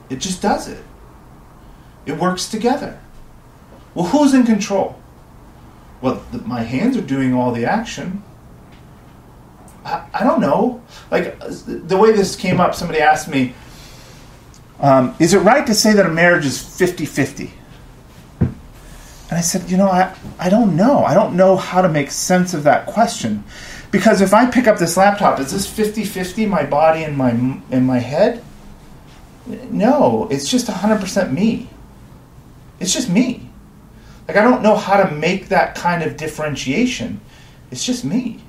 it 0.09 0.19
just 0.19 0.41
does 0.41 0.67
it. 0.67 0.83
It 2.05 2.17
works 2.17 2.47
together. 2.47 2.99
Well, 3.93 4.07
who's 4.07 4.33
in 4.33 4.45
control? 4.45 4.99
Well, 6.01 6.23
the, 6.31 6.39
my 6.39 6.61
hands 6.61 6.97
are 6.97 7.01
doing 7.01 7.33
all 7.33 7.51
the 7.51 7.65
action. 7.65 8.23
I, 9.83 10.05
I 10.13 10.23
don't 10.23 10.41
know. 10.41 10.83
Like 11.09 11.39
the 11.39 11.97
way 11.97 12.11
this 12.11 12.35
came 12.35 12.59
up, 12.59 12.75
somebody 12.75 12.99
asked 12.99 13.27
me, 13.27 13.53
um, 14.79 15.15
is 15.19 15.33
it 15.33 15.39
right 15.39 15.65
to 15.67 15.73
say 15.73 15.93
that 15.93 16.05
a 16.05 16.09
marriage 16.09 16.45
is 16.45 16.61
50 16.61 17.05
50? 17.05 17.53
And 18.39 19.39
I 19.39 19.41
said, 19.41 19.69
you 19.69 19.77
know, 19.77 19.87
I, 19.87 20.15
I 20.37 20.49
don't 20.49 20.75
know. 20.75 21.03
I 21.03 21.13
don't 21.13 21.35
know 21.35 21.55
how 21.55 21.81
to 21.81 21.89
make 21.89 22.11
sense 22.11 22.53
of 22.53 22.63
that 22.63 22.85
question. 22.85 23.43
Because 23.91 24.21
if 24.21 24.33
I 24.33 24.45
pick 24.49 24.67
up 24.67 24.77
this 24.77 24.97
laptop, 24.97 25.39
is 25.39 25.51
this 25.51 25.65
50 25.65 26.03
50 26.03 26.45
my 26.45 26.63
body 26.63 27.03
and 27.03 27.17
my, 27.17 27.31
and 27.31 27.87
my 27.87 27.99
head? 27.99 28.43
No, 29.45 30.27
it's 30.29 30.49
just 30.49 30.67
100% 30.67 31.31
me. 31.31 31.69
It's 32.79 32.93
just 32.93 33.09
me. 33.09 33.49
Like, 34.27 34.37
I 34.37 34.43
don't 34.43 34.61
know 34.61 34.75
how 34.75 35.01
to 35.01 35.11
make 35.11 35.49
that 35.49 35.75
kind 35.75 36.03
of 36.03 36.17
differentiation. 36.17 37.21
It's 37.71 37.85
just 37.85 38.03
me. 38.03 38.41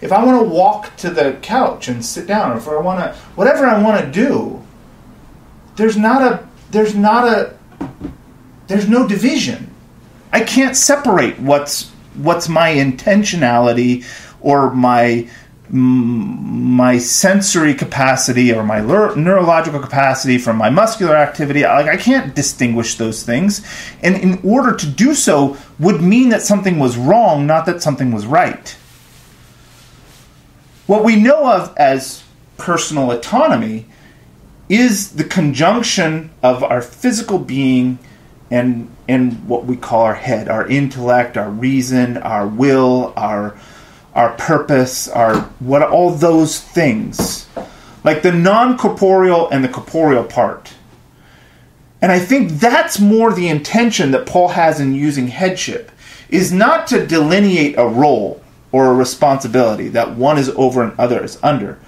If 0.00 0.12
I 0.12 0.24
want 0.24 0.42
to 0.42 0.48
walk 0.48 0.94
to 0.96 1.10
the 1.10 1.38
couch 1.42 1.88
and 1.88 2.04
sit 2.04 2.26
down, 2.26 2.52
or 2.52 2.58
if 2.58 2.68
I 2.68 2.76
want 2.76 3.00
to, 3.00 3.18
whatever 3.34 3.66
I 3.66 3.82
want 3.82 4.04
to 4.04 4.10
do, 4.10 4.65
there's 5.76 5.96
not 5.96 6.22
a 6.22 6.48
there's 6.70 6.94
not 6.94 7.28
a 7.28 7.56
there's 8.66 8.88
no 8.88 9.06
division. 9.06 9.72
I 10.32 10.40
can't 10.40 10.76
separate 10.76 11.38
what's 11.38 11.90
what's 12.14 12.48
my 12.48 12.74
intentionality 12.74 14.04
or 14.40 14.72
my 14.74 15.28
my 15.68 16.96
sensory 16.98 17.74
capacity 17.74 18.52
or 18.52 18.62
my 18.62 18.80
neurological 18.80 19.80
capacity 19.80 20.38
from 20.38 20.56
my 20.56 20.70
muscular 20.70 21.16
activity. 21.16 21.62
Like 21.62 21.86
i 21.86 21.96
can't 21.96 22.34
distinguish 22.34 22.96
those 22.96 23.22
things. 23.22 23.66
And 24.02 24.16
in 24.16 24.40
order 24.44 24.74
to 24.76 24.86
do 24.86 25.14
so 25.14 25.56
would 25.78 26.00
mean 26.00 26.28
that 26.30 26.42
something 26.42 26.78
was 26.78 26.96
wrong 26.96 27.46
not 27.46 27.66
that 27.66 27.82
something 27.82 28.12
was 28.12 28.26
right. 28.26 28.76
What 30.86 31.04
we 31.04 31.16
know 31.16 31.50
of 31.50 31.74
as 31.76 32.22
personal 32.58 33.10
autonomy 33.10 33.86
is 34.68 35.12
the 35.12 35.24
conjunction 35.24 36.30
of 36.42 36.62
our 36.62 36.82
physical 36.82 37.38
being 37.38 37.98
and 38.50 38.90
and 39.08 39.48
what 39.48 39.64
we 39.64 39.76
call 39.76 40.02
our 40.02 40.14
head, 40.14 40.48
our 40.48 40.66
intellect, 40.66 41.36
our 41.36 41.50
reason, 41.50 42.16
our 42.18 42.46
will, 42.46 43.12
our 43.16 43.56
our 44.14 44.32
purpose, 44.32 45.08
our 45.08 45.42
what 45.60 45.82
all 45.82 46.10
those 46.10 46.60
things. 46.60 47.46
Like 48.02 48.22
the 48.22 48.32
non-corporeal 48.32 49.48
and 49.50 49.64
the 49.64 49.68
corporeal 49.68 50.24
part. 50.24 50.74
And 52.00 52.12
I 52.12 52.18
think 52.18 52.52
that's 52.52 53.00
more 53.00 53.32
the 53.32 53.48
intention 53.48 54.12
that 54.12 54.26
Paul 54.26 54.48
has 54.48 54.78
in 54.80 54.94
using 54.94 55.28
headship 55.28 55.90
is 56.28 56.52
not 56.52 56.86
to 56.88 57.06
delineate 57.06 57.74
a 57.78 57.86
role 57.86 58.42
or 58.70 58.86
a 58.86 58.94
responsibility 58.94 59.88
that 59.88 60.16
one 60.16 60.38
is 60.38 60.48
over 60.50 60.82
and 60.82 60.98
other 60.98 61.22
is 61.24 61.38
under, 61.42 61.78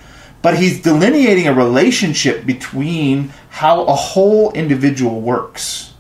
but 0.42 0.58
he's 0.58 0.80
delineating 0.80 1.46
a 1.46 1.54
relationship 1.54 2.46
between 2.46 3.32
how 3.50 3.84
a 3.84 3.94
whole 3.94 4.52
individual 4.52 5.20
works. 5.20 5.92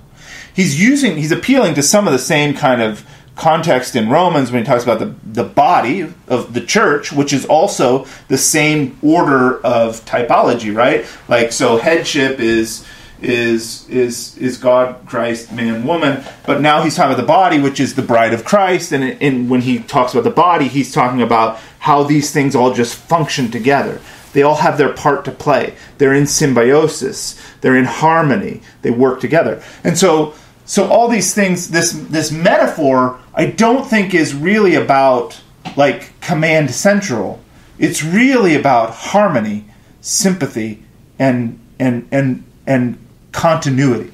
He's 0.54 0.80
using, 0.80 1.16
he's 1.16 1.32
appealing 1.32 1.74
to 1.74 1.82
some 1.82 2.06
of 2.06 2.12
the 2.12 2.18
same 2.18 2.54
kind 2.54 2.82
of 2.82 3.06
context 3.36 3.94
in 3.94 4.10
Romans 4.10 4.50
when 4.50 4.62
he 4.62 4.66
talks 4.66 4.82
about 4.82 4.98
the, 4.98 5.14
the 5.24 5.44
body 5.44 6.12
of 6.26 6.54
the 6.54 6.60
church, 6.60 7.12
which 7.12 7.32
is 7.32 7.46
also 7.46 8.06
the 8.26 8.38
same 8.38 8.98
order 9.00 9.60
of 9.64 10.04
typology, 10.04 10.74
right? 10.74 11.06
Like, 11.28 11.52
so 11.52 11.78
headship 11.78 12.40
is 12.40 12.84
is 13.20 13.88
is 13.88 14.36
is 14.38 14.58
God, 14.58 14.96
Christ, 15.06 15.52
man, 15.52 15.84
woman. 15.84 16.22
But 16.46 16.60
now 16.60 16.82
he's 16.82 16.94
talking 16.94 17.12
about 17.12 17.20
the 17.20 17.26
body, 17.26 17.60
which 17.60 17.80
is 17.80 17.94
the 17.94 18.02
bride 18.02 18.32
of 18.32 18.44
Christ. 18.44 18.92
And, 18.92 19.20
and 19.22 19.50
when 19.50 19.62
he 19.62 19.80
talks 19.80 20.12
about 20.12 20.24
the 20.24 20.30
body, 20.30 20.68
he's 20.68 20.92
talking 20.92 21.22
about 21.22 21.58
how 21.80 22.02
these 22.02 22.30
things 22.32 22.54
all 22.54 22.72
just 22.72 22.94
function 22.94 23.50
together. 23.50 24.00
They 24.32 24.42
all 24.42 24.56
have 24.56 24.78
their 24.78 24.92
part 24.92 25.24
to 25.24 25.30
play. 25.30 25.76
They're 25.98 26.14
in 26.14 26.26
symbiosis. 26.26 27.40
They're 27.60 27.76
in 27.76 27.84
harmony. 27.84 28.62
They 28.82 28.90
work 28.90 29.20
together. 29.20 29.62
And 29.84 29.96
so 29.98 30.34
so 30.64 30.86
all 30.88 31.08
these 31.08 31.34
things 31.34 31.70
this 31.70 31.92
this 31.92 32.30
metaphor 32.30 33.20
I 33.34 33.46
don't 33.46 33.88
think 33.88 34.14
is 34.14 34.34
really 34.34 34.74
about 34.74 35.40
like 35.76 36.18
command 36.20 36.70
central. 36.70 37.40
It's 37.78 38.02
really 38.02 38.54
about 38.54 38.90
harmony, 38.90 39.66
sympathy 40.00 40.82
and 41.18 41.58
and 41.78 42.08
and 42.10 42.44
and 42.66 42.98
continuity. 43.32 44.12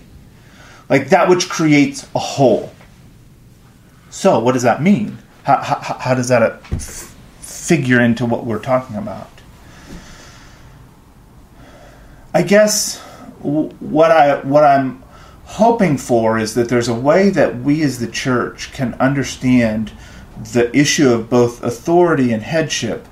Like 0.88 1.08
that 1.08 1.28
which 1.28 1.48
creates 1.48 2.06
a 2.14 2.18
whole. 2.18 2.72
So, 4.10 4.38
what 4.38 4.52
does 4.52 4.62
that 4.62 4.80
mean? 4.80 5.18
How, 5.42 5.60
how, 5.62 5.98
how 5.98 6.14
does 6.14 6.28
that 6.28 6.42
uh, 6.42 6.56
figure 7.40 8.00
into 8.00 8.24
what 8.24 8.46
we're 8.46 8.60
talking 8.60 8.96
about? 8.96 9.28
I 12.35 12.43
guess 12.43 12.99
what 13.41 14.11
I 14.11 14.41
what 14.41 14.64
I'm 14.64 15.05
hoping 15.45 15.97
for 15.97 16.37
is 16.37 16.55
that 16.55 16.68
there's 16.68 16.89
a 16.89 16.95
way 16.95 17.30
that 17.30 17.61
we 17.61 17.80
as 17.82 18.01
the 18.01 18.09
church 18.09 18.72
can 18.72 18.95
understand 18.95 19.93
the 20.53 20.76
issue 20.76 21.12
of 21.12 21.30
both 21.30 21.62
authority 21.62 22.32
and 22.32 22.43
headship 22.43 23.07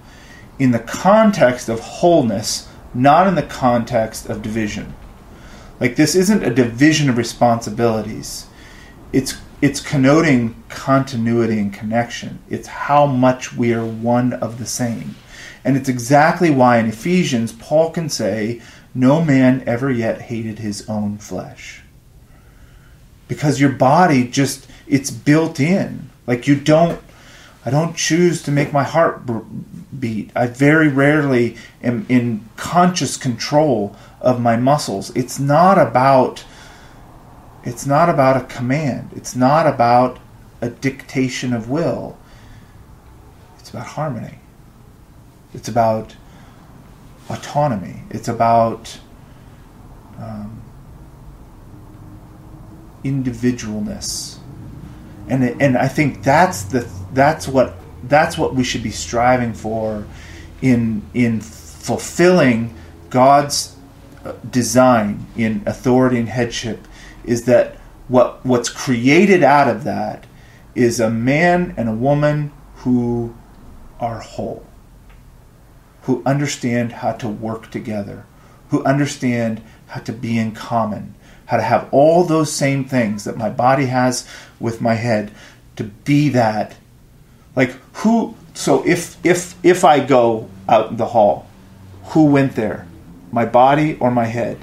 in 0.59 0.73
the 0.73 0.81
context 0.81 1.69
of 1.69 1.79
wholeness, 1.79 2.69
not 2.93 3.29
in 3.29 3.37
the 3.37 3.43
context 3.45 4.29
of 4.29 4.43
division. 4.43 4.93
Like 5.79 5.95
this 5.95 6.17
isn't 6.17 6.43
a 6.43 6.53
division 6.53 7.09
of 7.09 7.17
responsibilities. 7.17 8.47
It's 9.13 9.41
it's 9.61 9.81
connoting 9.81 10.61
continuity 10.69 11.61
and 11.61 11.73
connection. 11.73 12.41
It's 12.51 12.67
how 12.67 13.07
much 13.07 13.55
we 13.55 13.73
are 13.73 13.87
one 13.87 14.33
of 14.33 14.59
the 14.59 14.67
same. 14.67 15.15
And 15.65 15.77
it's 15.77 15.89
exactly 15.89 16.51
why 16.51 16.79
in 16.79 16.87
Ephesians, 16.87 17.53
Paul 17.53 17.91
can 17.91 18.09
say, 18.09 18.61
No 18.95 19.25
man 19.25 19.63
ever 19.67 19.91
yet 19.91 20.23
hated 20.23 20.59
his 20.59 20.89
own 20.89 21.19
flesh. 21.19 21.83
Because 23.29 23.61
your 23.61 23.71
body 23.71 24.29
just, 24.29 24.67
it's 24.87 25.11
built 25.11 25.59
in. 25.59 26.11
Like 26.27 26.47
you 26.47 26.57
don't, 26.57 27.01
I 27.65 27.71
don't 27.71 27.97
choose 27.97 28.43
to 28.43 28.51
make 28.51 28.73
my 28.73 28.83
heart 28.83 29.23
beat. 29.99 30.31
I 30.35 30.47
very 30.47 30.89
rarely 30.89 31.57
am 31.83 32.05
in 32.09 32.49
conscious 32.57 33.17
control 33.17 33.97
of 34.21 34.41
my 34.41 34.57
muscles. 34.57 35.15
It's 35.17 35.39
not 35.39 35.79
about, 35.79 36.45
it's 37.65 37.87
not 37.87 38.09
about 38.09 38.37
a 38.37 38.45
command. 38.47 39.11
It's 39.15 39.37
not 39.37 39.67
about 39.67 40.19
a 40.61 40.69
dictation 40.69 41.53
of 41.53 41.71
will. 41.71 42.19
It's 43.59 43.71
about 43.71 43.87
harmony. 43.87 44.39
It's 45.55 45.69
about 45.69 46.17
autonomy. 47.33 48.03
It's 48.11 48.29
about 48.29 48.99
um, 50.19 50.63
individualness, 53.05 54.39
and 55.29 55.45
and 55.61 55.77
I 55.77 55.89
think 55.89 56.23
that's 56.23 56.65
the 56.65 56.89
that's 57.13 57.49
what 57.49 57.75
that's 58.05 58.37
what 58.37 58.55
we 58.55 58.65
should 58.65 58.83
be 58.83 58.91
striving 58.91 59.55
for 59.55 60.05
in 60.61 61.03
in 61.15 61.41
fulfilling 61.41 62.75
God's 63.11 63.77
uh, 64.25 64.33
design 64.51 65.27
in 65.37 65.63
authority 65.67 66.19
and 66.19 66.29
headship 66.29 66.87
is 67.25 67.45
that 67.45 67.77
what 68.09 68.45
what's 68.45 68.69
created 68.69 69.43
out 69.43 69.69
of 69.69 69.85
that 69.85 70.27
is 70.75 71.01
a 71.01 71.11
man 71.11 71.75
and 71.77 71.89
a 71.89 71.95
woman 71.95 72.53
who 72.77 73.35
are 74.01 74.21
whole, 74.21 74.65
who 76.03 76.23
understand 76.25 76.93
how 76.93 77.13
to 77.13 77.29
work 77.29 77.71
together, 77.71 78.25
who 78.71 78.85
understand 78.85 79.63
how 79.89 80.01
to 80.01 80.13
be 80.13 80.39
in 80.39 80.53
common, 80.53 81.15
how 81.47 81.57
to 81.57 81.63
have 81.63 81.89
all 81.93 82.25
those 82.25 82.53
same 82.53 82.85
things 82.85 83.25
that 83.25 83.37
my 83.37 83.51
body 83.51 83.87
has 83.87 84.29
with 84.59 84.81
my 84.81 84.95
head, 84.95 85.31
to 85.77 85.85
be 85.85 86.29
that. 86.31 86.77
Like 87.55 87.77
who 87.97 88.35
so 88.55 88.87
if 88.87 89.25
if 89.25 89.55
if 89.63 89.85
I 89.85 90.01
go 90.01 90.49
out 90.69 90.91
in 90.91 90.97
the 90.97 91.07
hall, 91.07 91.47
who 92.07 92.27
went 92.27 92.57
there? 92.57 92.87
My 93.31 93.45
body 93.45 93.97
or 93.99 94.11
my 94.11 94.27
head? 94.27 94.61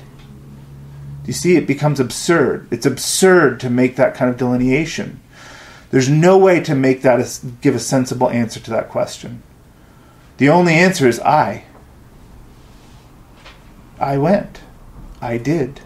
Do 1.24 1.28
you 1.28 1.34
see 1.34 1.56
it 1.56 1.68
becomes 1.68 2.00
absurd. 2.00 2.68
It's 2.72 2.86
absurd 2.86 3.60
to 3.62 3.70
make 3.70 3.96
that 3.96 4.16
kind 4.16 4.30
of 4.30 4.38
delineation. 4.38 5.20
There's 5.92 6.10
no 6.10 6.38
way 6.38 6.60
to 6.62 6.76
make 6.76 7.02
that 7.02 7.20
a, 7.20 7.48
give 7.62 7.76
a 7.76 7.80
sensible 7.80 8.30
answer 8.30 8.60
to 8.60 8.72
that 8.72 8.90
question. 8.90 9.42
The 10.40 10.50
only 10.50 10.74
answer 10.74 11.08
is 11.08 11.20
I. 11.20 11.66
I 14.00 14.18
went. 14.18 14.62
I 15.22 15.38
did. 15.38 15.82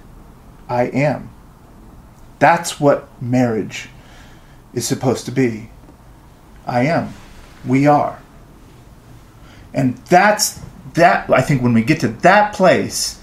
I 0.69 0.83
am. 0.83 1.29
That's 2.39 2.79
what 2.79 3.09
marriage 3.21 3.89
is 4.73 4.87
supposed 4.87 5.25
to 5.25 5.31
be. 5.31 5.69
I 6.65 6.85
am. 6.85 7.13
We 7.65 7.85
are. 7.85 8.21
And 9.73 9.97
that's 9.97 10.61
that 10.93 11.29
I 11.29 11.41
think 11.41 11.61
when 11.61 11.73
we 11.73 11.83
get 11.83 11.99
to 12.01 12.07
that 12.07 12.53
place, 12.53 13.19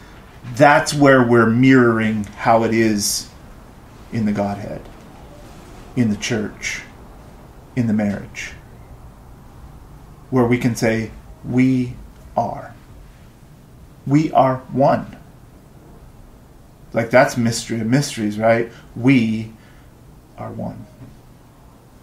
that's 0.54 0.92
where 0.92 1.26
we're 1.26 1.48
mirroring 1.48 2.24
how 2.24 2.64
it 2.64 2.74
is 2.74 3.30
in 4.12 4.26
the 4.26 4.32
Godhead 4.32 4.82
in 5.96 6.10
the 6.10 6.16
church, 6.16 6.82
in 7.76 7.86
the 7.86 7.92
marriage, 7.92 8.52
where 10.30 10.44
we 10.44 10.58
can 10.58 10.74
say, 10.74 11.10
We 11.44 11.94
are. 12.36 12.74
We 14.06 14.32
are 14.32 14.58
one. 14.72 15.16
Like 16.92 17.10
that's 17.10 17.36
mystery 17.36 17.80
of 17.80 17.86
mysteries, 17.86 18.38
right? 18.38 18.70
We 18.96 19.52
are 20.36 20.50
one. 20.50 20.86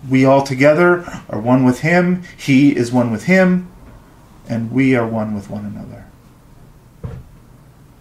We 0.09 0.25
all 0.25 0.43
together 0.43 1.03
are 1.29 1.39
one 1.39 1.65
with 1.65 1.81
Him, 1.81 2.23
He 2.37 2.75
is 2.75 2.91
one 2.91 3.11
with 3.11 3.23
Him, 3.23 3.71
and 4.47 4.71
we 4.71 4.95
are 4.95 5.07
one 5.07 5.35
with 5.35 5.49
one 5.49 5.65
another. 5.65 6.05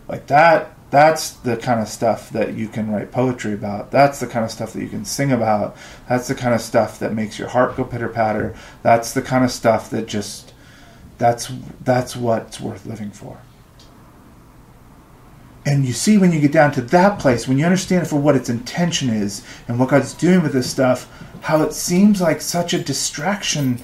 Like 0.07 0.27
that 0.29 0.77
that's 0.91 1.33
the 1.33 1.57
kind 1.57 1.81
of 1.81 1.89
stuff 1.89 2.31
that 2.31 2.55
you 2.55 2.69
can 2.69 2.91
write 2.91 3.11
poetry 3.11 3.53
about. 3.53 3.91
That's 3.91 4.21
the 4.21 4.27
kind 4.27 4.45
of 4.45 4.51
stuff 4.51 4.73
that 4.73 4.83
you 4.83 4.89
can 4.89 5.05
sing 5.05 5.33
about. 5.33 5.77
That's 6.09 6.29
the 6.29 6.35
kind 6.35 6.55
of 6.55 6.61
stuff 6.61 7.01
that 7.01 7.13
makes 7.13 7.39
your 7.39 7.49
heart 7.49 7.77
go 7.77 7.85
pitter 7.85 8.09
patter. 8.09 8.55
That's 8.83 9.13
the 9.13 9.23
kind 9.23 9.45
of 9.45 9.51
stuff 9.51 9.91
that 9.91 10.07
just 10.07 10.53
that's 11.19 11.51
that's 11.83 12.17
what's 12.17 12.61
worth 12.61 12.87
living 12.87 13.11
for. 13.11 13.39
And 15.65 15.85
you 15.85 15.93
see 15.93 16.17
when 16.17 16.31
you 16.31 16.41
get 16.41 16.53
down 16.53 16.71
to 16.73 16.81
that 16.81 17.19
place, 17.19 17.49
when 17.49 17.59
you 17.59 17.65
understand 17.65 18.07
for 18.07 18.17
what 18.17 18.37
its 18.37 18.49
intention 18.49 19.11
is 19.11 19.45
and 19.67 19.81
what 19.81 19.89
God's 19.89 20.15
doing 20.15 20.43
with 20.43 20.53
this 20.53 20.71
stuff, 20.71 21.11
how 21.41 21.63
it 21.63 21.73
seems 21.73 22.21
like 22.21 22.41
such 22.41 22.73
a 22.73 22.79
distraction 22.79 23.81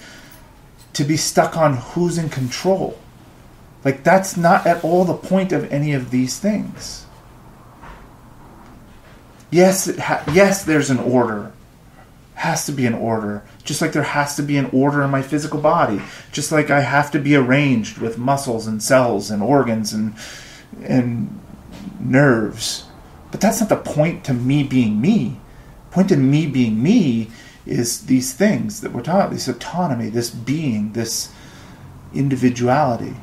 to 0.92 1.02
be 1.02 1.16
stuck 1.16 1.56
on 1.56 1.78
who's 1.78 2.18
in 2.18 2.28
control. 2.28 2.98
Like, 3.84 4.04
that's 4.04 4.36
not 4.36 4.64
at 4.64 4.84
all 4.84 5.04
the 5.04 5.14
point 5.14 5.50
of 5.50 5.70
any 5.72 5.92
of 5.92 6.10
these 6.10 6.38
things. 6.38 7.06
Yes, 9.50 9.94
ha- 9.96 10.22
yes, 10.32 10.64
there's 10.64 10.90
an 10.90 11.00
order. 11.00 11.52
Has 12.34 12.64
to 12.66 12.72
be 12.72 12.86
an 12.86 12.94
order. 12.94 13.42
Just 13.64 13.80
like 13.80 13.92
there 13.92 14.02
has 14.02 14.34
to 14.36 14.42
be 14.42 14.56
an 14.56 14.70
order 14.72 15.02
in 15.02 15.10
my 15.10 15.22
physical 15.22 15.60
body. 15.60 16.02
Just 16.32 16.50
like 16.50 16.70
I 16.70 16.80
have 16.80 17.10
to 17.12 17.18
be 17.18 17.36
arranged 17.36 17.98
with 17.98 18.18
muscles 18.18 18.66
and 18.66 18.82
cells 18.82 19.30
and 19.30 19.42
organs 19.42 19.92
and 19.92 20.14
and 20.82 21.40
nerves. 22.00 22.86
But 23.30 23.40
that's 23.40 23.60
not 23.60 23.68
the 23.68 23.76
point 23.76 24.24
to 24.24 24.34
me 24.34 24.62
being 24.62 25.00
me. 25.00 25.40
Point 25.90 26.08
to 26.08 26.16
me 26.16 26.46
being 26.46 26.82
me 26.82 27.30
is 27.66 28.06
these 28.06 28.32
things 28.32 28.80
that 28.80 28.92
we're 28.92 29.02
taught, 29.02 29.30
this 29.30 29.48
autonomy, 29.48 30.08
this 30.08 30.30
being, 30.30 30.92
this 30.92 31.32
individuality. 32.14 33.14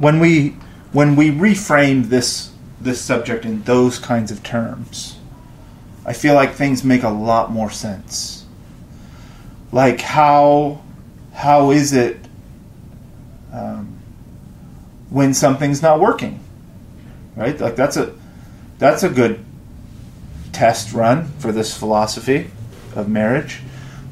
When 0.00 0.18
we 0.18 0.56
when 0.92 1.14
we 1.14 1.30
reframe 1.30 2.08
this 2.08 2.50
this 2.80 3.00
subject 3.00 3.44
in 3.44 3.62
those 3.62 3.98
kinds 3.98 4.32
of 4.32 4.42
terms, 4.42 5.18
I 6.04 6.14
feel 6.14 6.34
like 6.34 6.54
things 6.54 6.82
make 6.82 7.04
a 7.04 7.10
lot 7.10 7.52
more 7.52 7.70
sense. 7.70 8.46
Like 9.70 10.00
how 10.00 10.82
how 11.32 11.70
is 11.70 11.92
it 11.92 12.18
um, 13.52 13.98
when 15.10 15.34
something's 15.34 15.82
not 15.82 16.00
working, 16.00 16.40
right? 17.36 17.60
Like 17.60 17.76
that's 17.76 17.96
a 17.96 18.14
that's 18.78 19.02
a 19.02 19.10
good 19.10 19.44
test 20.52 20.92
run 20.92 21.26
for 21.38 21.52
this 21.52 21.76
philosophy 21.76 22.50
of 22.96 23.08
marriage. 23.08 23.60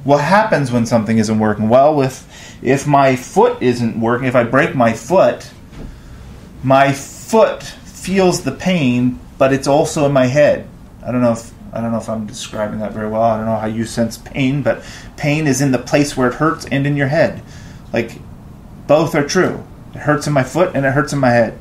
What 0.04 0.22
happens 0.22 0.70
when 0.70 0.86
something 0.86 1.18
isn't 1.18 1.38
working? 1.38 1.70
Well, 1.70 2.02
if 2.02 2.28
if 2.62 2.86
my 2.86 3.16
foot 3.16 3.62
isn't 3.62 3.98
working, 3.98 4.28
if 4.28 4.36
I 4.36 4.44
break 4.44 4.74
my 4.74 4.92
foot, 4.92 5.50
my 6.62 6.92
foot 6.92 7.62
feels 7.62 8.42
the 8.42 8.52
pain, 8.52 9.18
but 9.36 9.52
it's 9.52 9.68
also 9.68 10.06
in 10.06 10.12
my 10.12 10.26
head. 10.26 10.68
I 11.04 11.12
don't 11.12 11.20
know 11.20 11.32
if 11.32 11.52
I 11.72 11.80
don't 11.80 11.92
know 11.92 11.98
if 11.98 12.08
I'm 12.08 12.26
describing 12.26 12.80
that 12.80 12.92
very 12.92 13.08
well. 13.08 13.22
I 13.22 13.36
don't 13.36 13.46
know 13.46 13.56
how 13.56 13.66
you 13.66 13.84
sense 13.84 14.16
pain, 14.16 14.62
but 14.62 14.82
pain 15.16 15.46
is 15.46 15.60
in 15.60 15.70
the 15.70 15.78
place 15.78 16.16
where 16.16 16.28
it 16.28 16.34
hurts 16.34 16.64
and 16.66 16.86
in 16.86 16.96
your 16.96 17.08
head. 17.08 17.42
Like 17.92 18.18
both 18.86 19.14
are 19.14 19.26
true. 19.26 19.64
It 19.94 19.98
hurts 19.98 20.26
in 20.26 20.32
my 20.32 20.42
foot 20.42 20.74
and 20.74 20.86
it 20.86 20.92
hurts 20.92 21.12
in 21.12 21.18
my 21.18 21.30
head. 21.30 21.58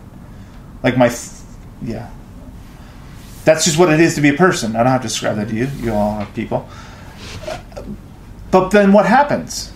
Like 0.82 0.98
my 0.98 1.08
f- 1.08 1.44
yeah. 1.82 2.10
That's 3.44 3.66
just 3.66 3.78
what 3.78 3.92
it 3.92 4.00
is 4.00 4.16
to 4.16 4.22
be 4.22 4.30
a 4.30 4.34
person. 4.34 4.76
I 4.76 4.84
don't 4.84 4.92
have 4.92 5.02
to 5.02 5.08
describe 5.08 5.36
that 5.38 5.50
to 5.50 5.56
you. 5.56 5.68
You 5.80 5.94
all 5.94 6.22
are 6.22 6.26
people. 6.28 6.68
But 8.52 8.70
then 8.70 8.94
what 8.94 9.06
happens? 9.06 9.72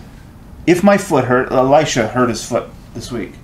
If 0.66 0.82
my 0.82 0.96
foot 0.96 1.24
hurt, 1.24 1.50
Elisha 1.50 2.08
hurt 2.08 2.28
his 2.28 2.46
foot 2.46 2.68
this 2.94 3.12
week 3.12 3.34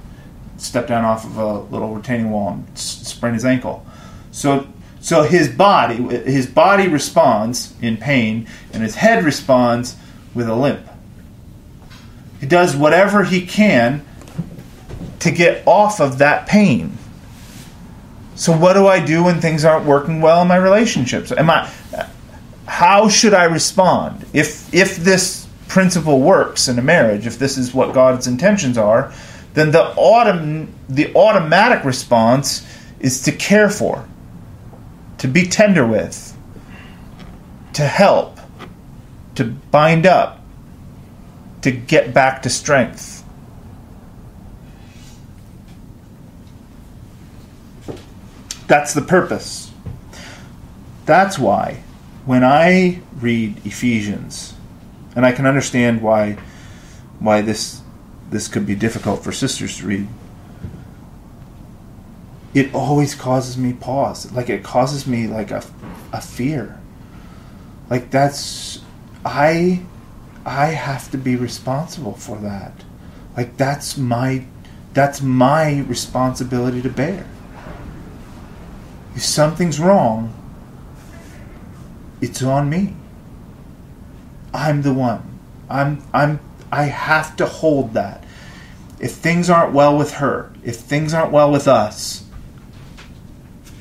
stepped 0.59 0.88
down 0.88 1.04
off 1.04 1.24
of 1.24 1.36
a 1.36 1.61
little 1.61 1.94
retaining 1.94 2.30
wall 2.30 2.52
and 2.52 2.78
sprained 2.78 3.34
his 3.34 3.44
ankle. 3.44 3.86
So 4.30 4.66
so 5.00 5.22
his 5.22 5.48
body 5.48 5.96
his 5.96 6.46
body 6.46 6.88
responds 6.88 7.74
in 7.80 7.96
pain 7.96 8.48
and 8.72 8.82
his 8.82 8.96
head 8.96 9.24
responds 9.24 9.96
with 10.34 10.48
a 10.48 10.54
limp. 10.54 10.86
He 12.40 12.46
does 12.46 12.76
whatever 12.76 13.24
he 13.24 13.46
can 13.46 14.04
to 15.20 15.30
get 15.30 15.66
off 15.66 16.00
of 16.00 16.18
that 16.18 16.46
pain. 16.46 16.96
So 18.34 18.56
what 18.56 18.74
do 18.74 18.86
I 18.86 19.04
do 19.04 19.24
when 19.24 19.40
things 19.40 19.64
aren't 19.64 19.84
working 19.84 20.20
well 20.20 20.42
in 20.42 20.48
my 20.48 20.56
relationships? 20.56 21.32
Am 21.32 21.50
I 21.50 21.70
how 22.66 23.09
should 23.09 23.34
I 23.34 23.44
respond? 23.44 24.26
If 24.32 24.72
if 24.74 24.96
this 24.96 25.46
principle 25.68 26.20
works 26.20 26.68
in 26.68 26.78
a 26.78 26.82
marriage, 26.82 27.26
if 27.26 27.38
this 27.38 27.59
is 27.59 27.74
what 27.74 27.92
God's 27.92 28.26
intentions 28.26 28.78
are, 28.78 29.12
then 29.55 29.70
the 29.70 29.92
autom- 29.96 30.68
the 30.88 31.14
automatic 31.14 31.84
response 31.84 32.66
is 33.01 33.22
to 33.22 33.32
care 33.32 33.70
for, 33.70 34.07
to 35.18 35.28
be 35.28 35.46
tender 35.46 35.86
with, 35.86 36.36
to 37.74 37.82
help, 37.82 38.38
to 39.34 39.44
bind 39.44 40.07
up, 40.07 40.40
to 41.62 41.70
get 41.70 42.12
back 42.12 42.42
to 42.42 42.51
strength. 42.51 43.24
That's 48.66 48.92
the 48.92 49.03
purpose. 49.03 49.72
That's 51.07 51.38
why 51.38 51.82
when 52.26 52.44
I 52.44 53.01
read 53.18 53.64
Ephesians, 53.64 54.53
and 55.16 55.24
I 55.24 55.32
can 55.32 55.46
understand 55.46 56.03
why 56.03 56.36
why 57.18 57.40
this 57.40 57.80
this 58.31 58.49
could 58.49 58.66
be 58.66 58.74
difficult 58.74 59.24
for 59.24 59.33
sisters 59.33 59.79
to 59.79 59.87
read. 59.87 60.09
It 62.55 62.74
always 62.74 63.14
causes 63.14 63.57
me 63.57 63.72
pause. 63.72 64.31
Like 64.33 64.51
it 64.51 64.62
causes 64.62 65.07
me 65.07 65.26
like 65.26 65.51
a, 65.51 65.62
a 66.12 66.20
fear. 66.20 66.81
Like 67.91 68.11
that's 68.11 68.81
I 69.24 69.83
I 70.45 70.66
have 70.66 71.11
to 71.11 71.18
be 71.18 71.37
responsible 71.37 72.14
for 72.14 72.39
that. 72.39 72.72
Like 73.37 73.57
that's 73.57 73.97
my 73.97 74.45
that's 74.95 75.20
my 75.22 75.81
responsibility 75.81 76.83
to 76.83 76.89
bear. 76.89 77.26
If 79.14 79.22
something's 79.22 79.79
wrong, 79.79 80.35
it's 82.20 82.43
on 82.43 82.68
me. 82.68 82.95
I'm 84.53 84.83
the 84.83 84.95
one. 84.95 85.39
I'm 85.68 86.03
I'm 86.12 86.41
I 86.71 86.85
have 86.85 87.37
to 87.37 87.47
hold 87.47 87.95
that. 87.95 88.25
If 89.01 89.12
things 89.12 89.49
aren't 89.49 89.73
well 89.73 89.97
with 89.97 90.14
her, 90.14 90.53
if 90.62 90.77
things 90.77 91.14
aren't 91.14 91.33
well 91.33 91.51
with 91.51 91.69
us, 91.69 92.25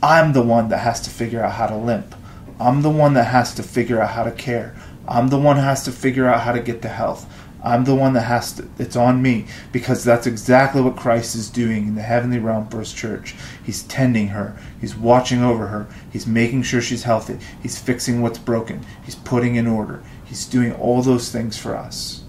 I'm 0.01 0.33
the 0.33 0.43
one 0.43 0.69
that 0.69 0.79
has 0.79 1.01
to 1.01 1.09
figure 1.09 1.43
out 1.43 1.53
how 1.53 1.67
to 1.67 1.75
limp. 1.75 2.15
I'm 2.59 2.81
the 2.81 2.89
one 2.89 3.13
that 3.15 3.25
has 3.25 3.53
to 3.55 3.63
figure 3.63 4.01
out 4.01 4.11
how 4.11 4.23
to 4.23 4.31
care. 4.31 4.75
I'm 5.07 5.29
the 5.29 5.39
one 5.39 5.57
that 5.57 5.63
has 5.63 5.83
to 5.85 5.91
figure 5.91 6.27
out 6.27 6.41
how 6.41 6.51
to 6.51 6.59
get 6.59 6.81
to 6.83 6.87
health. 6.87 7.31
I'm 7.63 7.83
the 7.83 7.95
one 7.95 8.13
that 8.13 8.21
has 8.21 8.53
to, 8.53 8.69
it's 8.77 8.95
on 8.95 9.21
me 9.21 9.47
because 9.71 10.03
that's 10.03 10.27
exactly 10.27 10.81
what 10.81 10.95
Christ 10.95 11.35
is 11.35 11.49
doing 11.49 11.87
in 11.87 11.95
the 11.95 12.03
heavenly 12.03 12.39
realm 12.39 12.67
for 12.69 12.79
his 12.79 12.93
church. 12.93 13.35
He's 13.63 13.83
tending 13.83 14.29
her, 14.29 14.55
he's 14.79 14.95
watching 14.95 15.43
over 15.43 15.67
her, 15.67 15.87
he's 16.13 16.27
making 16.27 16.63
sure 16.63 16.81
she's 16.81 17.03
healthy, 17.03 17.39
he's 17.61 17.79
fixing 17.79 18.21
what's 18.21 18.37
broken, 18.37 18.85
he's 19.03 19.15
putting 19.15 19.55
in 19.55 19.65
order, 19.65 20.03
he's 20.23 20.45
doing 20.45 20.73
all 20.75 21.01
those 21.01 21.31
things 21.31 21.57
for 21.57 21.75
us 21.75 22.23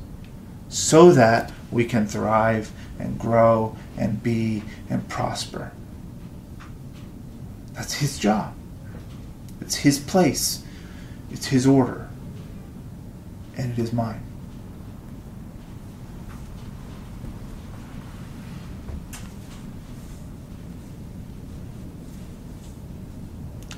so 0.69 1.13
that 1.13 1.53
we 1.71 1.85
can 1.85 2.07
thrive 2.07 2.71
and 2.99 3.19
grow 3.19 3.77
and 3.97 4.23
be 4.23 4.63
and 4.91 5.09
prosper. 5.09 5.73
That's 7.75 7.95
his 7.95 8.19
job. 8.19 8.55
It's 9.61 9.77
his 9.77 9.99
place. 9.99 10.65
It's 11.31 11.47
his 11.47 11.67
order. 11.67 12.09
And 13.57 13.73
it 13.73 13.79
is 13.79 13.93
mine. 13.93 14.23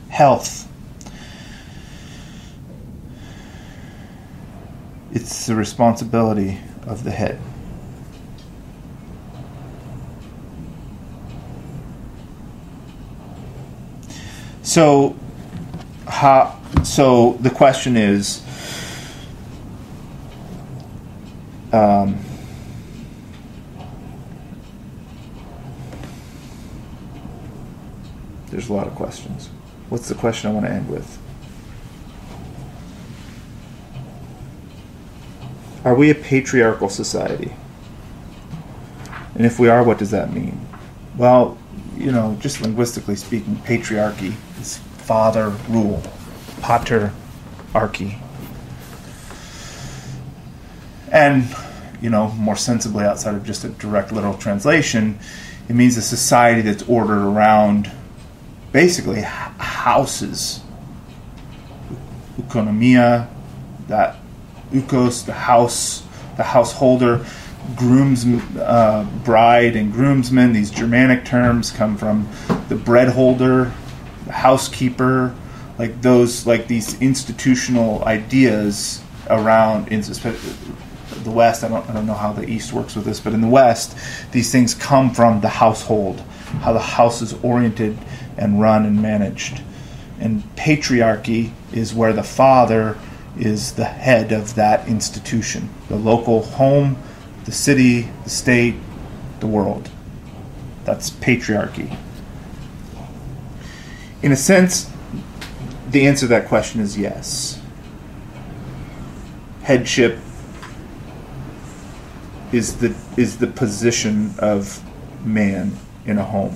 Health. 0.08 0.68
It's 5.12 5.46
the 5.46 5.54
responsibility 5.54 6.58
of 6.86 7.04
the 7.04 7.10
head. 7.10 7.40
So, 14.62 15.16
how, 16.06 16.60
so 16.84 17.32
the 17.40 17.50
question 17.50 17.96
is, 17.96 18.44
um, 21.72 22.18
there's 28.50 28.68
a 28.68 28.72
lot 28.72 28.86
of 28.86 28.94
questions. 28.94 29.48
What's 29.88 30.08
the 30.08 30.14
question 30.14 30.50
I 30.50 30.52
want 30.52 30.66
to 30.66 30.72
end 30.72 30.88
with? 30.88 31.19
Are 35.84 35.94
we 35.94 36.10
a 36.10 36.14
patriarchal 36.14 36.88
society? 36.88 37.54
And 39.34 39.46
if 39.46 39.58
we 39.58 39.68
are, 39.68 39.82
what 39.82 39.98
does 39.98 40.10
that 40.10 40.32
mean? 40.32 40.66
Well, 41.16 41.56
you 41.96 42.12
know, 42.12 42.36
just 42.40 42.60
linguistically 42.60 43.16
speaking, 43.16 43.56
patriarchy 43.56 44.34
is 44.60 44.78
father 44.78 45.50
rule, 45.68 46.02
pater 46.62 47.12
archy. 47.74 48.18
And, 51.10 51.44
you 52.00 52.10
know, 52.10 52.28
more 52.32 52.56
sensibly 52.56 53.04
outside 53.04 53.34
of 53.34 53.44
just 53.44 53.64
a 53.64 53.70
direct 53.70 54.12
literal 54.12 54.36
translation, 54.36 55.18
it 55.68 55.74
means 55.74 55.96
a 55.96 56.02
society 56.02 56.60
that's 56.60 56.82
ordered 56.84 57.26
around 57.26 57.90
basically 58.72 59.22
houses. 59.22 60.60
Oikonomia, 62.38 63.28
that 63.88 64.16
oikos, 64.72 65.24
the 65.24 65.32
house, 65.32 66.02
the 66.36 66.42
householder, 66.42 67.24
grooms, 67.76 68.24
uh, 68.56 69.06
bride, 69.24 69.76
and 69.76 69.92
groomsmen. 69.92 70.52
These 70.52 70.70
Germanic 70.70 71.24
terms 71.24 71.70
come 71.70 71.96
from 71.96 72.28
the 72.68 72.76
bread 72.76 73.08
holder, 73.08 73.72
the 74.26 74.32
housekeeper, 74.32 75.34
like 75.78 76.02
those, 76.02 76.46
like 76.46 76.66
these 76.66 77.00
institutional 77.00 78.04
ideas 78.04 79.02
around 79.28 79.88
in 79.88 80.00
the 80.02 81.30
West. 81.30 81.64
I 81.64 81.68
don't, 81.68 81.88
I 81.88 81.92
don't 81.92 82.06
know 82.06 82.14
how 82.14 82.32
the 82.32 82.48
East 82.48 82.72
works 82.72 82.94
with 82.96 83.04
this, 83.04 83.20
but 83.20 83.32
in 83.32 83.40
the 83.40 83.48
West, 83.48 83.96
these 84.32 84.50
things 84.52 84.74
come 84.74 85.12
from 85.14 85.40
the 85.40 85.48
household, 85.48 86.20
how 86.60 86.72
the 86.72 86.80
house 86.80 87.22
is 87.22 87.34
oriented 87.42 87.96
and 88.36 88.60
run 88.60 88.84
and 88.84 89.00
managed. 89.00 89.62
And 90.18 90.42
patriarchy 90.56 91.52
is 91.72 91.94
where 91.94 92.12
the 92.12 92.22
father 92.22 92.98
is 93.40 93.72
the 93.72 93.84
head 93.84 94.32
of 94.32 94.54
that 94.54 94.86
institution 94.86 95.68
the 95.88 95.96
local 95.96 96.42
home, 96.42 96.96
the 97.46 97.52
city, 97.52 98.08
the 98.22 98.30
state, 98.30 98.76
the 99.40 99.46
world. 99.46 99.90
That's 100.84 101.10
patriarchy. 101.10 101.96
In 104.22 104.32
a 104.32 104.36
sense, 104.36 104.90
the 105.90 106.06
answer 106.06 106.26
to 106.26 106.28
that 106.28 106.46
question 106.46 106.80
is 106.80 106.96
yes. 106.96 107.60
Headship 109.62 110.18
is 112.52 112.76
the 112.76 112.94
is 113.16 113.38
the 113.38 113.46
position 113.46 114.34
of 114.38 114.82
man 115.24 115.76
in 116.04 116.18
a 116.18 116.24
home. 116.24 116.54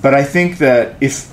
But 0.00 0.14
I 0.14 0.24
think 0.24 0.58
that 0.58 0.96
if 1.00 1.31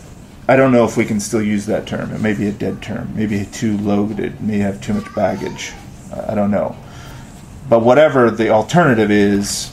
I 0.49 0.55
don't 0.55 0.71
know 0.71 0.83
if 0.83 0.97
we 0.97 1.05
can 1.05 1.19
still 1.19 1.43
use 1.43 1.67
that 1.67 1.85
term. 1.85 2.11
It 2.11 2.21
may 2.21 2.33
be 2.33 2.47
a 2.47 2.51
dead 2.51 2.81
term, 2.81 3.15
maybe 3.15 3.45
too 3.45 3.77
loaded, 3.77 4.41
may 4.41 4.57
have 4.57 4.81
too 4.81 4.95
much 4.95 5.13
baggage. 5.13 5.73
I 6.11 6.33
don't 6.33 6.49
know. 6.49 6.75
But 7.69 7.83
whatever 7.83 8.31
the 8.31 8.49
alternative 8.49 9.11
is, 9.11 9.67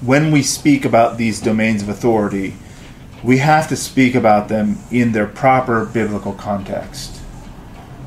when 0.00 0.32
we 0.32 0.42
speak 0.42 0.84
about 0.84 1.18
these 1.18 1.40
domains 1.40 1.82
of 1.82 1.88
authority, 1.88 2.56
we 3.22 3.38
have 3.38 3.68
to 3.68 3.76
speak 3.76 4.16
about 4.16 4.48
them 4.48 4.78
in 4.90 5.12
their 5.12 5.28
proper 5.28 5.84
biblical 5.84 6.32
context, 6.32 7.18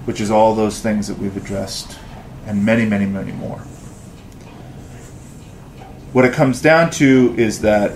which 0.04 0.20
is 0.20 0.30
all 0.30 0.54
those 0.54 0.82
things 0.82 1.08
that 1.08 1.18
we've 1.18 1.38
addressed, 1.38 1.98
and 2.46 2.66
many, 2.66 2.86
many, 2.86 3.06
many 3.06 3.32
more. 3.32 3.60
What 6.12 6.26
it 6.26 6.34
comes 6.34 6.62
down 6.62 6.92
to 6.92 7.34
is 7.38 7.62
that 7.62 7.94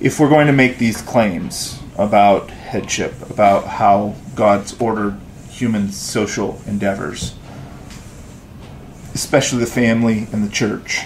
if 0.00 0.18
we're 0.18 0.30
going 0.30 0.46
to 0.46 0.52
make 0.52 0.78
these 0.78 1.02
claims 1.02 1.78
about 1.98 2.50
headship, 2.50 3.28
about 3.30 3.66
how 3.66 4.14
God's 4.34 4.80
ordered 4.80 5.18
human 5.50 5.92
social 5.92 6.60
endeavors, 6.66 7.34
especially 9.12 9.58
the 9.60 9.66
family 9.66 10.26
and 10.32 10.42
the 10.42 10.50
church, 10.50 11.02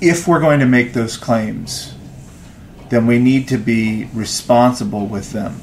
if 0.00 0.28
we're 0.28 0.40
going 0.40 0.60
to 0.60 0.66
make 0.66 0.92
those 0.92 1.16
claims, 1.16 1.94
then 2.88 3.06
we 3.06 3.18
need 3.18 3.48
to 3.48 3.58
be 3.58 4.08
responsible 4.14 5.06
with 5.06 5.32
them. 5.32 5.54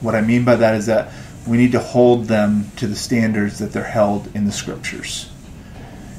What 0.00 0.14
I 0.14 0.20
mean 0.20 0.44
by 0.44 0.56
that 0.56 0.76
is 0.76 0.86
that 0.86 1.12
we 1.48 1.56
need 1.56 1.72
to 1.72 1.80
hold 1.80 2.26
them 2.26 2.70
to 2.76 2.86
the 2.86 2.94
standards 2.94 3.58
that 3.58 3.72
they're 3.72 3.82
held 3.82 4.34
in 4.34 4.44
the 4.44 4.52
scriptures. 4.52 5.28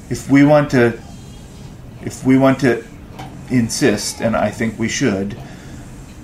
If 0.09 0.29
we 0.29 0.43
want 0.43 0.71
to 0.71 1.01
if 2.01 2.25
we 2.25 2.37
want 2.37 2.59
to 2.59 2.85
insist, 3.49 4.21
and 4.21 4.35
I 4.35 4.49
think 4.49 4.77
we 4.77 4.89
should, 4.89 5.37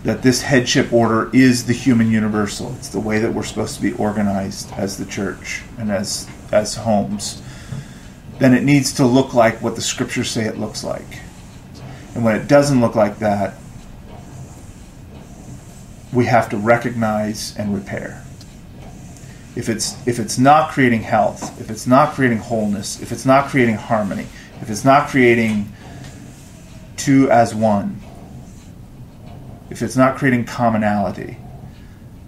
that 0.04 0.22
this 0.22 0.42
headship 0.42 0.94
order 0.94 1.30
is 1.34 1.66
the 1.66 1.74
human 1.74 2.10
universal. 2.10 2.74
It's 2.78 2.90
the 2.90 3.00
way 3.00 3.20
that 3.20 3.34
we're 3.34 3.44
supposed 3.44 3.76
to 3.76 3.82
be 3.82 3.92
organized 3.94 4.72
as 4.74 4.98
the 4.98 5.06
church 5.06 5.64
and 5.78 5.92
as 5.92 6.28
as 6.52 6.76
homes. 6.76 7.42
Then 8.40 8.54
it 8.54 8.64
needs 8.64 8.94
to 8.94 9.06
look 9.06 9.34
like 9.34 9.62
what 9.62 9.76
the 9.76 9.82
scriptures 9.82 10.32
say 10.32 10.46
it 10.46 10.58
looks 10.58 10.84
like. 10.84 11.20
And 12.16 12.24
when 12.24 12.36
it 12.36 12.48
doesn't 12.48 12.80
look 12.80 12.96
like 12.96 13.20
that, 13.20 13.56
we 16.14 16.26
have 16.26 16.50
to 16.50 16.58
recognize 16.58 17.56
and 17.58 17.76
repair. 17.76 18.24
If 19.56 19.68
it's 19.68 19.96
if 20.08 20.20
it's 20.20 20.38
not 20.38 20.72
creating 20.72 21.02
health, 21.02 21.60
if 21.60 21.70
it's 21.70 21.86
not 21.86 22.14
creating 22.14 22.38
wholeness, 22.38 23.02
if 23.02 23.12
it's 23.12 23.26
not 23.26 23.50
creating 23.50 23.76
harmony, 23.76 24.28
if 24.62 24.70
it's 24.70 24.86
not 24.86 25.10
creating 25.10 25.72
two 27.00 27.32
as 27.32 27.56
one, 27.56 28.00
if 29.70 29.82
it's 29.82 29.96
not 29.96 30.18
creating 30.18 30.46
commonality, 30.46 31.38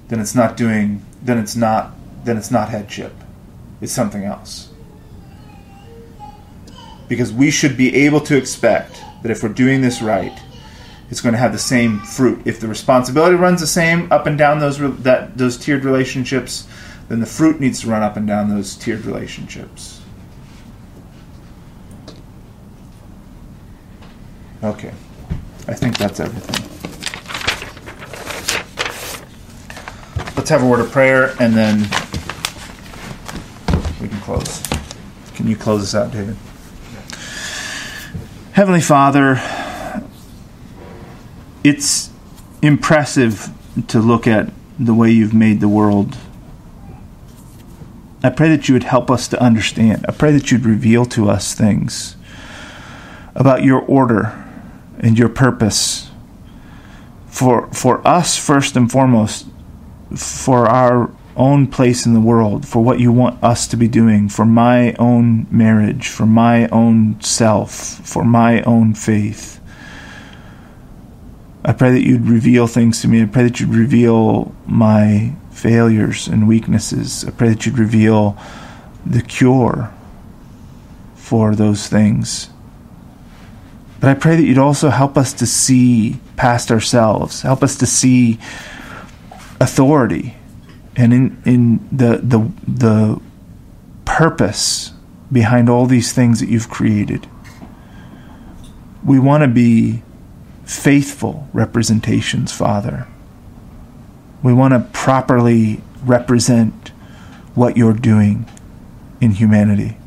then 0.08 0.20
it's 0.20 0.36
not 0.36 0.58
doing 0.58 1.06
then 1.22 1.38
it's 1.38 1.56
not 1.56 1.92
then 2.24 2.38
it's 2.38 2.52
not 2.52 2.70
headship. 2.70 3.14
It's 3.82 3.94
something 3.94 4.24
else. 4.24 4.70
Because 7.08 7.34
we 7.34 7.52
should 7.52 7.76
be 7.76 7.94
able 8.06 8.22
to 8.22 8.38
expect 8.38 9.02
that 9.22 9.32
if 9.32 9.44
we're 9.44 9.50
doing 9.50 9.82
this 9.82 10.02
right, 10.02 10.38
it's 11.10 11.20
going 11.20 11.34
to 11.34 11.40
have 11.40 11.52
the 11.52 11.60
same 11.60 12.00
fruit. 12.00 12.42
If 12.46 12.60
the 12.60 12.68
responsibility 12.68 13.36
runs 13.36 13.60
the 13.60 13.68
same 13.68 14.12
up 14.12 14.28
and 14.28 14.38
down 14.38 14.60
those 14.60 14.78
that 15.04 15.38
those 15.38 15.58
tiered 15.58 15.84
relationships, 15.84 16.68
then 17.10 17.20
the 17.20 17.26
fruit 17.26 17.60
needs 17.60 17.82
to 17.82 17.88
run 17.88 18.04
up 18.04 18.18
and 18.18 18.28
down 18.28 18.50
those 18.50 18.76
tiered 18.76 19.06
relationships. 19.06 20.01
Okay. 24.64 24.94
I 25.68 25.74
think 25.74 25.98
that's 25.98 26.20
everything. 26.20 26.68
Let's 30.36 30.50
have 30.50 30.62
a 30.62 30.68
word 30.68 30.82
of 30.82 30.92
prayer 30.92 31.36
and 31.40 31.56
then 31.56 31.80
we 34.00 34.08
can 34.08 34.20
close. 34.20 34.62
Can 35.34 35.48
you 35.48 35.56
close 35.56 35.82
us 35.82 35.96
out, 35.96 36.12
David? 36.12 36.36
Heavenly 38.52 38.82
Father, 38.82 39.42
it's 41.64 42.12
impressive 42.62 43.50
to 43.88 44.00
look 44.00 44.28
at 44.28 44.52
the 44.78 44.94
way 44.94 45.10
you've 45.10 45.34
made 45.34 45.60
the 45.60 45.70
world. 45.70 46.18
I 48.24 48.30
pray 48.30 48.50
that 48.50 48.68
you 48.68 48.74
would 48.74 48.84
help 48.84 49.10
us 49.10 49.28
to 49.30 49.42
understand. 49.42 50.06
I 50.08 50.12
pray 50.12 50.32
that 50.34 50.52
you'd 50.52 50.66
reveal 50.66 51.06
to 51.06 51.30
us 51.30 51.56
things 51.56 52.16
about 53.34 53.64
your 53.64 53.80
order 53.82 54.41
and 55.02 55.20
your 55.20 55.28
purpose 55.28 56.10
for 57.28 57.68
for 57.74 58.08
us 58.08 58.38
first 58.38 58.78
and 58.78 58.90
foremost 58.90 59.48
for 60.16 60.68
our 60.68 61.12
own 61.36 61.68
place 61.68 62.06
in 62.06 62.14
the 62.14 62.20
world, 62.20 62.68
for 62.68 62.84
what 62.84 63.00
you 63.00 63.12
want 63.12 63.44
us 63.44 63.68
to 63.68 63.78
be 63.78 63.88
doing, 63.88 64.30
for 64.30 64.46
my 64.46 64.94
own 64.94 65.48
marriage, 65.50 66.08
for 66.08 66.26
my 66.26 66.68
own 66.68 67.20
self, 67.22 67.72
for 67.74 68.24
my 68.24 68.62
own 68.64 68.94
faith. 68.94 69.60
I 71.64 71.74
pray 71.74 71.92
that 71.92 72.06
you'd 72.06 72.28
reveal 72.28 72.68
things 72.68 73.02
to 73.02 73.08
me. 73.08 73.24
I 73.24 73.26
pray 73.26 73.44
that 73.44 73.60
you'd 73.60 73.74
reveal 73.74 74.54
my 74.68 75.34
failures 75.52 76.28
and 76.28 76.48
weaknesses. 76.48 77.24
I 77.26 77.32
pray 77.32 77.50
that 77.50 77.66
you'd 77.66 77.80
reveal 77.80 78.38
the 79.06 79.22
cure 79.22 79.92
for 81.16 81.56
those 81.56 81.88
things. 81.88 82.51
But 84.02 84.10
I 84.10 84.14
pray 84.16 84.36
that 84.36 84.44
you'd 84.44 84.58
also 84.58 84.90
help 84.90 85.18
us 85.18 85.32
to 85.34 85.46
see 85.46 86.20
past 86.36 86.72
ourselves, 86.72 87.44
help 87.44 87.64
us 87.64 87.78
to 87.78 87.86
see 87.86 88.40
authority 89.60 90.36
and 90.96 91.14
in, 91.14 91.42
in 91.46 91.88
the, 91.92 92.18
the, 92.18 92.52
the 92.68 93.22
purpose 94.04 94.92
behind 95.32 95.70
all 95.70 95.86
these 95.86 96.12
things 96.12 96.40
that 96.40 96.50
you've 96.50 96.70
created. 96.70 97.28
We 99.06 99.20
want 99.20 99.44
to 99.44 99.48
be 99.48 100.02
faithful 100.66 101.48
representations, 101.54 102.52
Father. 102.52 103.08
We 104.44 104.54
want 104.54 104.74
to 104.74 104.80
properly 104.92 105.82
represent 106.04 106.90
what 107.54 107.78
you're 107.78 107.94
doing 107.94 108.50
in 109.20 109.32
humanity. 109.32 109.98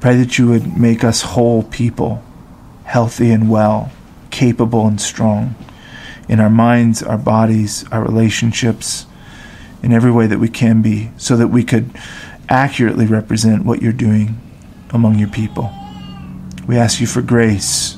Pray 0.00 0.16
that 0.16 0.38
you 0.38 0.48
would 0.48 0.76
make 0.76 1.02
us 1.02 1.22
whole 1.22 1.64
people, 1.64 2.22
healthy 2.92 3.30
and 3.30 3.48
well, 3.48 3.90
capable 4.30 4.86
and 4.86 5.00
strong 5.00 5.54
in 6.28 6.38
our 6.38 6.50
minds, 6.50 7.02
our 7.02 7.16
bodies, 7.16 7.86
our 7.90 8.04
relationships, 8.04 9.06
in 9.82 9.94
every 9.94 10.12
way 10.12 10.26
that 10.26 10.38
we 10.38 10.46
can 10.46 10.82
be, 10.82 11.10
so 11.16 11.34
that 11.34 11.48
we 11.48 11.64
could 11.64 11.90
accurately 12.50 13.06
represent 13.06 13.64
what 13.64 13.80
you're 13.80 13.94
doing 13.94 14.38
among 14.90 15.18
your 15.18 15.30
people. 15.30 15.72
We 16.68 16.76
ask 16.76 17.00
you 17.00 17.06
for 17.06 17.22
grace, 17.22 17.96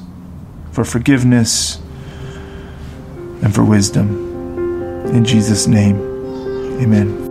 for 0.71 0.85
forgiveness, 0.85 1.81
and 3.43 3.53
for 3.53 3.65
wisdom. 3.65 4.09
In 5.09 5.25
Jesus' 5.25 5.67
name, 5.67 5.97
amen. 6.81 7.24